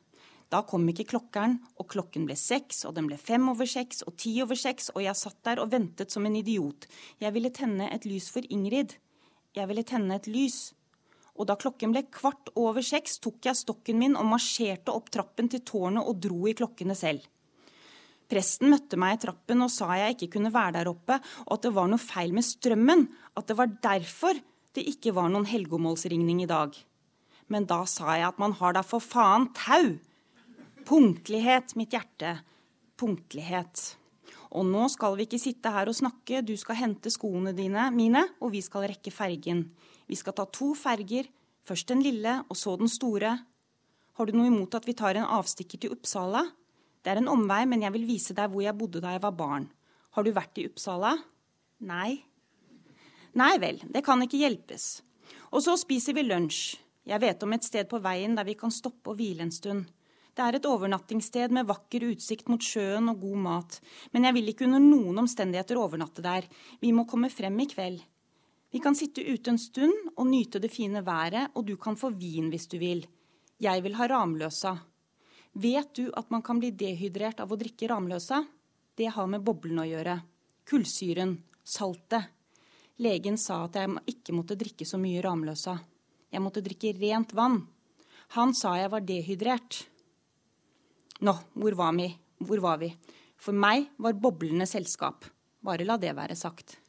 Da 0.50 0.64
kom 0.66 0.90
ikke 0.90 1.06
klokkeren, 1.14 1.60
og 1.78 1.86
klokken 1.94 2.26
ble 2.26 2.34
seks, 2.34 2.82
og 2.82 2.98
den 2.98 3.06
ble 3.06 3.16
fem 3.16 3.46
over 3.54 3.70
seks 3.70 4.02
og 4.10 4.18
ti 4.18 4.34
over 4.42 4.58
seks, 4.58 4.90
og 4.90 5.06
jeg 5.06 5.22
satt 5.22 5.38
der 5.46 5.62
og 5.62 5.70
ventet 5.70 6.10
som 6.10 6.26
en 6.26 6.42
idiot. 6.42 6.90
Jeg 7.22 7.30
ville 7.38 7.54
tenne 7.54 7.86
et 7.94 8.10
lys 8.10 8.26
for 8.34 8.42
Ingrid. 8.50 8.98
Jeg 9.54 9.70
ville 9.70 9.86
tenne 9.86 10.18
et 10.18 10.26
lys 10.26 10.72
og 11.32 11.48
da 11.48 11.56
klokken 11.56 11.94
ble 11.94 12.04
kvart 12.12 12.52
over 12.60 12.84
seks, 12.84 13.18
tok 13.22 13.48
jeg 13.48 13.58
stokken 13.58 13.98
min 14.00 14.16
og 14.18 14.28
marsjerte 14.28 14.92
opp 14.92 15.08
trappen 15.12 15.48
til 15.52 15.64
tårnet 15.64 16.04
og 16.04 16.20
dro 16.20 16.44
i 16.50 16.56
klokkene 16.56 16.96
selv. 16.98 17.24
Presten 18.32 18.70
møtte 18.72 18.96
meg 19.00 19.16
i 19.16 19.22
trappen 19.26 19.64
og 19.64 19.72
sa 19.72 19.90
jeg 19.98 20.16
ikke 20.16 20.30
kunne 20.36 20.52
være 20.52 20.78
der 20.78 20.90
oppe, 20.92 21.18
og 21.46 21.56
at 21.56 21.66
det 21.66 21.74
var 21.76 21.90
noe 21.90 22.00
feil 22.00 22.32
med 22.36 22.46
strømmen, 22.46 23.06
at 23.36 23.48
det 23.48 23.56
var 23.58 23.72
derfor 23.84 24.38
det 24.72 24.86
ikke 24.88 25.12
var 25.16 25.28
noen 25.32 25.48
helgemålsringning 25.48 26.44
i 26.44 26.48
dag. 26.48 26.76
Men 27.52 27.66
da 27.68 27.82
sa 27.88 28.14
jeg 28.16 28.30
at 28.30 28.40
man 28.40 28.54
har 28.56 28.76
da 28.76 28.84
for 28.86 29.04
faen 29.04 29.50
tau! 29.56 29.98
Punktlighet, 30.88 31.76
mitt 31.78 31.92
hjerte. 31.94 32.38
Punktlighet. 32.98 33.82
Og 34.52 34.64
nå 34.68 34.86
skal 34.92 35.14
vi 35.16 35.26
ikke 35.28 35.40
sitte 35.40 35.70
her 35.72 35.88
og 35.88 35.96
snakke, 35.96 36.42
du 36.44 36.56
skal 36.60 36.80
hente 36.80 37.12
skoene 37.12 37.52
dine, 37.56 37.86
mine, 37.94 38.24
og 38.40 38.52
vi 38.56 38.62
skal 38.64 38.88
rekke 38.90 39.12
fergen. 39.14 39.66
Vi 40.12 40.18
skal 40.20 40.34
ta 40.36 40.44
to 40.44 40.74
ferger, 40.76 41.24
først 41.64 41.88
den 41.88 42.02
lille 42.04 42.42
og 42.44 42.58
så 42.58 42.74
den 42.76 42.90
store. 42.92 43.30
Har 44.18 44.28
du 44.28 44.34
noe 44.36 44.50
imot 44.50 44.74
at 44.76 44.84
vi 44.84 44.92
tar 44.92 45.16
en 45.16 45.30
avstikker 45.38 45.80
til 45.80 45.94
Uppsala? 45.94 46.42
Det 47.00 47.14
er 47.14 47.22
en 47.22 47.30
omvei, 47.32 47.62
men 47.64 47.80
jeg 47.80 47.94
vil 47.94 48.04
vise 48.10 48.36
deg 48.36 48.52
hvor 48.52 48.60
jeg 48.60 48.76
bodde 48.76 49.00
da 49.00 49.14
jeg 49.14 49.22
var 49.24 49.32
barn. 49.38 49.70
Har 50.12 50.26
du 50.26 50.34
vært 50.36 50.60
i 50.60 50.66
Uppsala? 50.68 51.14
Nei. 51.88 52.20
Nei 53.40 53.54
vel, 53.62 53.80
det 53.88 54.04
kan 54.04 54.20
ikke 54.20 54.42
hjelpes. 54.42 55.00
Og 55.48 55.64
så 55.64 55.78
spiser 55.80 56.18
vi 56.18 56.26
lunsj. 56.28 56.76
Jeg 57.08 57.24
vet 57.24 57.42
om 57.42 57.56
et 57.56 57.64
sted 57.64 57.88
på 57.88 58.02
veien 58.04 58.36
der 58.36 58.46
vi 58.46 58.58
kan 58.60 58.70
stoppe 58.70 59.14
og 59.14 59.18
hvile 59.18 59.46
en 59.46 59.54
stund. 59.54 59.88
Det 60.36 60.44
er 60.44 60.60
et 60.60 60.68
overnattingssted 60.68 61.56
med 61.56 61.72
vakker 61.72 62.04
utsikt 62.12 62.52
mot 62.52 62.60
sjøen 62.60 63.08
og 63.08 63.24
god 63.24 63.40
mat. 63.48 63.80
Men 64.12 64.28
jeg 64.28 64.36
vil 64.36 64.52
ikke 64.52 64.68
under 64.68 64.84
noen 64.84 65.24
omstendigheter 65.24 65.80
overnatte 65.80 66.24
der. 66.24 66.44
Vi 66.84 66.92
må 66.92 67.08
komme 67.08 67.32
frem 67.32 67.56
i 67.64 67.72
kveld. 67.72 68.04
Vi 68.72 68.80
kan 68.80 68.96
sitte 68.96 69.20
ute 69.20 69.52
en 69.52 69.58
stund 69.60 70.14
og 70.16 70.26
nyte 70.26 70.60
det 70.62 70.70
fine 70.72 71.02
været, 71.04 71.52
og 71.52 71.66
du 71.68 71.76
kan 71.76 71.96
få 71.96 72.08
vin 72.16 72.48
hvis 72.48 72.70
du 72.72 72.78
vil. 72.80 73.04
Jeg 73.60 73.82
vil 73.84 73.98
ha 73.98 74.06
Ramløsa. 74.08 74.72
Vet 75.52 75.92
du 75.94 76.06
at 76.16 76.30
man 76.32 76.40
kan 76.42 76.56
bli 76.58 76.70
dehydrert 76.72 77.42
av 77.44 77.52
å 77.52 77.58
drikke 77.60 77.90
Ramløsa? 77.90 78.40
Det 78.96 79.10
har 79.12 79.28
med 79.28 79.44
boblen 79.44 79.82
å 79.82 79.88
gjøre. 79.88 80.16
Kullsyren. 80.64 81.42
saltet. 81.62 82.24
Legen 82.98 83.36
sa 83.38 83.64
at 83.64 83.76
jeg 83.76 83.92
ikke 84.06 84.32
måtte 84.34 84.56
drikke 84.58 84.86
så 84.88 84.98
mye 84.98 85.20
Ramløsa. 85.22 85.76
Jeg 86.32 86.42
måtte 86.42 86.64
drikke 86.64 86.94
rent 86.96 87.34
vann. 87.36 87.60
Han 88.34 88.54
sa 88.54 88.74
jeg 88.80 88.90
var 88.90 89.04
dehydrert. 89.04 89.82
Nå, 91.20 91.36
hvor 91.54 91.76
var 91.76 91.92
vi? 91.92 92.08
Hvor 92.40 92.64
var 92.64 92.80
vi? 92.80 92.88
For 93.36 93.52
meg 93.52 93.92
var 93.98 94.16
boblene 94.16 94.66
selskap. 94.66 95.28
Bare 95.62 95.84
la 95.84 95.98
det 96.00 96.16
være 96.16 96.34
sagt. 96.34 96.81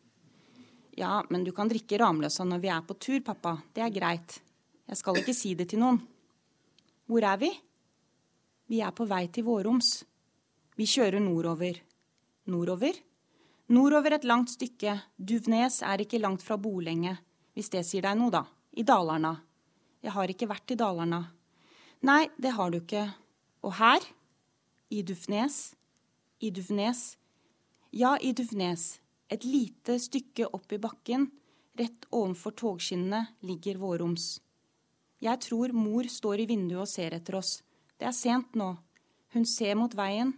Ja, 0.95 1.23
men 1.29 1.43
du 1.43 1.51
kan 1.55 1.69
drikke 1.69 1.97
Ramløsa 1.97 2.45
når 2.45 2.59
vi 2.61 2.69
er 2.69 2.83
på 2.85 2.95
tur, 3.01 3.19
pappa. 3.25 3.55
Det 3.73 3.81
er 3.81 3.93
greit. 3.93 4.37
Jeg 4.85 4.99
skal 4.99 5.17
ikke 5.17 5.33
si 5.33 5.55
det 5.57 5.71
til 5.71 5.81
noen. 5.81 5.97
Hvor 7.09 7.25
er 7.25 7.39
vi? 7.41 7.49
Vi 8.69 8.81
er 8.85 8.93
på 8.95 9.07
vei 9.09 9.25
til 9.33 9.47
Våroms. 9.47 10.03
Vi 10.77 10.85
kjører 10.89 11.21
nordover. 11.21 11.79
Nordover? 12.49 12.99
Nordover 13.73 14.17
et 14.17 14.27
langt 14.27 14.53
stykke. 14.53 14.99
Duvnes 15.17 15.81
er 15.81 16.05
ikke 16.05 16.21
langt 16.21 16.45
fra 16.45 16.59
Bolenge. 16.61 17.17
Hvis 17.53 17.73
det 17.73 17.83
sier 17.87 18.05
deg 18.05 18.17
noe, 18.19 18.33
da. 18.33 18.43
I 18.77 18.85
Dalarna. 18.85 19.33
Jeg 20.03 20.13
har 20.13 20.29
ikke 20.29 20.49
vært 20.49 20.73
i 20.73 20.77
Dalarna. 20.77 21.23
Nei, 22.05 22.27
det 22.37 22.53
har 22.53 22.73
du 22.73 22.81
ikke. 22.81 23.07
Og 23.63 23.77
her? 23.79 24.05
I 24.93 25.01
Dufnes? 25.01 25.73
I 26.43 26.49
Dufnes? 26.53 27.15
Ja, 27.93 28.17
i 28.21 28.33
Dufnes. 28.33 29.02
Et 29.33 29.45
lite 29.49 29.95
stykke 29.97 30.45
opp 30.53 30.73
i 30.75 30.77
bakken, 30.77 31.25
rett 31.79 32.05
ovenfor 32.13 32.53
togskinnene, 32.53 33.23
ligger 33.41 33.79
Våroms. 33.81 34.35
Jeg 35.23 35.39
tror 35.41 35.73
mor 35.73 36.05
står 36.05 36.43
i 36.43 36.47
vinduet 36.51 36.83
og 36.83 36.91
ser 36.91 37.15
etter 37.17 37.39
oss. 37.39 37.55
Det 37.97 38.05
er 38.05 38.13
sent 38.13 38.53
nå. 38.59 38.69
Hun 39.33 39.47
ser 39.49 39.73
mot 39.79 39.95
veien. 39.97 40.35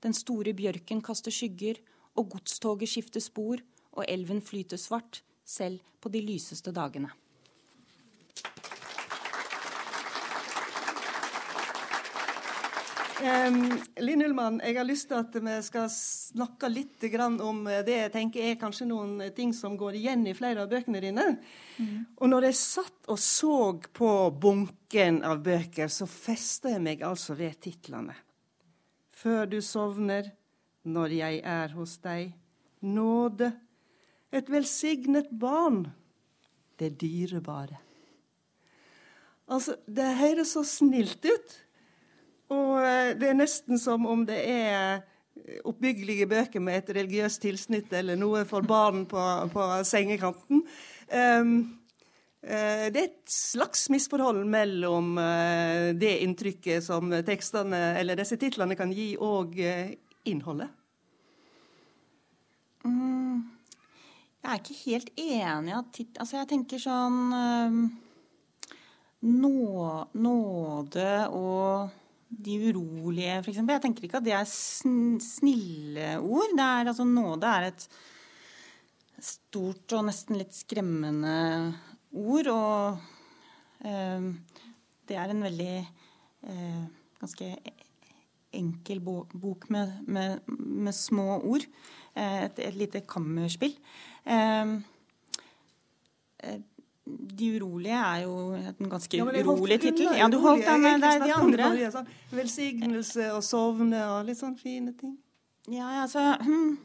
Den 0.00 0.16
store 0.16 0.54
bjørken 0.56 1.02
kaster 1.04 1.34
skygger, 1.34 1.76
og 2.16 2.30
godstoget 2.32 2.88
skifter 2.88 3.20
spor, 3.20 3.60
og 3.92 4.06
elven 4.08 4.40
flyter 4.40 4.80
svart, 4.80 5.20
selv 5.44 5.82
på 6.00 6.08
de 6.14 6.22
lyseste 6.24 6.72
dagene. 6.72 7.10
Um, 13.18 13.72
Linn 13.98 14.22
Ullmann, 14.22 14.60
jeg 14.62 14.76
har 14.78 14.86
lyst 14.86 15.08
til 15.10 15.18
at 15.18 15.34
vi 15.34 15.54
skal 15.66 15.88
snakke 15.90 16.68
litt 16.70 17.02
om 17.42 17.64
det 17.66 17.96
jeg 17.96 18.12
tenker 18.14 18.44
er 18.46 18.60
kanskje 18.60 18.86
noen 18.86 19.16
ting 19.34 19.50
som 19.52 19.74
går 19.74 19.96
igjen 19.98 20.22
i 20.30 20.34
flere 20.38 20.62
av 20.62 20.70
bøkene 20.70 21.00
dine. 21.02 21.24
Mm. 21.82 22.14
Og 22.14 22.30
når 22.30 22.46
jeg 22.46 22.58
satt 22.60 23.10
og 23.10 23.18
så 23.18 23.74
på 23.90 24.12
bunken 24.30 25.24
av 25.26 25.42
bøker, 25.42 25.90
så 25.90 26.06
festa 26.06 26.70
jeg 26.76 26.84
meg 26.84 27.02
altså 27.02 27.34
ved 27.34 27.58
titlene. 27.66 28.14
Før 29.10 29.50
du 29.50 29.58
sovner, 29.66 30.30
når 30.86 31.18
jeg 31.18 31.42
er 31.42 31.74
hos 31.74 31.98
deg, 32.04 32.30
nåde, 32.86 33.50
et 34.30 34.46
velsignet 34.46 35.32
barn, 35.34 35.88
det 36.78 36.94
dyrebare. 37.02 37.82
Altså, 39.50 39.74
det 39.90 40.12
høres 40.20 40.52
så 40.54 40.62
snilt 40.62 41.24
ut. 41.26 41.64
Og 42.54 42.78
eh, 42.80 43.14
det 43.18 43.30
er 43.30 43.38
nesten 43.38 43.80
som 43.80 44.06
om 44.08 44.24
det 44.28 44.38
er 44.48 45.02
oppbyggelige 45.68 46.26
bøker 46.28 46.60
med 46.60 46.80
et 46.80 46.94
religiøst 46.96 47.40
tilsnitt 47.44 47.92
eller 47.94 48.18
noe 48.18 48.42
for 48.48 48.66
barn 48.66 49.04
på, 49.08 49.22
på 49.52 49.66
sengekanten. 49.86 50.64
Um, 51.12 51.52
det 52.42 52.98
er 52.98 52.98
et 53.00 53.30
slags 53.32 53.86
misforhold 53.90 54.44
mellom 54.50 55.16
det 55.98 56.12
inntrykket 56.22 56.84
som 56.86 57.10
tekstene, 57.26 57.80
eller 57.98 58.18
disse 58.18 58.38
titlene 58.40 58.76
kan 58.78 58.92
gi, 58.94 59.08
og 59.18 59.56
innholdet. 59.58 60.70
Mm, 62.86 63.42
jeg 64.42 64.50
er 64.50 64.60
ikke 64.60 64.76
helt 64.84 65.10
enig 65.18 65.74
at. 65.76 66.00
Altså, 66.20 66.38
jeg 66.38 66.48
tenker 66.52 66.82
sånn 66.82 67.18
um, 67.34 67.80
nå, 69.26 69.54
Nåde 70.14 71.10
og 71.34 71.97
de 72.28 72.58
urolige, 72.68 73.38
f.eks. 73.40 73.60
Jeg 73.62 73.82
tenker 73.82 74.06
ikke 74.06 74.20
at 74.20 74.26
det 74.26 74.34
er 74.36 74.48
snille 75.24 76.10
ord. 76.20 76.54
Det 76.54 76.64
er, 76.64 76.90
altså, 76.92 77.06
nåde 77.08 77.48
er 77.48 77.68
et 77.70 77.88
stort 79.18 79.96
og 79.96 80.06
nesten 80.08 80.38
litt 80.38 80.54
skremmende 80.54 81.38
ord. 82.12 82.52
Og 82.52 83.88
eh, 83.88 84.28
det 85.08 85.18
er 85.18 85.34
en 85.34 85.44
veldig 85.48 85.74
eh, 85.80 86.82
ganske 87.18 87.52
enkel 88.58 89.00
bok 89.02 89.68
med, 89.72 89.98
med, 90.06 90.44
med 90.58 90.96
små 90.96 91.40
ord. 91.40 91.66
Eh, 92.14 92.44
et, 92.44 92.64
et, 92.68 92.78
lite 92.78 93.04
kammerspill. 93.08 93.76
Eh, 94.28 94.74
eh, 96.44 96.60
de 97.38 97.48
urolige 97.56 97.96
er 97.96 98.24
jo 98.24 98.34
en 98.58 98.90
ganske 98.90 99.16
ja, 99.16 99.24
urolig 99.24 99.80
tittel. 99.80 100.10
Ja, 100.18 100.28
du 100.28 100.38
holdt 100.42 100.66
den 100.66 100.84
med 100.84 101.06
er 101.06 101.22
de 101.22 101.32
andre. 101.34 101.70
Sånn. 101.94 102.10
Velsignelse 102.34 103.30
og 103.36 103.42
sovne 103.46 104.02
og 104.12 104.28
litt 104.28 104.40
sånn 104.40 104.56
fine 104.60 104.94
ting. 104.98 105.16
Ja, 105.68 106.02
altså 106.02 106.34
hmm. 106.42 106.76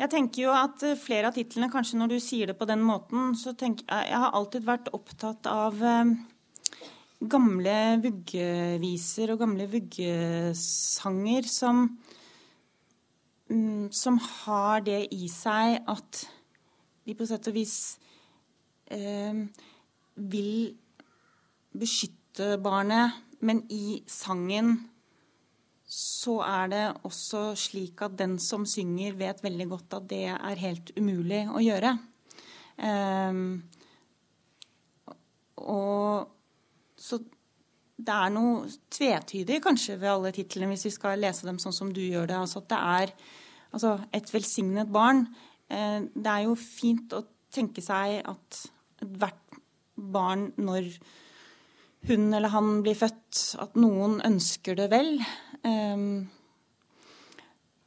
Jeg 0.00 0.10
tenker 0.10 0.42
jo 0.46 0.52
at 0.56 0.82
eh, 0.86 0.98
flere 0.98 1.30
av 1.30 1.36
titlene, 1.36 1.70
kanskje 1.70 2.00
når 2.00 2.14
du 2.14 2.18
sier 2.22 2.50
det 2.50 2.56
på 2.58 2.66
den 2.66 2.82
måten, 2.82 3.36
så 3.38 3.52
tenker 3.58 3.86
jeg 3.86 4.10
Jeg 4.10 4.22
har 4.24 4.36
alltid 4.38 4.66
vært 4.66 4.90
opptatt 4.96 5.46
av 5.50 5.78
um, 5.78 6.14
gamle 7.22 7.76
vuggeviser 8.02 9.34
og 9.34 9.42
gamle 9.44 9.68
vuggesanger 9.70 11.46
som 11.50 11.84
um, 13.50 13.88
Som 13.94 14.18
har 14.18 14.82
det 14.86 15.04
i 15.14 15.28
seg 15.30 15.82
at 15.86 16.24
de 17.06 17.14
på 17.18 17.26
sett 17.26 17.46
og 17.50 17.54
vis 17.54 17.76
eh, 17.94 18.01
vil 18.92 20.54
beskytte 21.72 22.56
barnet, 22.62 23.20
men 23.40 23.62
i 23.72 24.02
sangen 24.10 24.74
så 25.92 26.38
er 26.46 26.70
det 26.72 26.84
også 27.04 27.42
slik 27.58 28.00
at 28.04 28.14
den 28.16 28.38
som 28.40 28.64
synger, 28.68 29.16
vet 29.18 29.42
veldig 29.44 29.68
godt 29.68 29.98
at 29.98 30.08
det 30.08 30.24
er 30.32 30.62
helt 30.62 30.92
umulig 30.96 31.42
å 31.52 31.60
gjøre. 31.60 31.92
Eh, 32.80 33.40
og 35.62 36.32
så 36.96 37.18
det 38.02 38.14
er 38.14 38.32
noe 38.34 38.70
tvetydig 38.90 39.60
kanskje 39.62 39.98
ved 40.00 40.10
alle 40.10 40.32
titlene, 40.34 40.72
hvis 40.72 40.88
vi 40.88 40.94
skal 40.94 41.20
lese 41.20 41.46
dem 41.46 41.60
sånn 41.62 41.76
som 41.76 41.92
du 41.94 42.00
gjør 42.02 42.30
det. 42.30 42.38
Altså 42.40 42.62
at 42.62 42.70
det 42.72 42.80
er 42.96 43.12
altså 43.72 43.92
et 44.16 44.32
velsignet 44.32 44.90
barn. 44.92 45.26
Eh, 45.68 46.00
det 46.14 46.32
er 46.32 46.46
jo 46.46 46.56
fint 46.58 47.12
å 47.14 47.24
tenke 47.52 47.84
seg 47.84 48.22
at 48.24 48.62
hvert 49.02 49.58
barn 49.96 50.50
når 50.60 50.88
hun 52.08 52.32
eller 52.34 52.50
han 52.50 52.80
blir 52.82 52.98
født, 52.98 53.42
at 53.62 53.76
noen 53.78 54.18
ønsker 54.26 54.78
det 54.78 54.88
vel. 54.90 55.14
Um, 55.62 56.26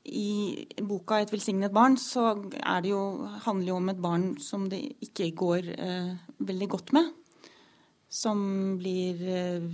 I 0.06 0.68
boka 0.80 1.20
'Et 1.20 1.32
velsignet 1.34 1.74
barn' 1.74 1.98
så 1.98 2.36
det 2.48 2.90
jo, 2.90 3.28
handler 3.44 3.66
det 3.66 3.70
jo 3.74 3.76
om 3.76 3.90
et 3.90 4.02
barn 4.02 4.38
som 4.40 4.70
det 4.70 4.96
ikke 5.02 5.32
går 5.36 5.72
uh, 5.76 6.16
veldig 6.40 6.70
godt 6.70 6.94
med. 6.94 7.12
Som 8.10 8.78
blir 8.78 9.20
uh, 9.20 9.68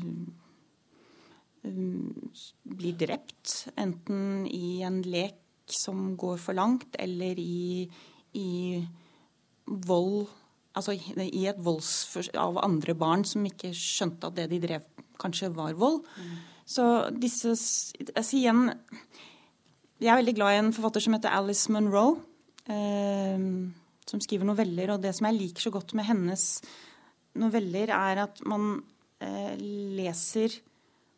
blir 1.62 2.98
drept, 2.98 3.70
enten 3.78 4.48
i 4.48 4.82
en 4.82 5.02
lek 5.04 5.38
som 5.70 6.18
går 6.18 6.38
for 6.42 6.54
langt, 6.58 6.96
eller 6.98 7.38
i, 7.38 7.86
i 8.34 8.82
vold 9.68 10.28
altså, 10.78 10.96
i 10.96 11.46
et 11.50 11.60
volds 11.62 12.30
av 12.38 12.60
andre 12.64 12.96
barn 12.98 13.26
som 13.28 13.46
ikke 13.48 13.74
skjønte 13.76 14.30
at 14.30 14.38
det 14.40 14.50
de 14.52 14.62
drev, 14.64 14.88
kanskje 15.22 15.52
var 15.54 15.76
vold. 15.78 16.02
Mm. 16.18 16.38
Så 16.72 16.86
disse 17.18 17.54
altså 18.16 18.38
igjen, 18.38 18.72
Jeg 20.02 20.10
er 20.10 20.18
veldig 20.18 20.34
glad 20.34 20.54
i 20.56 20.60
en 20.64 20.74
forfatter 20.74 21.04
som 21.04 21.14
heter 21.14 21.30
Alice 21.30 21.72
Munro, 21.72 22.06
eh, 22.66 23.42
som 24.10 24.22
skriver 24.24 24.48
noveller. 24.50 24.96
Og 24.96 25.02
det 25.04 25.14
som 25.14 25.28
jeg 25.30 25.38
liker 25.38 25.62
så 25.62 25.72
godt 25.72 25.94
med 25.94 26.08
hennes 26.08 26.46
noveller, 27.38 27.94
er 27.94 28.24
at 28.24 28.42
man 28.46 28.82
eh, 29.22 29.54
leser 29.98 30.58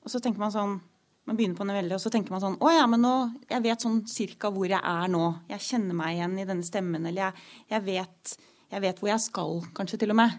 Og 0.03 0.11
så 0.11 0.19
tenker 0.19 0.43
man 0.43 0.51
sånn 0.51 0.81
man 1.23 1.37
begynner 1.39 1.55
på 1.55 1.63
novelle, 1.63 1.95
og 1.95 2.01
så 2.03 2.11
tenker 2.11 2.33
man 2.35 2.41
sånn 2.43 2.57
Å 2.59 2.71
ja, 2.73 2.87
men 2.91 2.99
nå 2.99 3.13
Jeg 3.47 3.63
vet 3.63 3.85
sånn 3.85 4.01
cirka 4.11 4.51
hvor 4.51 4.67
jeg 4.67 4.81
er 4.83 5.11
nå. 5.11 5.29
Jeg 5.53 5.63
kjenner 5.69 5.95
meg 5.95 6.17
igjen 6.17 6.35
i 6.41 6.47
denne 6.49 6.67
stemmen. 6.67 7.05
Eller 7.07 7.29
jeg, 7.29 7.45
jeg 7.71 7.85
vet 7.87 8.33
jeg 8.74 8.84
vet 8.84 8.99
hvor 8.99 9.11
jeg 9.11 9.21
skal, 9.21 9.61
kanskje 9.78 10.01
til 10.01 10.13
og 10.13 10.19
med. 10.19 10.36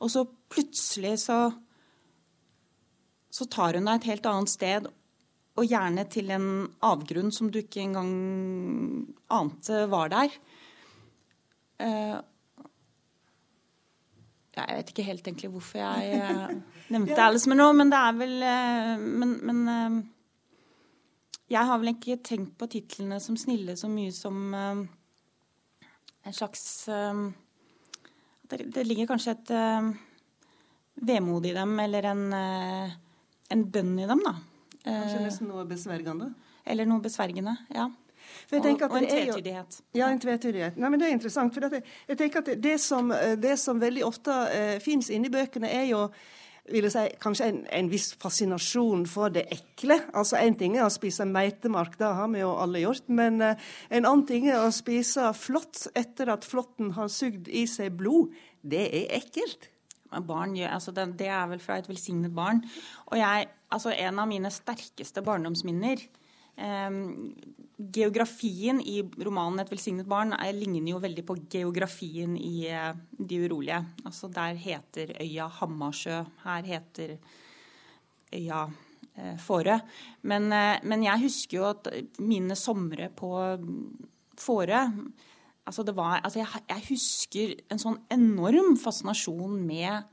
Og 0.00 0.12
så 0.12 0.24
plutselig 0.52 1.18
så 1.26 1.38
så 3.36 3.44
tar 3.52 3.76
hun 3.76 3.88
deg 3.88 3.98
et 3.98 4.08
helt 4.12 4.28
annet 4.30 4.52
sted, 4.52 4.86
og 5.56 5.68
gjerne 5.68 6.04
til 6.12 6.30
en 6.32 6.48
avgrunn 6.84 7.32
som 7.32 7.50
du 7.52 7.60
ikke 7.62 7.82
engang 7.84 8.12
ante 9.32 9.84
var 9.92 10.12
der. 10.12 10.32
Uh, 11.80 12.18
jeg 14.56 14.76
vet 14.78 14.92
ikke 14.92 15.04
helt 15.04 15.26
egentlig 15.28 15.50
hvorfor 15.52 15.82
jeg 15.82 16.20
uh, 16.20 16.54
nevnte 16.94 17.24
Alice 17.24 17.48
med 17.48 17.60
noe, 17.60 17.74
men 17.76 17.92
det 17.92 18.00
er 18.00 18.14
vel 18.16 18.36
uh, 18.40 18.94
Men, 19.04 19.34
men 19.44 19.58
jeg 21.52 21.68
har 21.68 21.80
vel 21.82 21.92
ikke 21.92 22.22
tenkt 22.24 22.56
på 22.58 22.68
titlene 22.72 23.20
som 23.22 23.36
snille 23.36 23.76
så 23.76 23.88
mye 23.92 24.12
som 24.16 24.54
en 24.56 24.86
slags 26.34 26.88
det, 28.50 28.66
det, 28.74 28.84
ligger 28.86 29.08
kanskje 29.10 29.34
et 29.36 29.52
uh, 29.54 29.90
vemod 31.06 31.46
i 31.46 31.54
dem, 31.56 31.76
eller 31.82 32.10
en, 32.12 32.24
uh, 32.32 32.96
en 33.52 33.64
bønn 33.72 33.94
i 34.00 34.08
dem, 34.08 34.24
da. 34.26 34.34
Kanskje 34.86 35.22
nesten 35.24 35.50
noe 35.50 35.64
besvergende? 35.66 36.30
Eller 36.66 36.86
noe 36.86 37.02
besvergende, 37.02 37.56
ja. 37.74 37.88
Og, 38.50 38.56
og, 38.58 38.96
en 38.98 39.06
tvetydighet. 39.06 39.76
Ja, 39.94 40.08
en 40.10 40.20
tvetydighet. 40.22 40.78
Nei, 40.82 40.90
men 40.90 41.00
Det 41.00 41.08
er 41.08 41.14
interessant. 41.14 41.54
for 41.54 41.62
jeg, 41.62 41.82
jeg 42.08 42.18
tenker 42.18 42.42
at 42.42 42.62
Det 42.62 42.74
som, 42.82 43.12
det 43.38 43.54
som 43.62 43.80
veldig 43.80 44.02
ofte 44.06 44.34
uh, 44.34 44.78
fins 44.82 45.10
inni 45.14 45.30
bøkene, 45.32 45.70
er 45.70 45.86
jo 45.90 46.08
vil 46.70 46.86
jeg 46.86 46.94
si, 46.94 47.04
kanskje 47.22 47.48
en, 47.50 47.60
en, 47.78 47.88
viss 47.90 48.10
fascinasjon 48.20 49.04
for 49.10 49.32
det 49.34 49.46
ekle. 49.54 49.98
Altså 50.16 50.40
En 50.40 50.56
ting 50.58 50.76
er 50.78 50.86
å 50.86 50.92
spise 50.92 51.26
meitemark, 51.28 51.96
det 52.00 52.10
har 52.18 52.28
vi 52.32 52.42
jo 52.42 52.52
alle 52.58 52.82
gjort. 52.82 53.06
Men 53.08 53.40
uh, 53.42 53.70
en 53.90 54.04
annen 54.04 54.26
ting 54.28 54.48
er 54.50 54.64
å 54.64 54.74
spise 54.74 55.30
flått 55.38 55.86
etter 55.96 56.32
at 56.34 56.46
flåtten 56.48 56.94
har 56.98 57.10
sugd 57.12 57.48
i 57.48 57.66
seg 57.70 57.96
blod. 57.98 58.34
Det 58.66 58.86
er 58.88 59.16
ekkelt. 59.20 59.70
Barn 60.26 60.54
gjør, 60.56 60.70
altså 60.78 60.94
det, 60.96 61.10
det, 61.20 61.28
er 61.34 61.48
vel 61.50 61.60
fra 61.60 61.80
et 61.80 61.88
velsignet 61.90 62.32
barn. 62.34 62.62
Og 63.10 63.18
jeg, 63.20 63.48
altså 63.74 63.92
En 63.92 64.22
av 64.22 64.30
mine 64.30 64.52
sterkeste 64.54 65.22
barndomsminner 65.26 66.06
geografien 67.76 68.80
i 68.80 69.02
romanen 69.02 69.60
'Et 69.60 69.70
velsignet 69.70 70.08
barn' 70.08 70.32
er, 70.32 70.52
ligner 70.52 70.94
jo 70.94 71.02
veldig 71.02 71.24
på 71.26 71.36
geografien 71.52 72.36
i 72.36 72.68
uh, 72.72 72.96
'De 73.18 73.42
urolige'. 73.44 73.84
Altså 74.04 74.28
Der 74.32 74.54
heter 74.54 75.12
øya 75.20 75.48
Hammarsjø. 75.48 76.24
Her 76.44 76.62
heter 76.62 77.18
øya 78.32 78.64
uh, 78.64 79.36
Fårö. 79.36 79.80
Men, 80.22 80.44
uh, 80.52 80.80
men, 80.82 81.04
jeg 81.04 81.20
husker 81.20 81.58
jo 81.58 81.64
at 81.68 81.88
mine 82.18 82.56
somre 82.56 83.08
på 83.08 83.30
Fårö 84.36 84.88
altså 85.66 85.82
altså 85.82 86.38
jeg, 86.38 86.46
jeg 86.68 86.82
husker 86.88 87.54
en 87.70 87.78
sånn 87.78 87.98
enorm 88.10 88.76
fascinasjon 88.78 89.66
med 89.66 90.04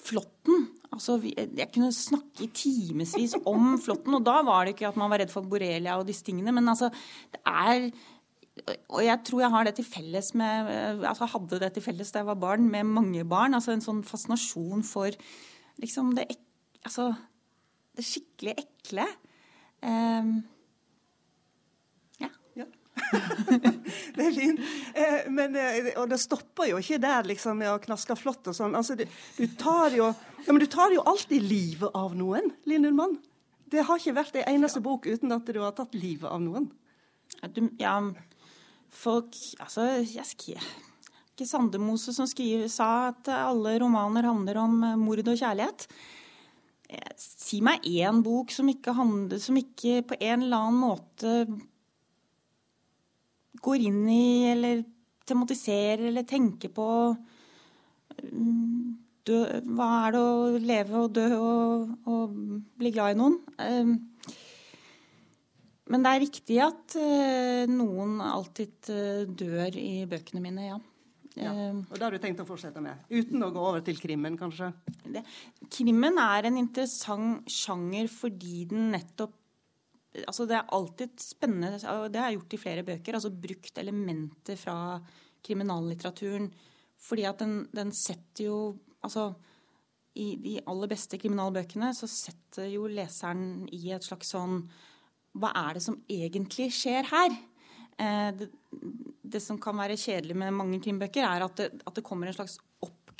flåtten. 0.00 0.68
Altså, 0.90 1.18
jeg 1.22 1.68
kunne 1.72 1.92
snakke 1.94 2.46
i 2.46 2.50
timevis 2.54 3.36
om 3.46 3.76
flåtten, 3.80 4.16
og 4.18 4.24
da 4.26 4.40
var 4.46 4.66
det 4.66 4.74
ikke 4.74 4.88
at 4.90 4.98
man 4.98 5.12
var 5.12 5.22
redd 5.22 5.32
for 5.32 5.46
borrelia 5.46 5.98
og 6.00 6.08
disse 6.08 6.26
tingene, 6.26 6.54
men 6.56 6.72
altså, 6.72 6.90
det 7.30 7.42
er 7.46 7.90
og 8.66 9.00
jeg 9.04 9.20
tror 9.24 9.40
jeg 9.40 9.52
har 9.54 9.66
det 9.66 9.74
til 9.78 9.86
felles 9.86 10.32
med, 10.36 10.70
altså 11.06 11.28
hadde 11.32 11.60
det 11.62 11.70
til 11.74 11.84
felles 11.84 12.10
da 12.12 12.20
jeg 12.20 12.28
var 12.28 12.40
barn, 12.42 12.66
med 12.68 12.88
mange 12.88 13.24
barn. 13.28 13.54
altså 13.56 13.72
En 13.72 13.84
sånn 13.84 14.02
fascinasjon 14.04 14.82
for 14.84 15.14
liksom 15.80 16.12
det, 16.18 16.26
altså, 16.84 17.10
det 17.96 18.04
skikkelig 18.04 18.56
ekle. 18.60 19.06
Um, 19.80 20.40
det 23.10 24.24
er 24.24 24.34
fint. 24.34 24.60
Eh, 24.94 25.30
men, 25.32 25.56
eh, 25.58 25.92
og 25.96 26.10
det 26.10 26.20
stopper 26.22 26.70
jo 26.70 26.80
ikke 26.82 27.00
der 27.02 27.28
liksom, 27.30 27.58
med 27.60 27.72
å 27.72 27.80
knaske 27.82 28.16
flott 28.18 28.50
og 28.52 28.56
sånn. 28.56 28.76
Altså, 28.78 28.96
du, 28.98 29.06
du, 29.38 29.46
tar 29.60 29.96
jo, 29.96 30.10
ja, 30.46 30.54
du 30.54 30.68
tar 30.70 30.94
jo 30.94 31.04
alltid 31.10 31.46
livet 31.46 31.96
av 31.96 32.14
noen, 32.18 32.52
Linn 32.70 32.86
Ullmann. 32.88 33.18
Det 33.70 33.86
har 33.86 34.00
ikke 34.00 34.16
vært 34.18 34.38
ei 34.40 34.46
eneste 34.54 34.82
bok 34.82 35.06
uten 35.06 35.34
at 35.34 35.46
du 35.46 35.60
har 35.62 35.74
tatt 35.76 35.94
livet 35.98 36.30
av 36.30 36.42
noen. 36.42 36.70
Du, 37.54 37.62
ja, 37.78 37.94
folk 38.90 39.36
Altså, 39.62 39.86
jeg 40.02 40.26
skriver 40.26 40.70
ikke 41.40 41.48
Sandemose 41.48 42.12
som 42.12 42.26
skriver, 42.28 42.68
sa 42.68 43.10
at 43.14 43.30
alle 43.32 43.78
romaner 43.80 44.26
handler 44.28 44.58
om 44.60 44.82
eh, 44.84 44.98
mord 45.00 45.24
og 45.24 45.38
kjærlighet. 45.40 45.86
Si 47.16 47.60
meg 47.62 47.84
én 47.86 48.18
bok 48.26 48.50
som 48.50 48.68
ikke, 48.68 48.92
handler, 48.96 49.38
som 49.38 49.56
ikke 49.56 50.00
på 50.10 50.16
en 50.18 50.42
eller 50.42 50.64
annen 50.64 50.80
måte 50.82 51.34
går 53.58 53.86
inn 53.90 54.02
i 54.10 54.50
eller 54.52 54.84
tematiserer 55.26 56.08
eller 56.10 56.26
tenker 56.28 56.72
på 56.74 56.86
mm, 58.22 58.84
dø, 59.26 59.40
Hva 59.74 59.88
er 60.04 60.14
det 60.14 60.22
å 60.22 60.60
leve 60.62 61.02
og 61.04 61.16
dø 61.16 61.26
og, 61.38 61.96
og 62.10 62.38
bli 62.80 62.92
glad 62.94 63.14
i 63.14 63.20
noen? 63.20 63.40
Ehm, 63.64 63.96
men 65.90 66.06
det 66.06 66.12
er 66.12 66.22
riktig 66.22 66.60
at 66.62 66.94
eh, 67.00 67.66
noen 67.70 68.20
alltid 68.22 68.92
eh, 68.94 69.24
dør 69.26 69.78
i 69.80 70.06
bøkene 70.10 70.42
mine, 70.44 70.68
ja. 70.68 70.78
Ja, 71.38 71.50
ehm, 71.52 71.84
og 71.86 71.94
Det 71.96 72.04
har 72.06 72.14
du 72.14 72.22
tenkt 72.22 72.42
å 72.42 72.46
fortsette 72.48 72.82
med, 72.82 73.02
uten 73.10 73.42
å 73.46 73.50
gå 73.54 73.62
over 73.62 73.82
til 73.86 73.98
krimmen, 74.02 74.38
kanskje? 74.38 74.72
Det, 75.04 75.22
krimmen 75.70 76.18
er 76.22 76.48
en 76.48 76.58
interessant 76.62 77.50
sjanger 77.50 78.10
fordi 78.10 78.64
den 78.70 78.90
nettopp 78.94 79.39
altså 80.26 80.46
Det 80.48 80.56
er 80.58 80.72
alltid 80.74 81.20
spennende, 81.22 81.78
og 81.92 82.08
det 82.10 82.20
har 82.20 82.30
jeg 82.30 82.40
gjort 82.40 82.56
i 82.56 82.62
flere 82.64 82.86
bøker, 82.86 83.14
altså 83.14 83.30
brukt 83.30 83.78
elementer 83.78 84.58
fra 84.58 84.76
kriminallitteraturen. 85.46 86.50
Fordi 87.00 87.24
at 87.28 87.38
den, 87.42 87.64
den 87.74 87.92
setter 87.96 88.50
jo 88.50 88.60
Altså, 89.00 89.30
i 90.20 90.34
de 90.36 90.58
aller 90.68 90.90
beste 90.90 91.16
kriminalbøkene 91.16 91.94
så 91.96 92.04
setter 92.10 92.66
jo 92.68 92.82
leseren 92.84 93.62
i 93.72 93.94
et 93.94 94.04
slags 94.04 94.34
sånn 94.34 94.58
Hva 95.40 95.54
er 95.56 95.78
det 95.78 95.82
som 95.86 95.96
egentlig 96.04 96.66
skjer 96.76 97.08
her? 97.08 97.36
Eh, 97.96 98.28
det, 98.36 98.50
det, 99.22 99.40
som 99.40 99.56
kan 99.62 99.78
være 99.78 99.96
kjedelig 99.96 100.36
med 100.36 100.52
mange 100.56 100.82
krimbøker, 100.84 101.24
er 101.24 101.46
at 101.46 101.56
det, 101.62 101.70
at 101.86 101.96
det 101.96 102.04
kommer 102.04 102.28
en 102.28 102.36
slags 102.36 102.58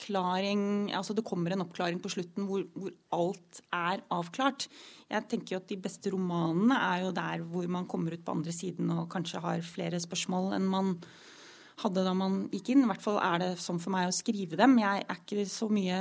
oppklaring 0.00 0.92
altså 0.96 1.14
Det 1.14 1.24
kommer 1.26 1.52
en 1.52 1.64
oppklaring 1.64 2.00
på 2.00 2.10
slutten 2.12 2.46
hvor, 2.48 2.64
hvor, 2.74 2.92
alt 3.12 3.60
er 3.72 4.00
avklart. 4.10 4.68
Jeg 5.10 5.26
tenker 5.28 5.54
jo 5.54 5.60
at 5.60 5.68
De 5.68 5.76
beste 5.76 6.10
romanene 6.12 6.76
er 6.76 7.04
jo 7.04 7.12
der 7.12 7.44
hvor 7.44 7.66
man 7.68 7.86
kommer 7.86 8.14
ut 8.14 8.24
på 8.24 8.32
andre 8.32 8.52
siden 8.52 8.90
og 8.94 9.10
kanskje 9.12 9.42
har 9.44 9.60
flere 9.62 10.00
spørsmål 10.00 10.54
enn 10.56 10.68
man 10.70 10.96
hadde 11.80 12.04
da 12.04 12.12
man 12.12 12.42
gikk 12.52 12.72
inn. 12.72 12.84
I 12.84 12.90
hvert 12.90 13.04
fall 13.04 13.20
er 13.22 13.38
det 13.40 13.50
sånn 13.60 13.80
for 13.80 13.92
meg 13.92 14.08
å 14.08 14.12
skrive 14.12 14.58
dem. 14.58 14.76
Jeg 14.80 15.04
er 15.04 15.20
ikke 15.22 15.46
så 15.48 15.68
mye 15.72 16.00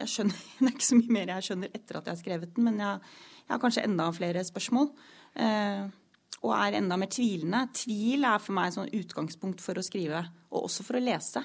jeg 0.00 0.10
skjønner, 0.12 0.42
Det 0.58 0.66
er 0.66 0.74
ikke 0.74 0.90
så 0.90 0.98
mye 0.98 1.16
mer 1.16 1.32
jeg 1.36 1.48
skjønner 1.48 1.72
etter 1.76 2.00
at 2.00 2.08
jeg 2.08 2.16
har 2.16 2.20
skrevet 2.20 2.52
den, 2.56 2.66
men 2.66 2.82
jeg, 2.82 3.14
jeg 3.46 3.54
har 3.54 3.62
kanskje 3.62 3.86
enda 3.86 4.10
flere 4.16 4.44
spørsmål. 4.44 4.90
Eh, 5.40 5.88
og 6.40 6.52
er 6.56 6.78
enda 6.78 6.96
mer 6.96 7.10
tvilende. 7.12 7.66
Tvil 7.76 8.24
er 8.24 8.40
for 8.40 8.56
meg 8.56 8.72
sånn 8.72 8.92
utgangspunkt 8.96 9.60
for 9.64 9.76
å 9.76 9.84
skrive, 9.84 10.22
og 10.50 10.68
også 10.68 10.86
for 10.86 10.96
å 10.96 11.02
lese. 11.04 11.44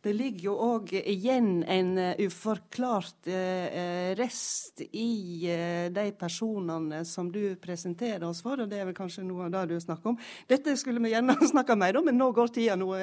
Det 0.00 0.12
ligger 0.16 0.46
jo 0.46 0.52
òg 0.64 0.94
igjen 0.96 1.60
en 1.68 1.90
eh, 2.00 2.20
uforklart 2.24 3.28
eh, 3.28 3.66
eh, 3.68 4.12
rest 4.16 4.80
i 4.96 5.44
de 5.92 6.04
personene 6.16 7.02
som 7.04 7.28
du 7.32 7.56
presenterer 7.60 8.24
oss 8.24 8.40
for, 8.44 8.62
og 8.62 8.70
det 8.70 8.78
er 8.80 8.86
vel 8.88 8.96
kanskje 8.96 9.26
noe 9.28 9.50
av 9.50 9.52
det 9.52 9.74
du 9.74 9.82
snakker 9.84 10.14
om. 10.14 10.16
Dette 10.48 10.72
skulle 10.80 11.02
vi 11.04 11.12
gjerne 11.12 11.36
snakka 11.52 11.76
mer 11.76 11.98
om, 12.00 12.08
men 12.08 12.16
nå 12.16 12.30
går 12.36 12.52
tida 12.54 12.78
noe 12.80 12.96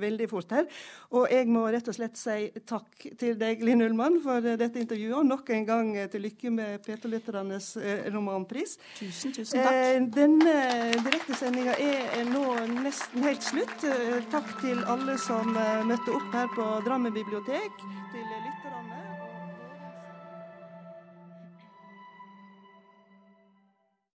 veldig 0.00 0.28
fort 0.30 0.54
her. 0.56 0.64
Og 1.12 1.28
jeg 1.32 1.50
må 1.52 1.66
rett 1.68 1.90
og 1.92 1.98
slett 1.98 2.16
si 2.16 2.48
takk 2.68 3.04
til 3.20 3.36
deg, 3.40 3.60
Linn 3.64 3.84
Ullmann, 3.84 4.16
for 4.24 4.40
dette 4.40 4.80
intervjuet. 4.80 5.18
Og 5.20 5.28
nok 5.28 5.52
en 5.52 5.68
gang 5.68 5.92
til 6.08 6.24
lykke 6.24 6.54
med 6.54 6.88
P2-lytternes 6.88 7.74
romanpris. 8.14 8.78
Tusen, 8.96 9.36
tusen 9.36 9.60
takk. 9.68 10.08
Denne 10.16 10.56
direktesendinga 11.04 11.76
er 11.76 12.24
nå 12.32 12.46
nesten 12.78 13.28
helt 13.28 13.44
slutt. 13.44 13.84
Takk 14.32 14.56
til 14.64 14.80
alle 14.88 15.20
som 15.20 15.52
møtte 15.52 16.16
opp 16.16 16.32
her 16.32 16.37
her 16.38 16.46
på 16.54 16.64
Drammen 16.86 17.12
bibliotek 17.12 17.72
til. 18.12 18.47